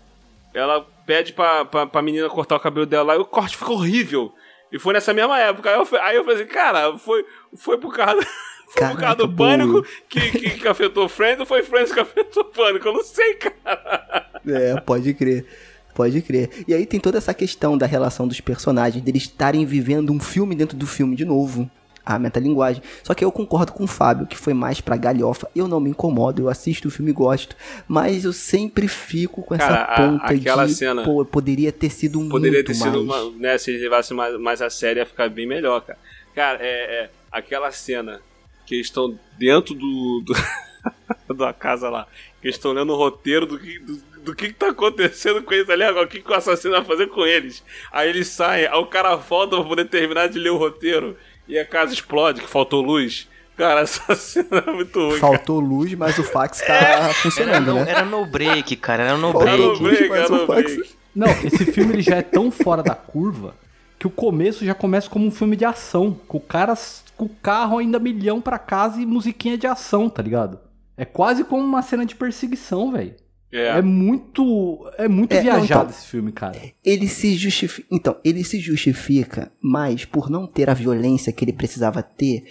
[0.54, 3.72] ela pede pra, pra, pra menina cortar o cabelo dela lá e o corte fica
[3.72, 4.34] horrível.
[4.72, 5.70] E foi nessa mesma época.
[5.70, 8.26] Aí eu, aí eu falei assim, cara, foi, foi por causa.
[8.68, 12.00] Foi por causa Caraca, do pânico que, que, que afetou Friends ou foi Friends que
[12.02, 12.88] afetou o pânico?
[12.88, 14.28] Eu não sei, cara.
[14.46, 15.46] É, pode crer.
[15.96, 16.50] Pode crer.
[16.68, 20.54] E aí tem toda essa questão da relação dos personagens, deles estarem vivendo um filme
[20.54, 21.68] dentro do filme de novo.
[22.06, 22.84] A metalinguagem.
[23.02, 25.50] Só que eu concordo com o Fábio, que foi mais pra galhofa.
[25.56, 27.56] Eu não me incomodo, eu assisto o filme e gosto.
[27.88, 30.76] Mas eu sempre fico com essa Cara, a- ponta aquela de.
[30.76, 33.24] cena- Pô, poderia ter sido um Poderia muito ter sido mais.
[33.24, 33.32] uma.
[33.40, 35.98] Né, se eles levassem mais, mais a sério, ia ficar bem melhor, cara.
[36.36, 38.22] Cara, é, é aquela cena
[38.68, 40.24] que eles estão dentro do.
[40.24, 42.06] do da casa lá.
[42.40, 43.80] Que eles estão lendo o roteiro do que.
[43.80, 46.74] Do, do que, que tá acontecendo com eles ali agora, o que, que o assassino
[46.74, 47.64] vai fazer com eles.
[47.92, 51.16] Aí eles saem, aí o cara volta pra poder terminar de ler o roteiro
[51.48, 53.28] e a casa explode, que faltou luz.
[53.56, 55.10] Cara, essa cena é muito ruim.
[55.20, 55.20] cara.
[55.22, 57.92] Faltou luz, mas o fax tá Era funcionando, no, né?
[57.92, 59.04] era no break, cara.
[59.04, 59.62] Era no Faltou break.
[59.62, 60.76] luz, break, mas era o no fax.
[60.76, 60.96] break.
[61.16, 63.56] Não, esse filme ele já é tão fora da curva
[63.98, 66.20] que o começo já começa como um filme de ação.
[66.28, 66.74] Com o cara
[67.16, 70.60] com o carro ainda milhão pra casa e musiquinha de ação, tá ligado?
[70.98, 73.16] É quase como uma cena de perseguição, velho.
[73.58, 74.86] É, muito.
[74.98, 75.90] É muito É, não, viajado então.
[75.90, 76.58] esse filme, cara.
[76.84, 77.88] Ele se justifica.
[77.92, 82.44] Então, ele se justifica, mas por não ter a violência que ele precisava ter,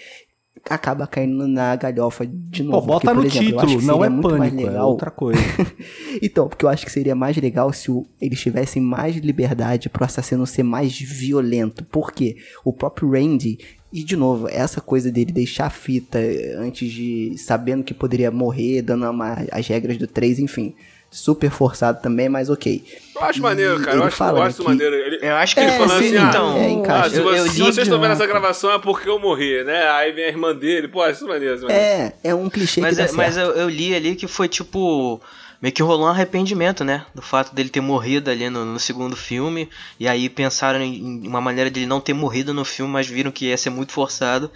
[0.70, 2.86] acaba caindo na galhofa de Pô, novo.
[2.86, 4.88] bota Porque, no exemplo, título, não é muito mais pânico, é legal.
[4.90, 5.40] outra coisa.
[6.22, 10.04] Então, porque eu acho que seria mais legal se o- eles tivessem mais liberdade pro
[10.04, 11.84] assassino ser mais violento.
[11.84, 12.36] Por quê?
[12.64, 13.58] O próprio Randy.
[13.92, 16.18] E de novo, essa coisa dele deixar a fita
[16.58, 17.34] antes de.
[17.36, 20.74] sabendo que poderia morrer, dando uma- as regras do 3, enfim.
[21.16, 22.84] Super forçado também, mas ok.
[23.14, 23.92] Eu acho maneiro, cara.
[23.96, 24.94] Eu ele acho, eu né, acho que- maneiro.
[24.96, 27.06] Ele, Eu acho que ele É, falando sim, assim, ah, então, é, encaixa.
[27.06, 29.18] ah, se, Eu- você- eu se li vocês estão vendo essa gravação é porque eu
[29.20, 29.88] morri, né?
[29.90, 31.54] Aí vem a irmã dele, pô, isso é maneiro.
[31.54, 31.88] Isso é maneiro.
[31.88, 34.48] É, é um clichê Mas, que dá é- mas eu, eu li ali que foi
[34.48, 35.20] tipo.
[35.64, 37.06] Meio que rolou um arrependimento, né?
[37.14, 39.68] Do fato dele ter morrido ali no, no segundo filme.
[39.98, 43.06] E aí pensaram em, em uma maneira de ele não ter morrido no filme, mas
[43.08, 44.50] viram que ia ser muito forçado.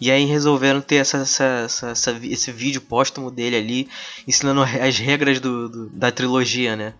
[0.00, 3.88] E aí resolveram ter essa, essa, essa- essa esse vídeo póstumo dele ali,
[4.26, 6.94] ensinando as regras do, do- da trilogia, né?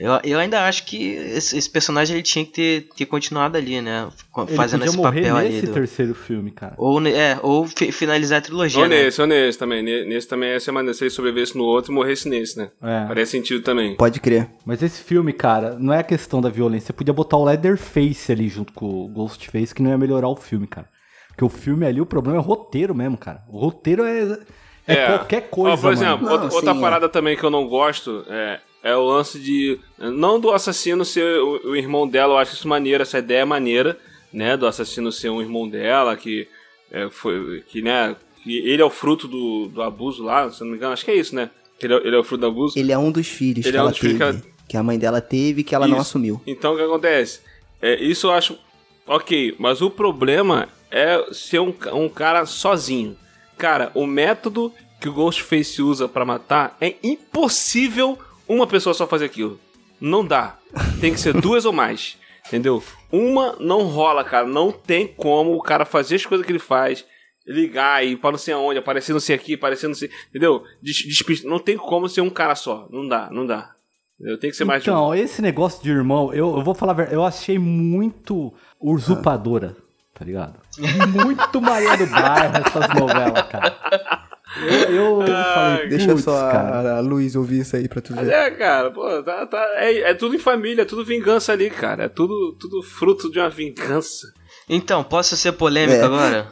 [0.00, 3.82] Eu, eu ainda acho que esse, esse personagem ele tinha que ter, ter continuado ali,
[3.82, 4.08] né?
[4.48, 5.48] Ele Fazendo podia esse papel ali.
[5.50, 6.74] nesse do- terceiro filme, cara.
[6.78, 8.80] Ou, é, ou fi- finalizar a trilogia.
[8.82, 9.04] Ou né?
[9.04, 9.82] nesse, ou nesse também.
[9.82, 12.70] Ne- Nesse também ia ser maneiro se ele sobrevivesse no outro e morresse nesse, né?
[12.82, 13.06] É.
[13.08, 13.94] Faria sentido também.
[13.96, 14.48] Pode crer.
[14.64, 16.86] Mas esse filme, cara, não é a questão da violência.
[16.86, 20.36] Você podia botar o Leatherface ali junto com o Ghostface, que não ia melhorar o
[20.36, 20.88] filme, cara.
[21.28, 23.42] Porque o filme ali, o problema é o roteiro mesmo, cara.
[23.50, 24.38] O roteiro é,
[24.86, 26.80] é, qualquer coisa, Ó, por exemplo, Não, outra sim, é.
[26.80, 29.78] parada também que eu não gosto é, é o lance de.
[29.98, 33.44] Não do assassino ser o, o irmão dela, eu acho isso maneiro, essa ideia é
[33.44, 33.98] maneira,
[34.32, 34.56] né?
[34.56, 36.48] Do assassino ser um irmão dela, que
[36.90, 37.62] é, foi.
[37.68, 38.16] Que, né?
[38.42, 41.04] Que ele é o fruto do, do abuso lá, se eu não me engano, acho
[41.04, 41.50] que é isso, né?
[41.78, 42.78] Que ele é, ele é o fruto do abuso.
[42.78, 44.40] Ele é um dos filhos Ele que é um ela dos filhos teve.
[44.40, 46.02] que Que, ela- a mãe dela teve e que ela não Isso.
[46.08, 46.40] assumiu.
[46.46, 47.40] Então o que acontece?
[47.82, 48.58] É, isso eu acho
[49.06, 53.16] ok, mas o problema é ser um, um cara sozinho.
[53.58, 58.18] Cara, o método que o Ghostface usa pra matar é impossível
[58.54, 59.58] uma pessoa só fazer aquilo.
[60.00, 60.56] Não dá.
[61.00, 62.16] Tem que ser duas ou mais.
[62.46, 62.82] Entendeu?
[63.12, 64.46] Uma não rola, cara.
[64.46, 67.04] Não tem como o cara fazer as coisas que ele faz.
[67.46, 70.10] Ligar e ir pra não sei aonde, aparecer não sei aqui, aparecer não sei.
[70.30, 70.62] Entendeu?
[70.82, 72.86] Des- despista- Não tem como ser um cara só.
[72.90, 73.72] Não dá, não dá.
[74.18, 74.38] Entendeu?
[74.38, 74.92] Tem que ser mais de um.
[74.92, 79.76] Então, esse negócio de irmão, eu, eu vou falar a verdade, eu achei muito usurpadora,
[80.14, 80.60] tá ligado?
[81.24, 84.28] Muito Maria do Bairro essas novelas, cara.
[84.56, 86.94] Eu, eu, eu falei, Deixa "Putz, só cara.
[86.94, 88.28] a, a Luiz ouvir isso aí pra tu ver.
[88.30, 92.04] é, cara, pô, tá, tá, é, é tudo em família, é tudo vingança ali, cara.
[92.04, 94.26] É tudo, tudo fruto de uma vingança.
[94.68, 96.02] Então, posso ser polêmico É.
[96.04, 96.48] agora?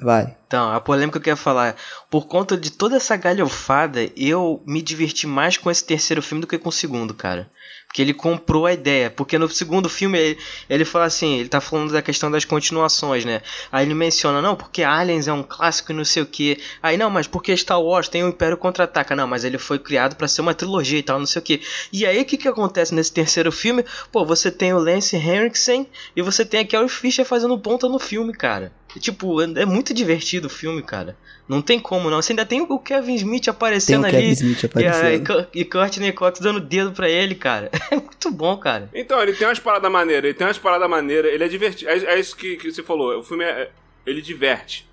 [0.00, 0.36] Vai.
[0.46, 1.74] Então, a polêmica que eu ia falar é,
[2.10, 6.46] por conta de toda essa galhofada, eu me diverti mais com esse terceiro filme do
[6.46, 7.50] que com o segundo, cara.
[7.86, 9.10] Porque ele comprou a ideia.
[9.10, 13.24] Porque no segundo filme ele, ele fala assim, ele tá falando da questão das continuações,
[13.24, 13.40] né?
[13.72, 16.60] Aí ele menciona, não, porque Aliens é um clássico e não sei o que.
[16.82, 19.16] Aí, não, mas porque Star Wars tem o Império Contra-Ataca.
[19.16, 21.62] Não, mas ele foi criado pra ser uma trilogia e tal, não sei o que.
[21.90, 23.82] E aí, o que que acontece nesse terceiro filme?
[24.12, 27.98] Pô, você tem o Lance Henriksen e você tem a Carrie Fisher fazendo ponta no
[27.98, 28.72] filme, cara.
[29.00, 31.16] Tipo, é é muito divertido o filme, cara.
[31.48, 32.20] Não tem como não.
[32.20, 34.16] Você ainda tem o Kevin Smith Tem aparecendo o ali.
[34.16, 35.46] Kevin Smith E, a, e, aparecendo.
[35.54, 37.70] E Courtney Cox dando dedo pra ele, cara.
[37.90, 38.90] É muito bom, cara.
[38.92, 41.90] Então, ele tem umas paradas maneiras, ele tem umas paradas maneiras, ele é divertido.
[41.90, 43.70] É, é isso que, que você falou, o filme é,
[44.04, 44.86] ele diverte.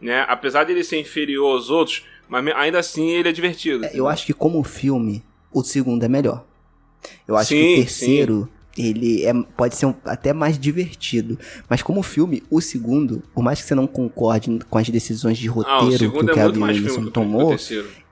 [0.00, 0.24] Né?
[0.26, 3.84] Apesar de ele ser inferior aos outros, mas ainda assim ele é divertido.
[3.84, 5.22] É, Eu acho que como filme,
[5.52, 6.44] o segundo é melhor.
[7.26, 8.48] Eu acho que Sim, o terceiro,
[8.86, 11.38] ele é, pode ser um- até mais divertido.
[11.68, 15.48] Mas como filme, o segundo, por mais que você não concorde com as decisões de
[15.48, 17.50] Ah, roteiro que o é Kevin filme que o- que o tomou.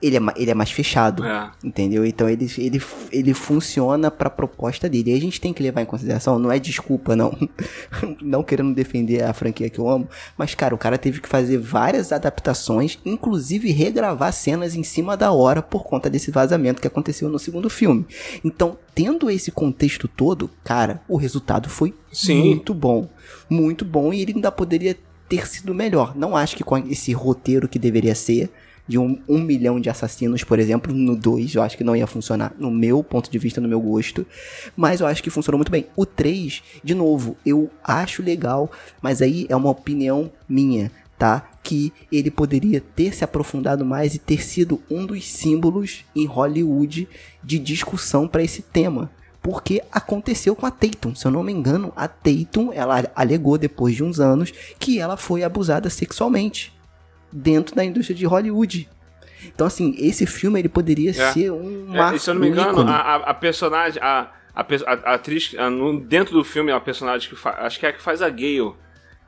[0.00, 1.24] Ele é, ele é mais fechado.
[1.24, 1.50] É.
[1.62, 2.04] Entendeu?
[2.06, 5.10] Então ele, ele, ele funciona pra proposta dele.
[5.10, 7.36] E a gente tem que levar em consideração, não é desculpa, não.
[8.22, 10.08] não querendo defender a franquia que eu amo.
[10.36, 15.32] Mas, cara, o cara teve que fazer várias adaptações, inclusive regravar cenas em cima da
[15.32, 18.06] hora por conta desse vazamento que aconteceu no segundo filme.
[18.44, 22.40] Então, tendo esse contexto todo, cara, o resultado foi Sim.
[22.40, 23.08] muito bom.
[23.50, 24.12] Muito bom.
[24.12, 24.96] E ele ainda poderia
[25.28, 26.16] ter sido melhor.
[26.16, 28.50] Não acho que com esse roteiro que deveria ser
[28.88, 32.06] de um, um milhão de assassinos, por exemplo, no 2, eu acho que não ia
[32.06, 34.26] funcionar, no meu ponto de vista, no meu gosto.
[34.74, 35.86] Mas eu acho que funcionou muito bem.
[35.94, 41.50] O 3, de novo, eu acho legal, mas aí é uma opinião minha, tá?
[41.62, 47.06] Que ele poderia ter se aprofundado mais e ter sido um dos símbolos em Hollywood
[47.44, 49.10] de discussão para esse tema.
[49.42, 53.94] Porque aconteceu com a Tatum, se eu não me engano, a Tatum, ela alegou depois
[53.94, 56.77] de uns anos que ela foi abusada sexualmente
[57.32, 58.88] dentro da indústria de Hollywood.
[59.44, 61.32] Então, assim, esse filme ele poderia É.
[61.32, 65.14] ser um É, e se eu não me engano, a, a, personagem, a, a, a-
[65.14, 68.20] atriz, no- dentro do filme, a personagem que faz, acho que é a que faz
[68.22, 68.72] a Gale.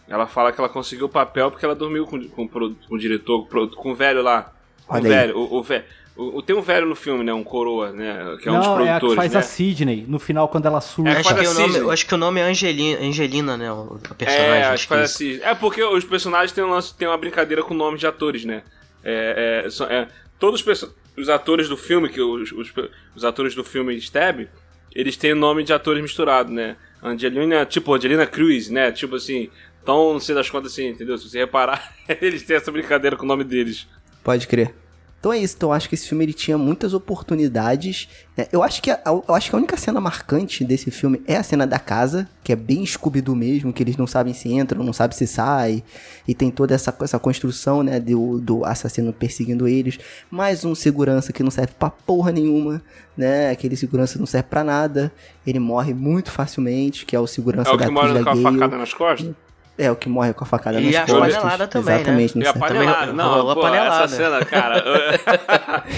[0.09, 3.47] Ela fala que ela conseguiu o papel porque ela dormiu com, com, com o diretor,
[3.77, 4.53] com o velho lá.
[4.89, 5.85] O velho, o, o velho.
[6.17, 7.33] O, o- tem um velho no filme, né?
[7.33, 8.37] Um coroa, né?
[8.43, 9.39] Que é um dos não, é a produtores, que faz né?
[9.39, 11.11] a Sidney, no final, quando ela surta.
[11.11, 11.81] É, Acho que, a o nome, Sidney.
[11.81, 13.73] eu acho que o nome é Angelina, Angelina né?
[13.73, 14.47] O, o personagem.
[14.51, 15.23] É, acho acho que que é faz isso.
[15.25, 15.41] assim.
[15.43, 18.63] É porque os personagens têm, um lance, têm uma brincadeira com nomes de atores, né?
[19.03, 20.09] É, é, são- é,
[20.39, 22.73] todos os, os atores do filme, que os, os,
[23.17, 24.47] os atores do filme Stab,
[24.95, 26.77] eles têm nome de atores misturado, né?
[27.03, 28.93] Angelina, tipo Angelina Cruz, né?
[28.93, 29.49] Tipo assim,
[29.83, 31.17] então não sei das contas assim, entendeu?
[31.17, 33.87] Se você reparar, eles têm essa brincadeira com o nome deles.
[34.23, 34.75] Pode crer.
[35.21, 38.09] Então é isso, então eu acho que esse filme ele tinha muitas oportunidades.
[38.35, 38.47] né?
[38.51, 41.43] Eu acho que a, eu acho que a única cena marcante desse filme é a
[41.43, 44.95] cena da casa, que é bem Scooby-Doo mesmo, que eles não sabem se entram, não
[44.95, 45.85] sabem se sai,
[46.27, 49.99] e tem toda essa, essa construção, né, do, do assassino perseguindo eles.
[50.31, 52.83] Mais um segurança que não serve pra porra nenhuma,
[53.15, 55.13] né, aquele segurança não serve pra nada.
[55.47, 58.33] Ele morre muito facilmente, que é o segurança É o da que atriz mora da
[58.33, 59.35] com a facada nas costas?
[59.79, 61.37] É o que morre com a facada E nas a costas.
[61.37, 62.01] panelada também, né?
[62.01, 63.13] Exatamente, não E a panelada.
[63.15, 64.05] Não, rolou a pô, panelada.
[64.05, 64.77] essa cena, cara.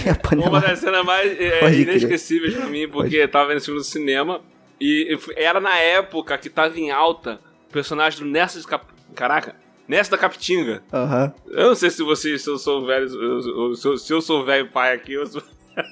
[0.06, 0.68] É a Uma panelada.
[0.68, 3.84] das cenas mais é, Pode inesquecíveis pra mim, porque eu tava vendo esse filme no
[3.84, 4.40] cinema
[4.80, 8.84] e era na época que tava em alta o personagem do Nessa de Cap...
[9.16, 9.56] Caraca,
[9.88, 10.82] Nessa da Capitinga.
[10.92, 11.32] Aham.
[11.48, 13.40] Eu não sei se vocês, se eu sou velho, eu-
[13.70, 15.42] eu- se eu- se eu sou velho pai aqui, eu sou...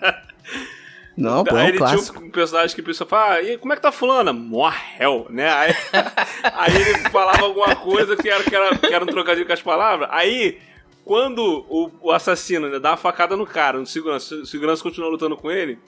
[1.16, 2.19] Não, pô, é aí um ele clássico.
[2.19, 4.32] tinha um personagem que fala, ah, e como é que tá fulana?
[4.32, 5.51] Morrel, né?
[5.53, 5.74] Aí,
[6.55, 9.62] aí ele falava alguma coisa que era, que, era, que era um trocadilho com as
[9.62, 10.09] palavras.
[10.12, 10.59] Aí,
[11.05, 15.11] quando o, o assassino né, dá uma facada no cara, no segurança, o segurança continua
[15.11, 15.78] lutando com ele,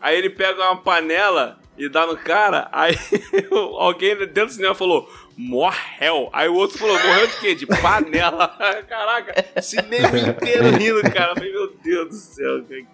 [0.00, 2.94] aí ele pega uma panela e dá no cara, aí
[3.78, 5.08] alguém dentro do cinema falou,
[5.40, 6.28] morrel.
[6.32, 7.54] Aí o outro falou, morreu de quê?
[7.54, 8.48] De panela.
[8.88, 11.34] Caraca, cinema inteiro rindo, cara.
[11.40, 12.86] Meu Deus do céu, que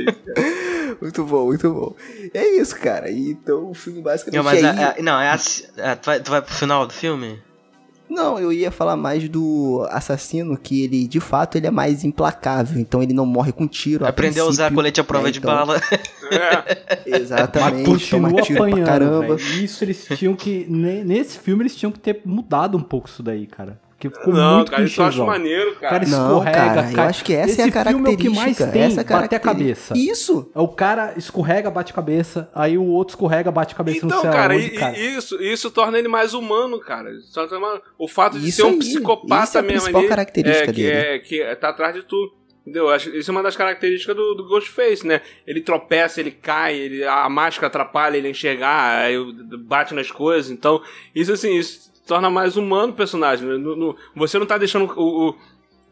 [0.00, 0.96] isso, cara.
[1.00, 1.96] Muito bom, muito bom.
[2.34, 3.10] É isso, cara.
[3.10, 5.64] E Então o filme basicamente Não, mas é aí- é- não, é assim.
[5.78, 7.42] é, tu, vai, tu vai pro final do filme?
[8.12, 12.78] Não, eu ia falar mais do assassino, que ele, de fato, ele é mais implacável.
[12.78, 14.06] Então ele não morre com tiro.
[14.06, 15.80] Aprendeu a usar colete à prova né, de então- bala.
[16.30, 17.02] É.
[17.18, 17.78] Exatamente.
[17.78, 19.36] Mas continua tiro apanhando, caramba.
[19.36, 20.66] Isso eles tinham que.
[20.68, 23.80] ne- Nesse filme eles tinham que ter mudado um pouco isso daí, cara.
[24.02, 25.26] Porque ficou Não, muito cara, isso eu acho clichêzão.
[25.26, 26.00] maneiro, O cara.
[26.00, 27.06] cara Não, escorrega, cara, eu cai.
[27.06, 28.22] acho que essa Esse é a filme é o característica.
[28.30, 29.40] que mais tem, essa é a bater a característica.
[29.40, 29.94] cabeça.
[29.96, 30.50] Isso.
[30.54, 34.16] É O cara escorrega, bate a cabeça, aí o outro escorrega, bate a cabeça Então,
[34.16, 34.32] no céu.
[34.32, 34.98] cara, onde, e- cara.
[34.98, 37.10] e isso, isso torna ele mais humano, cara.
[37.98, 40.70] O fato de Isso ser um aí, psicopata isso é a mesmo principal ali, característica
[40.70, 40.90] é, que, dele.
[40.96, 42.32] É, que tá atrás de tudo.
[42.64, 42.94] Entendeu?
[42.94, 45.20] Isso é uma das características do, do Ghostface, né?
[45.44, 49.16] Ele tropeça, ele cai, ele, a máscara atrapalha ele a enxergar, aí
[49.64, 50.48] bate nas coisas.
[50.48, 50.80] Então,
[51.12, 53.46] isso assim, isso torna mais humano o personagem.
[53.46, 53.56] né?
[53.56, 55.28] No- no- você não tá deixando o.
[55.30, 55.34] o-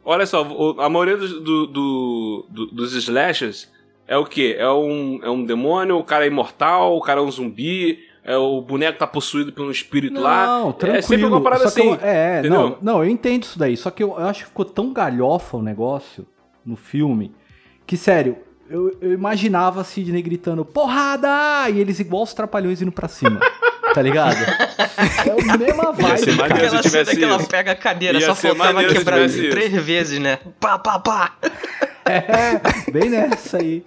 [0.05, 3.69] olha só, o- a maioria dos, do- do- do- dos slashers
[4.07, 4.57] é o quê?
[4.59, 8.37] É um, é um demônio, o cara é imortal, o cara é um zumbi, é,
[8.37, 10.47] o boneco tá possuído por um espírito lá.
[10.47, 10.99] Não, tranquilo.
[10.99, 11.89] É sempre uma parada assim.
[11.89, 12.61] eu- é, entendeu?
[12.61, 13.77] não, não, eu entendo isso daí.
[13.77, 16.27] Só que eu, eu acho que ficou tão galhofa o negócio
[16.67, 17.33] no filme
[17.87, 18.37] que, sério,
[18.69, 21.69] eu, eu imaginava a Sidney gritando porrada!
[21.71, 23.41] E eles igual os trapalhões indo pra cima.
[23.95, 24.37] tá ligado?
[24.37, 26.37] É mesma Ia ser vibe.
[26.39, 26.83] maneiro cara.
[26.83, 29.51] se Aquela cena que ela pega a cadeira, Ia só faltava maneiro quebrar tivesse isso.
[29.51, 30.39] três vezes, né?
[30.61, 31.33] Pá, pá, pá.
[32.05, 33.85] É, bem nessa aí.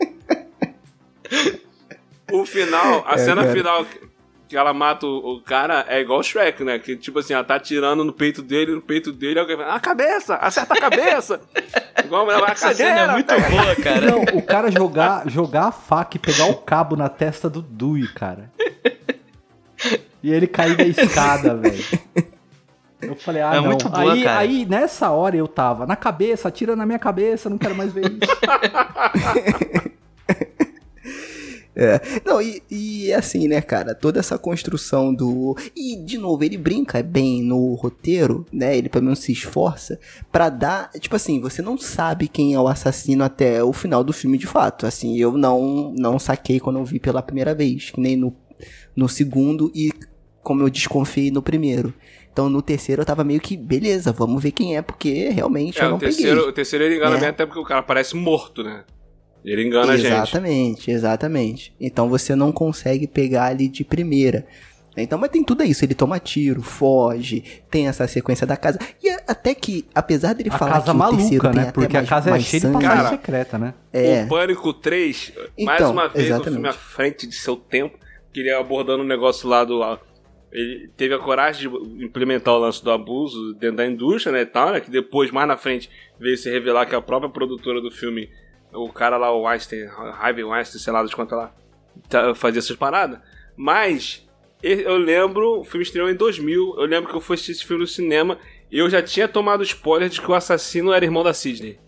[2.32, 3.54] O final, a É, cena cara.
[3.54, 4.14] final que-
[4.56, 6.78] ela mata o, o cara é igual o Shrek, né?
[6.78, 9.80] Que tipo assim, ela tá atirando no peito dele, no peito dele, alguém fala, a
[9.80, 11.42] cabeça, acerta a cabeça!
[12.06, 14.02] igual a mulher vai, a Essa cena é cadeira, muito boa, cara.
[14.12, 18.08] Não, o cara jogar, jogar a faca e pegar o cabo na testa do Dewey,
[18.14, 18.52] cara.
[20.24, 21.84] E ele cair da escada, velho.
[23.02, 23.66] Eu falei, ah, É não.
[23.66, 24.40] muito boa, aí, cara.
[24.40, 28.06] aí, nessa hora eu tava, na cabeça, atira na minha cabeça, não quero mais ver
[28.10, 28.20] isso.
[31.76, 32.00] É.
[32.24, 35.58] Não, e, e assim, né, cara, toda essa construção do.
[35.76, 38.78] E, de novo, ele brinca bem no roteiro, né?
[38.78, 40.00] Ele pelo menos se esforça
[40.32, 40.92] pra dar.
[41.00, 44.46] Tipo assim, você não sabe quem é o assassino até o final do filme de
[44.46, 44.86] fato.
[44.86, 48.36] Assim, eu não, não saquei quando eu vi pela primeira vez, que nem no,
[48.96, 49.92] no segundo e
[50.44, 51.94] como eu desconfiei no primeiro.
[52.32, 55.84] Então no terceiro eu tava meio que, beleza, vamos ver quem é, porque realmente É,
[55.84, 56.50] eu o não terceiro, peguei.
[56.50, 57.20] o terceiro ele engana É.
[57.20, 58.84] bem até porque o cara parece morto, né?
[59.46, 60.08] Ele engana a gente.
[60.08, 61.74] Exatamente, exatamente.
[61.80, 64.46] Então você não consegue pegar ali de primeira.
[64.96, 65.84] Então, mas tem tudo isso.
[65.84, 68.78] Ele toma tiro, foge, tem essa sequência da casa.
[69.04, 71.62] E a- até que, apesar dele A falar casa que o terceiro maluca, tem né?
[71.64, 73.74] até Porque a mais- casa é mais cheia de passagem secreta, né?
[73.92, 76.54] É, O Pânico 3, mais Então, uma vez, um exatamente.
[76.54, 77.98] filme à frente de seu tempo,
[78.32, 79.82] que ele abordando um negócio lá do.
[80.54, 84.46] Ele teve a coragem de implementar o lance do abuso dentro da indústria, né, e
[84.46, 85.90] tal, né, que depois, mais na frente,
[86.20, 88.30] veio se revelar que a própria produtora do filme,
[88.72, 91.52] o cara lá, o Weinstein, Harvey Weinstein, sei lá de quanto lá,
[92.08, 93.20] tá- fazia essas paradas.
[93.58, 94.28] Mas,
[94.62, 97.82] eu lembro, o filme estreou em 2000, eu lembro que eu fui assistir esse filme
[97.82, 98.38] no cinema
[98.72, 101.80] e eu já tinha tomado spoiler de que o assassino era irmão da Sidney.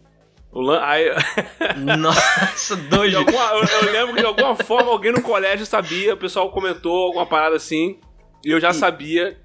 [0.52, 0.80] O Lan...
[0.82, 1.06] Aí,
[2.00, 3.12] Nossa, dois.
[3.12, 6.50] de alguma- eu, eu lembro que de alguma forma alguém no colégio sabia, o pessoal
[6.50, 8.00] comentou alguma parada assim,
[8.46, 9.38] e eu já sabia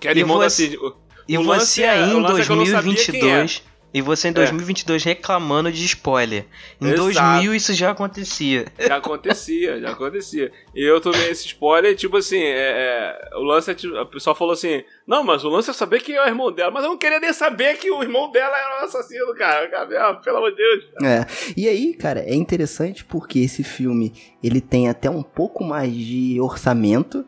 [0.00, 0.76] que era e irmão da você- Cid.
[0.78, 0.96] O-
[1.26, 3.62] E você é- aí em lance é que 2022.
[3.96, 4.34] E você em É.
[4.34, 6.46] 2022 reclamando de spoiler.
[6.80, 7.02] Em Exato.
[7.04, 8.64] 2000 isso já acontecia.
[8.76, 10.50] Já acontecia, já acontecia.
[10.74, 14.34] E eu tomei esse spoiler, tipo assim, é, é, o lance é tipo, a pessoa
[14.34, 16.90] falou assim, não, mas o lance é saber quem é o irmão dela, mas eu
[16.90, 19.68] não queria nem saber que o irmão dela era o assassino, cara.
[19.70, 20.84] Cara, ah, Pelo amor de Deus.
[21.04, 21.24] É.
[21.56, 24.12] E aí, cara, é interessante porque esse filme
[24.42, 27.24] ele tem até um pouco mais de orçamento,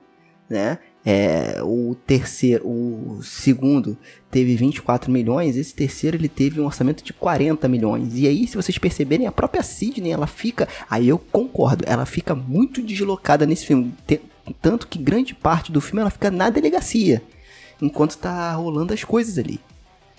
[0.51, 0.81] né?
[1.09, 3.97] É, o terceiro, o segundo
[4.29, 8.19] teve 24 milhões, esse terceiro ele teve um orçamento de 40 milhões.
[8.19, 12.35] E aí, se vocês perceberem, a própria Sidney, ela fica, aí eu concordo, ela fica
[12.35, 13.95] muito deslocada nesse filme,
[14.61, 17.23] tanto que grande parte do filme ela fica na delegacia,
[17.81, 19.61] enquanto tá rolando as coisas ali.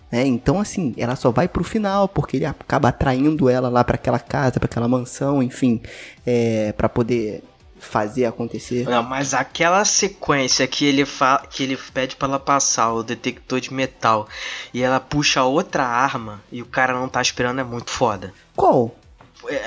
[0.10, 0.26] né?
[0.26, 4.20] então, assim, ela só vai pro final, porque ele acaba atraindo ela lá pra aquela
[4.20, 5.82] casa, pra aquela mansão, enfim,
[6.26, 7.44] é, para poder
[7.80, 8.84] fazer acontecer.
[8.90, 13.60] Não, mas aquela sequência que ele, fa que ele pede pra ela passar o detector
[13.60, 14.28] de metal
[14.74, 18.34] e ela puxa outra arma e o cara não tá esperando é muito foda.
[18.56, 18.96] Qual?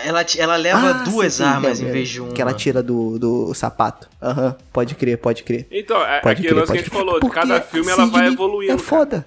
[0.04, 2.32] Ela, ela leva Ah, duas sim, sim, armas é, em é, vez de uma.
[2.32, 4.08] Que ela tira do, do sapato.
[4.20, 5.66] Aham, pode crer, pode crer.
[5.70, 6.98] Então, é Pode aquele crer, que a gente crer.
[6.98, 8.72] falou, de Porque cada filme ela vai evoluindo.
[8.72, 8.86] É cara.
[8.88, 9.26] foda.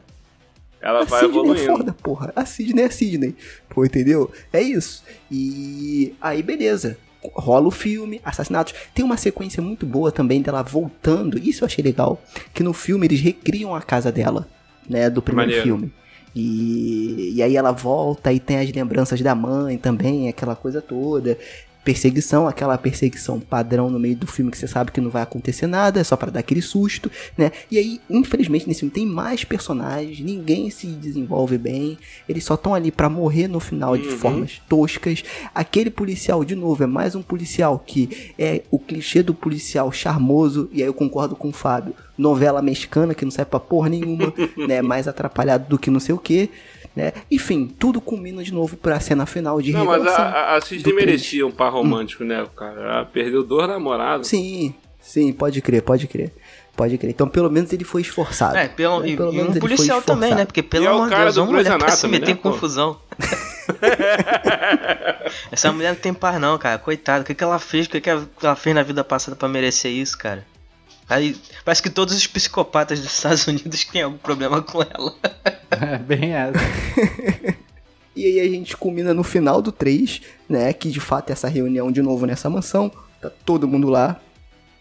[0.81, 1.61] Ela a vai Sidney evoluindo.
[1.72, 2.34] é foda, porra.
[2.35, 3.35] A Sidney é a Sidney.
[3.69, 4.30] Pô, entendeu?
[4.51, 5.01] É isso.
[5.31, 6.97] E aí, beleza.
[7.34, 8.74] Rola o filme, assassinatos.
[8.94, 11.38] Tem uma sequência muito boa também dela voltando.
[11.38, 12.22] Isso eu achei legal.
[12.54, 14.48] Que no filme eles recriam a casa dela,
[14.90, 15.10] né?
[15.10, 15.66] Do primeiro Maneiro.
[15.66, 15.94] filme.
[16.36, 21.38] E, e aí ela volta e tem as lembranças da mãe também, aquela coisa toda.
[21.84, 25.68] Perseguição, aquela perseguição padrão no meio do filme que você sabe que não vai acontecer
[25.68, 27.51] nada, é só pra dar aquele susto, né?
[27.69, 31.97] E aí, infelizmente, nesse filme tem mais personagens, ninguém se desenvolve bem,
[32.27, 34.18] eles só estão ali pra morrer no final de Uhum.
[34.18, 35.23] formas toscas.
[35.53, 40.69] Aquele policial, de novo, é mais um policial que é o clichê do policial charmoso,
[40.72, 44.34] e aí eu concordo com o Fábio, novela mexicana que não serve pra porra nenhuma,
[44.68, 44.81] né?
[44.81, 46.49] Mais atrapalhado do que não sei o que.
[46.95, 47.11] Né?
[47.32, 50.84] Enfim, tudo culmina de novo pra cena final de Não, mas a, a, três.
[50.84, 52.82] merecia um par romântico, né, cara?
[52.82, 54.28] Ela perdeu dois namorados.
[54.28, 56.32] Sim, sim, pode crer, pode crer.
[56.76, 57.11] Pode crer.
[57.11, 58.57] Então, pelo menos ele foi esforçado.
[58.57, 59.10] É, pelo, né?
[59.10, 60.45] e, Pelo e menos um ele foi policial também, né?
[60.45, 62.40] Porque pelo E é o amor de Deus, uma mulher pra se meter em né,
[62.41, 62.52] pô?
[62.52, 62.99] confusão.
[65.52, 66.78] Essa mulher não tem par não, cara.
[66.80, 67.22] Coitada.
[67.22, 67.86] O que, que ela fez?
[67.86, 70.45] O que, que ela fez na vida passada pra merecer isso, cara?
[71.14, 75.14] Aí, parece que todos os psicopatas dos Estados Unidos têm algum problema com ela.
[75.73, 76.60] É bem essa.
[78.15, 80.72] E aí a gente culmina no final do 3, né?
[80.72, 82.91] Que de fato é essa reunião de novo nessa mansão.
[83.19, 84.22] Tá todo mundo lá,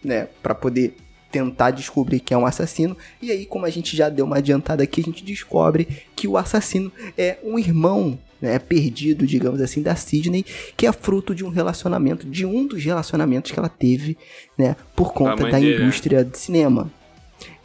[0.03, 0.27] né?
[0.43, 0.95] Pra poder
[1.31, 2.95] tentar descobrir quem é um assassino.
[3.19, 6.37] E aí, como a gente já deu uma adiantada aqui, a gente descobre que o
[6.37, 8.59] assassino é um irmão, né?
[8.59, 10.45] Perdido, digamos assim, da Sidney,
[10.75, 14.17] que é fruto de um relacionamento, de um dos relacionamentos que ela teve,
[14.57, 14.75] né?
[14.95, 15.83] Por conta mãe da dele, né?
[15.85, 16.91] indústria de cinema.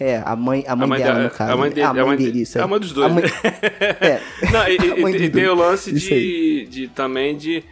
[0.01, 1.53] É, a mãe, a mãe, mãe dela, no caso.
[1.53, 1.75] a mãe né?
[1.75, 2.65] dele- a a mãe mãe dele, de- isso aí.
[2.65, 3.25] a mãe dos dois, A mãe-
[4.01, 4.21] é.
[4.53, 7.63] Não, e, e- A mãe tem o lance de, de também de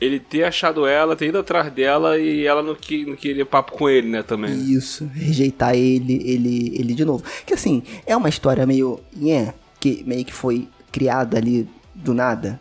[0.00, 3.72] ele ter achado ela, ter ido atrás dela e ela não, que, não queria papo
[3.72, 4.52] com ele, né, também.
[4.72, 7.22] Isso, rejeitar ele, ele, ele de novo.
[7.46, 8.98] Que assim, é uma história meio.
[9.16, 11.68] Yeah, que meio que foi criada ali
[12.02, 12.60] do nada.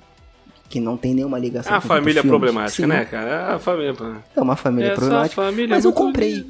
[0.70, 2.30] Que não tem nenhuma ligação É a com família filmes.
[2.30, 3.30] problemática, Sim, né, cara?
[3.30, 3.94] É a família.
[4.36, 5.42] É uma família Essa problemática.
[5.42, 6.46] família mas eu comprei.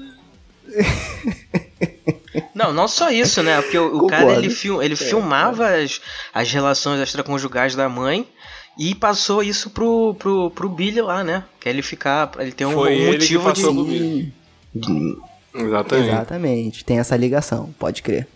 [2.56, 3.62] Não, não só isso, né?
[3.62, 6.00] Porque o, o cara ele, fil- É, ele filmava As,
[6.34, 8.26] as relações extraconjugais da mãe
[8.78, 11.44] e passou isso pro, pro, pro Billy lá, né?
[11.60, 12.32] Que ele ficar.
[12.40, 13.50] Ele ter um, Foi um ele que motivo de.
[13.50, 14.34] passou pro Billy.
[15.54, 16.08] Exatamente.
[16.10, 16.86] exatamente.
[16.86, 18.28] Tem essa ligação, pode crer.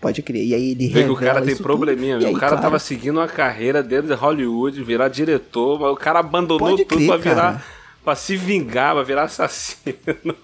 [0.00, 0.44] Pode crer.
[0.44, 2.28] E aí ele Vê que o cara tem probleminha, e meu.
[2.28, 5.96] aí, O cara claro, tava seguindo uma carreira dentro de Hollywood, virar diretor, mas o
[5.96, 7.34] cara abandonou Pode tudo crer, pra virar.
[7.52, 7.64] cara.
[8.04, 9.96] Pra se vingar, pra virar assassino.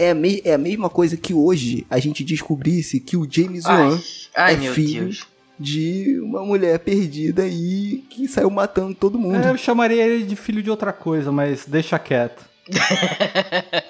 [0.00, 3.64] É a, me- é a mesma coisa que hoje a gente descobrisse que o James
[3.64, 3.98] Wan
[4.36, 5.26] ai é filho Deus.
[5.58, 9.44] de uma mulher perdida aí que saiu matando todo mundo.
[9.44, 12.44] É, eu chamaria ele de filho de outra coisa, mas deixa quieto.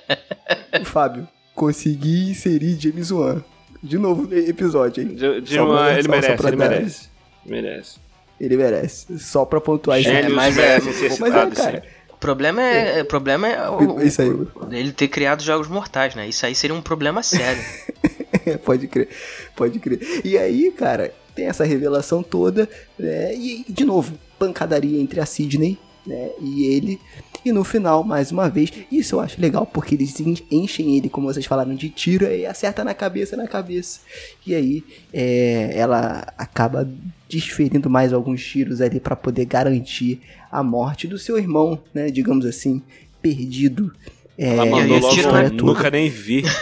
[0.85, 3.43] Fábio, consegui inserir James Wan.
[3.83, 5.15] De novo no episódio, hein?
[5.15, 7.09] De, de uma- ele merece, ele dar- merece.
[7.47, 7.97] Merece.
[8.41, 9.19] Ele merece.
[9.19, 10.09] Só pra pontuar isso.
[10.11, 10.79] Gênios mas é-
[11.21, 11.83] Mas é, cara.
[12.13, 14.31] O problema é, o problema é o- Isso aí.
[14.73, 16.29] ele ter criado jogos mortais, né?
[16.29, 17.63] Isso aí seria um problema sério.
[18.65, 19.09] pode crer,
[19.55, 20.01] pode crer.
[20.25, 22.69] E aí, cara, tem essa revelação toda,
[22.99, 23.35] né?
[23.35, 25.79] E, de novo, pancadaria entre a Sidney
[26.09, 26.31] né?
[26.41, 26.99] E ele.
[27.45, 31.09] E no final, mais uma vez, isso eu acho legal, porque eles en- enchem ele,
[31.09, 34.01] como vocês falaram, de tiro e acerta na cabeça, na cabeça.
[34.45, 34.83] E aí
[35.13, 36.89] é, ela acaba
[37.29, 40.21] desferindo mais alguns tiros ali pra poder garantir
[40.51, 42.11] a morte do seu irmão, né?
[42.11, 42.83] Digamos assim,
[43.23, 43.93] perdido.
[44.39, 45.73] É, Ela mandou logo, história um, toda.
[45.73, 46.45] nunca nem vi.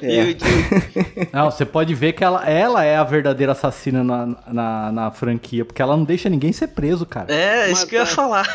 [0.00, 0.36] É.
[1.32, 5.64] Não, você pode ver que ela, ela é a verdadeira assassina na, na, na franquia,
[5.64, 7.34] porque ela não deixa ninguém ser preso, cara.
[7.34, 8.46] É, isso que eu ia falar.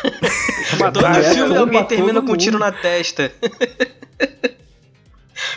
[0.78, 3.30] Todo ela, filme alguém termina com um tiro na testa.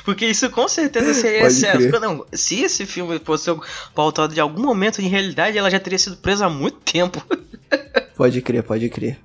[0.04, 1.78] Porque isso com certeza seria Pode excesso.
[1.78, 2.00] crer.
[2.02, 3.50] Não, se esse filme fosse
[3.94, 7.24] pautado de algum momento em realidade, ela já teria sido presa há muito tempo.
[8.16, 9.18] Pode crer, pode crer.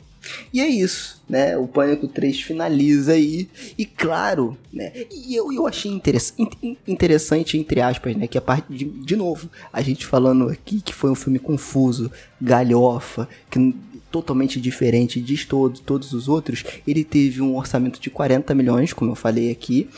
[0.53, 1.57] E é isso, né?
[1.57, 3.49] O Pânico 3 finaliza aí.
[3.77, 4.93] E claro, né?
[5.11, 8.27] E eu, eu achei interess- in- interessante, entre aspas, né?
[8.27, 12.11] Que a parte de, de novo, a gente falando aqui que foi um filme confuso,
[12.41, 13.75] galhofa, que
[14.11, 16.65] totalmente diferente de todos, todos os outros.
[16.87, 19.89] Ele teve um orçamento de 40 milhões, como eu falei aqui,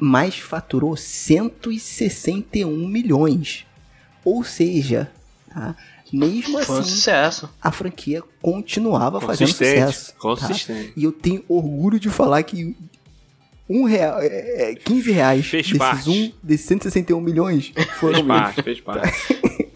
[0.00, 3.66] mas faturou 161 milhões.
[4.24, 5.10] Ou seja,
[5.52, 5.76] tá?
[6.12, 7.48] Mesmo Foi um assim, sucesso.
[7.60, 10.12] a franquia continuava fazendo Consistente, sucesso.
[10.12, 10.18] tá?
[10.18, 10.92] consistente.
[10.96, 12.76] E eu tenho orgulho de falar que
[13.68, 16.08] um real, é, é, 15 reais Fez desses, parte.
[16.08, 19.67] um, desses 161 milhões foram Fez parte, fez parte.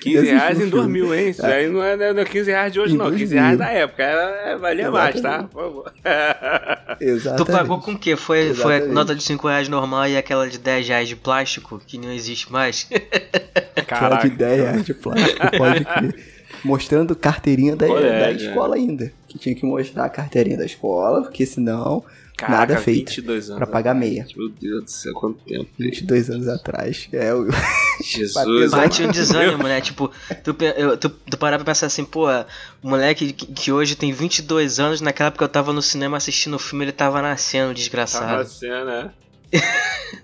[0.00, 1.00] 15 assisti reais em filme.
[1.00, 1.28] 2000, hein?
[1.28, 3.10] Isso aí não é, não é 15 reais de hoje, Em não.
[3.10, 3.42] 15 2000.
[3.42, 4.02] reais da época.
[4.02, 5.28] Era, valia mais, tá?
[5.28, 5.50] Exatamente.
[5.52, 5.92] Por favor.
[7.00, 7.44] Exatamente.
[7.46, 8.16] Tu pagou com o quê?
[8.16, 8.94] Foi, foi a Exatamente.
[8.94, 12.50] nota de 5 reais normal e aquela de 10 reais de plástico, que não existe
[12.50, 12.88] mais?
[13.76, 14.28] Aquela Caraca.
[14.28, 16.36] de 10 reais de plástico, pode crer.
[16.64, 18.32] Mostrando carteirinha da, Colégio, da é.
[18.32, 19.12] escola ainda.
[19.28, 22.02] Que tinha que mostrar a carteirinha da escola, porque senão
[22.36, 23.58] Caraca, nada feito 22 anos.
[23.58, 24.26] pra pagar meia.
[24.36, 25.68] Meu Deus do céu, quanto tempo.
[25.78, 27.08] 22 anos atrás.
[27.12, 27.48] É, o...
[28.04, 28.70] Jesus.
[28.70, 29.80] Bate um desânimo, né?
[29.80, 30.10] Tipo,
[30.44, 32.44] tu, eu- tu, tu parar pra pensar assim, pô, o
[32.82, 36.58] moleque que, que hoje tem 22 anos, naquela época eu tava no cinema assistindo o
[36.58, 38.36] filme, ele tava nascendo, desgraçado.
[38.36, 39.10] nascendo, né?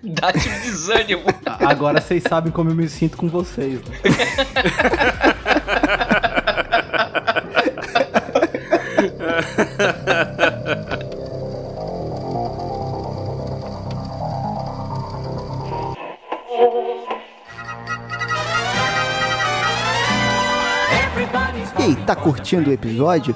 [0.03, 1.23] Dá-te um desânimo.
[1.45, 3.79] Agora vocês sabem como eu me sinto com vocês.
[3.81, 3.97] Né?
[22.05, 23.35] Tá curtindo o episódio?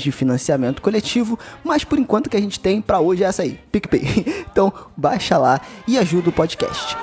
[0.00, 3.58] de financiamento coletivo, mas por enquanto que a gente tem para hoje é essa aí,
[3.70, 4.42] PicPay.
[4.52, 6.96] Então, baixa lá e ajuda o podcast.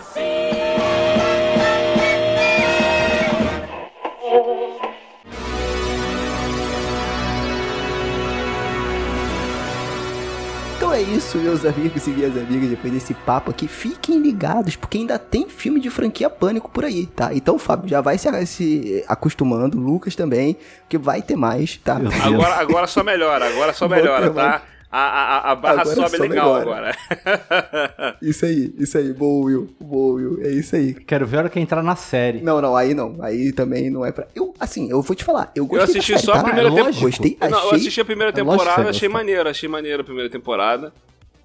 [10.89, 14.97] Então é isso, meus amigos e minhas amigas, depois desse papo aqui, fiquem ligados, porque
[14.97, 17.31] ainda tem filme de franquia Pânico por aí, tá?
[17.31, 20.57] Então, Fábio, já vai se, se acostumando, Lucas também,
[20.89, 22.01] que vai ter mais, tá?
[22.23, 24.63] Agora, agora só melhora, agora só melhora, tá?
[24.91, 26.95] A, a, a barra Agora sobe só legal melhora.
[26.97, 28.17] agora.
[28.21, 30.93] Isso aí, isso aí, boa, Will, boa, Will, é isso aí.
[30.95, 32.41] Quero ver a hora que entrar na série.
[32.41, 34.27] Não, não, aí não, aí também não é pra...
[34.35, 36.43] Eu, assim, eu vou te falar, eu Eu gostei assisti da série, só a tá?
[36.43, 36.99] primeira É temporada.
[36.99, 37.49] Gostei, achei...
[37.55, 40.91] Não, eu assisti a primeira É temporada, você achei maneiro, achei maneiro a primeira temporada.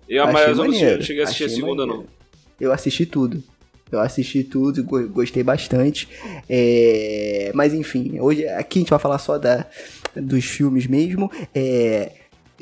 [0.09, 0.73] E a Achei mais eu não
[1.03, 2.03] cheguei a assistir a segunda, maneiro.
[2.03, 2.25] não.
[2.61, 3.43] Eu assisti tudo.
[3.93, 6.09] Eu assisti tudo e go- gostei bastante.
[6.49, 9.67] É, Mas enfim, hoje aqui a gente vai falar só da...
[10.17, 11.31] dos filmes mesmo.
[11.55, 12.11] É,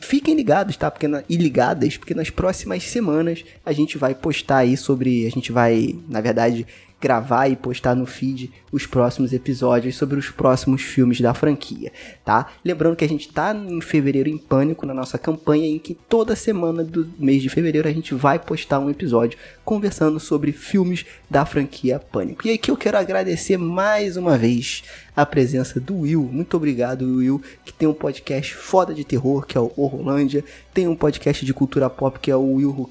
[0.01, 0.91] Fiquem ligados, tá?
[0.91, 1.23] Porque na...
[1.29, 5.27] E ligadas, porque nas próximas semanas a gente vai postar aí sobre.
[5.27, 6.67] A gente vai, na verdade,
[7.03, 11.91] gravar e postar no feed os próximos episódios sobre os próximos filmes da franquia,
[12.25, 12.53] tá?
[12.65, 16.37] Lembrando que a gente tá em fevereiro em pânico na nossa campanha em que toda
[16.37, 21.45] semana do mês de fevereiro a gente vai postar um episódio conversando sobre filmes da
[21.45, 22.47] franquia Pânico.
[22.47, 26.23] E aqui eu quero agradecer mais uma vez a presença do Will.
[26.23, 30.89] Muito obrigado, Will, que tem um podcast foda de terror, que é o Horrolândia, tem
[30.89, 32.89] um podcast de cultura pop, que é o Will Who.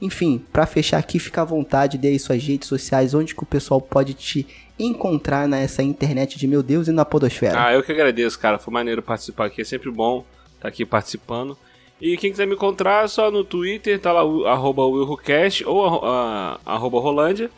[0.00, 3.46] Enfim, pra fechar aqui, fica à vontade, dê aí suas redes sociais, onde que o
[3.46, 4.46] pessoal pode te
[4.78, 7.66] encontrar nessa internet de meu Deus e na podosfera.
[7.66, 8.58] Ah, eu que agradeço, cara.
[8.58, 9.60] Foi maneiro participar aqui.
[9.60, 10.24] É sempre bom
[10.56, 11.56] estar aqui participando.
[12.00, 16.58] E quem quiser me encontrar, só no Twitter, tá lá, arroba WillRucast ou arro- a-
[16.66, 17.48] arroba Rolândia.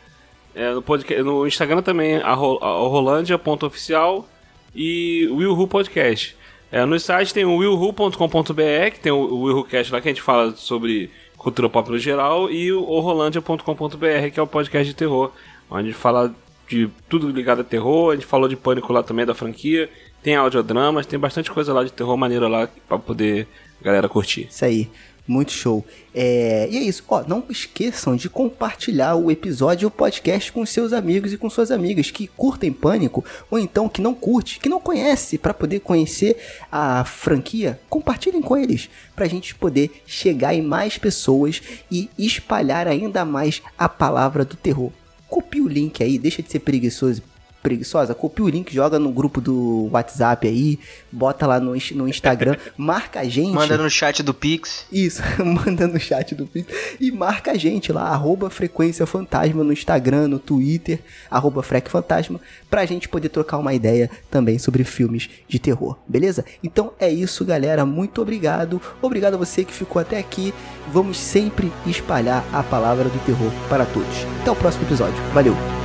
[0.55, 4.27] É, no, podcast, no Instagram também, Rolândia.oficial
[4.73, 6.35] e Will Who Podcast.
[6.71, 10.55] É, no site tem o willhu.com.br, que tem o, Willhucast lá que a gente fala
[10.55, 15.31] sobre cultura pop no geral, e o horrorlandia.com.br, que é o podcast de terror,
[15.69, 16.33] onde a gente fala
[16.67, 19.89] de tudo ligado a terror, a gente falou de pânico lá também da franquia,
[20.23, 23.47] tem audiodramas, tem bastante coisa lá de terror maneira lá pra poder
[23.79, 24.47] a galera curtir.
[24.49, 24.89] Isso aí.
[25.27, 25.83] Muito show.
[26.13, 27.03] É, e é isso.
[27.09, 31.49] Ó, não esqueçam de compartilhar o episódio e o podcast com seus amigos e com
[31.49, 35.79] suas amigas que curtem Pânico ou então que não curte, que não conhece para poder
[35.79, 36.37] conhecer
[36.71, 37.79] a franquia.
[37.89, 43.63] Compartilhem com eles para a gente poder chegar em mais pessoas e espalhar ainda mais
[43.77, 44.91] a palavra do terror.
[45.27, 47.23] Copie o link aí, deixa de ser preguiçoso
[47.65, 50.77] preguiçosa, copia o link, joga no grupo do WhatsApp aí,
[51.11, 53.55] bota lá no, no Instagram, marca a gente.
[53.55, 54.85] Manda no chat do Pix.
[54.91, 56.71] Isso, manda no chat do Pix.
[56.99, 60.99] E marca a gente lá, arroba Frequência Fantasma no Instagram, no Twitter,
[61.31, 62.39] arroba Frec Fantasma,
[62.69, 66.45] pra gente poder trocar uma ideia também sobre filmes de terror, beleza?
[66.63, 67.83] Então é isso, galera.
[67.83, 68.79] Muito obrigado.
[69.01, 70.53] Obrigado a você que ficou até aqui.
[70.93, 74.15] Vamos sempre espalhar a palavra do terror para todos.
[74.41, 75.17] Até o próximo episódio.
[75.33, 75.84] Valeu!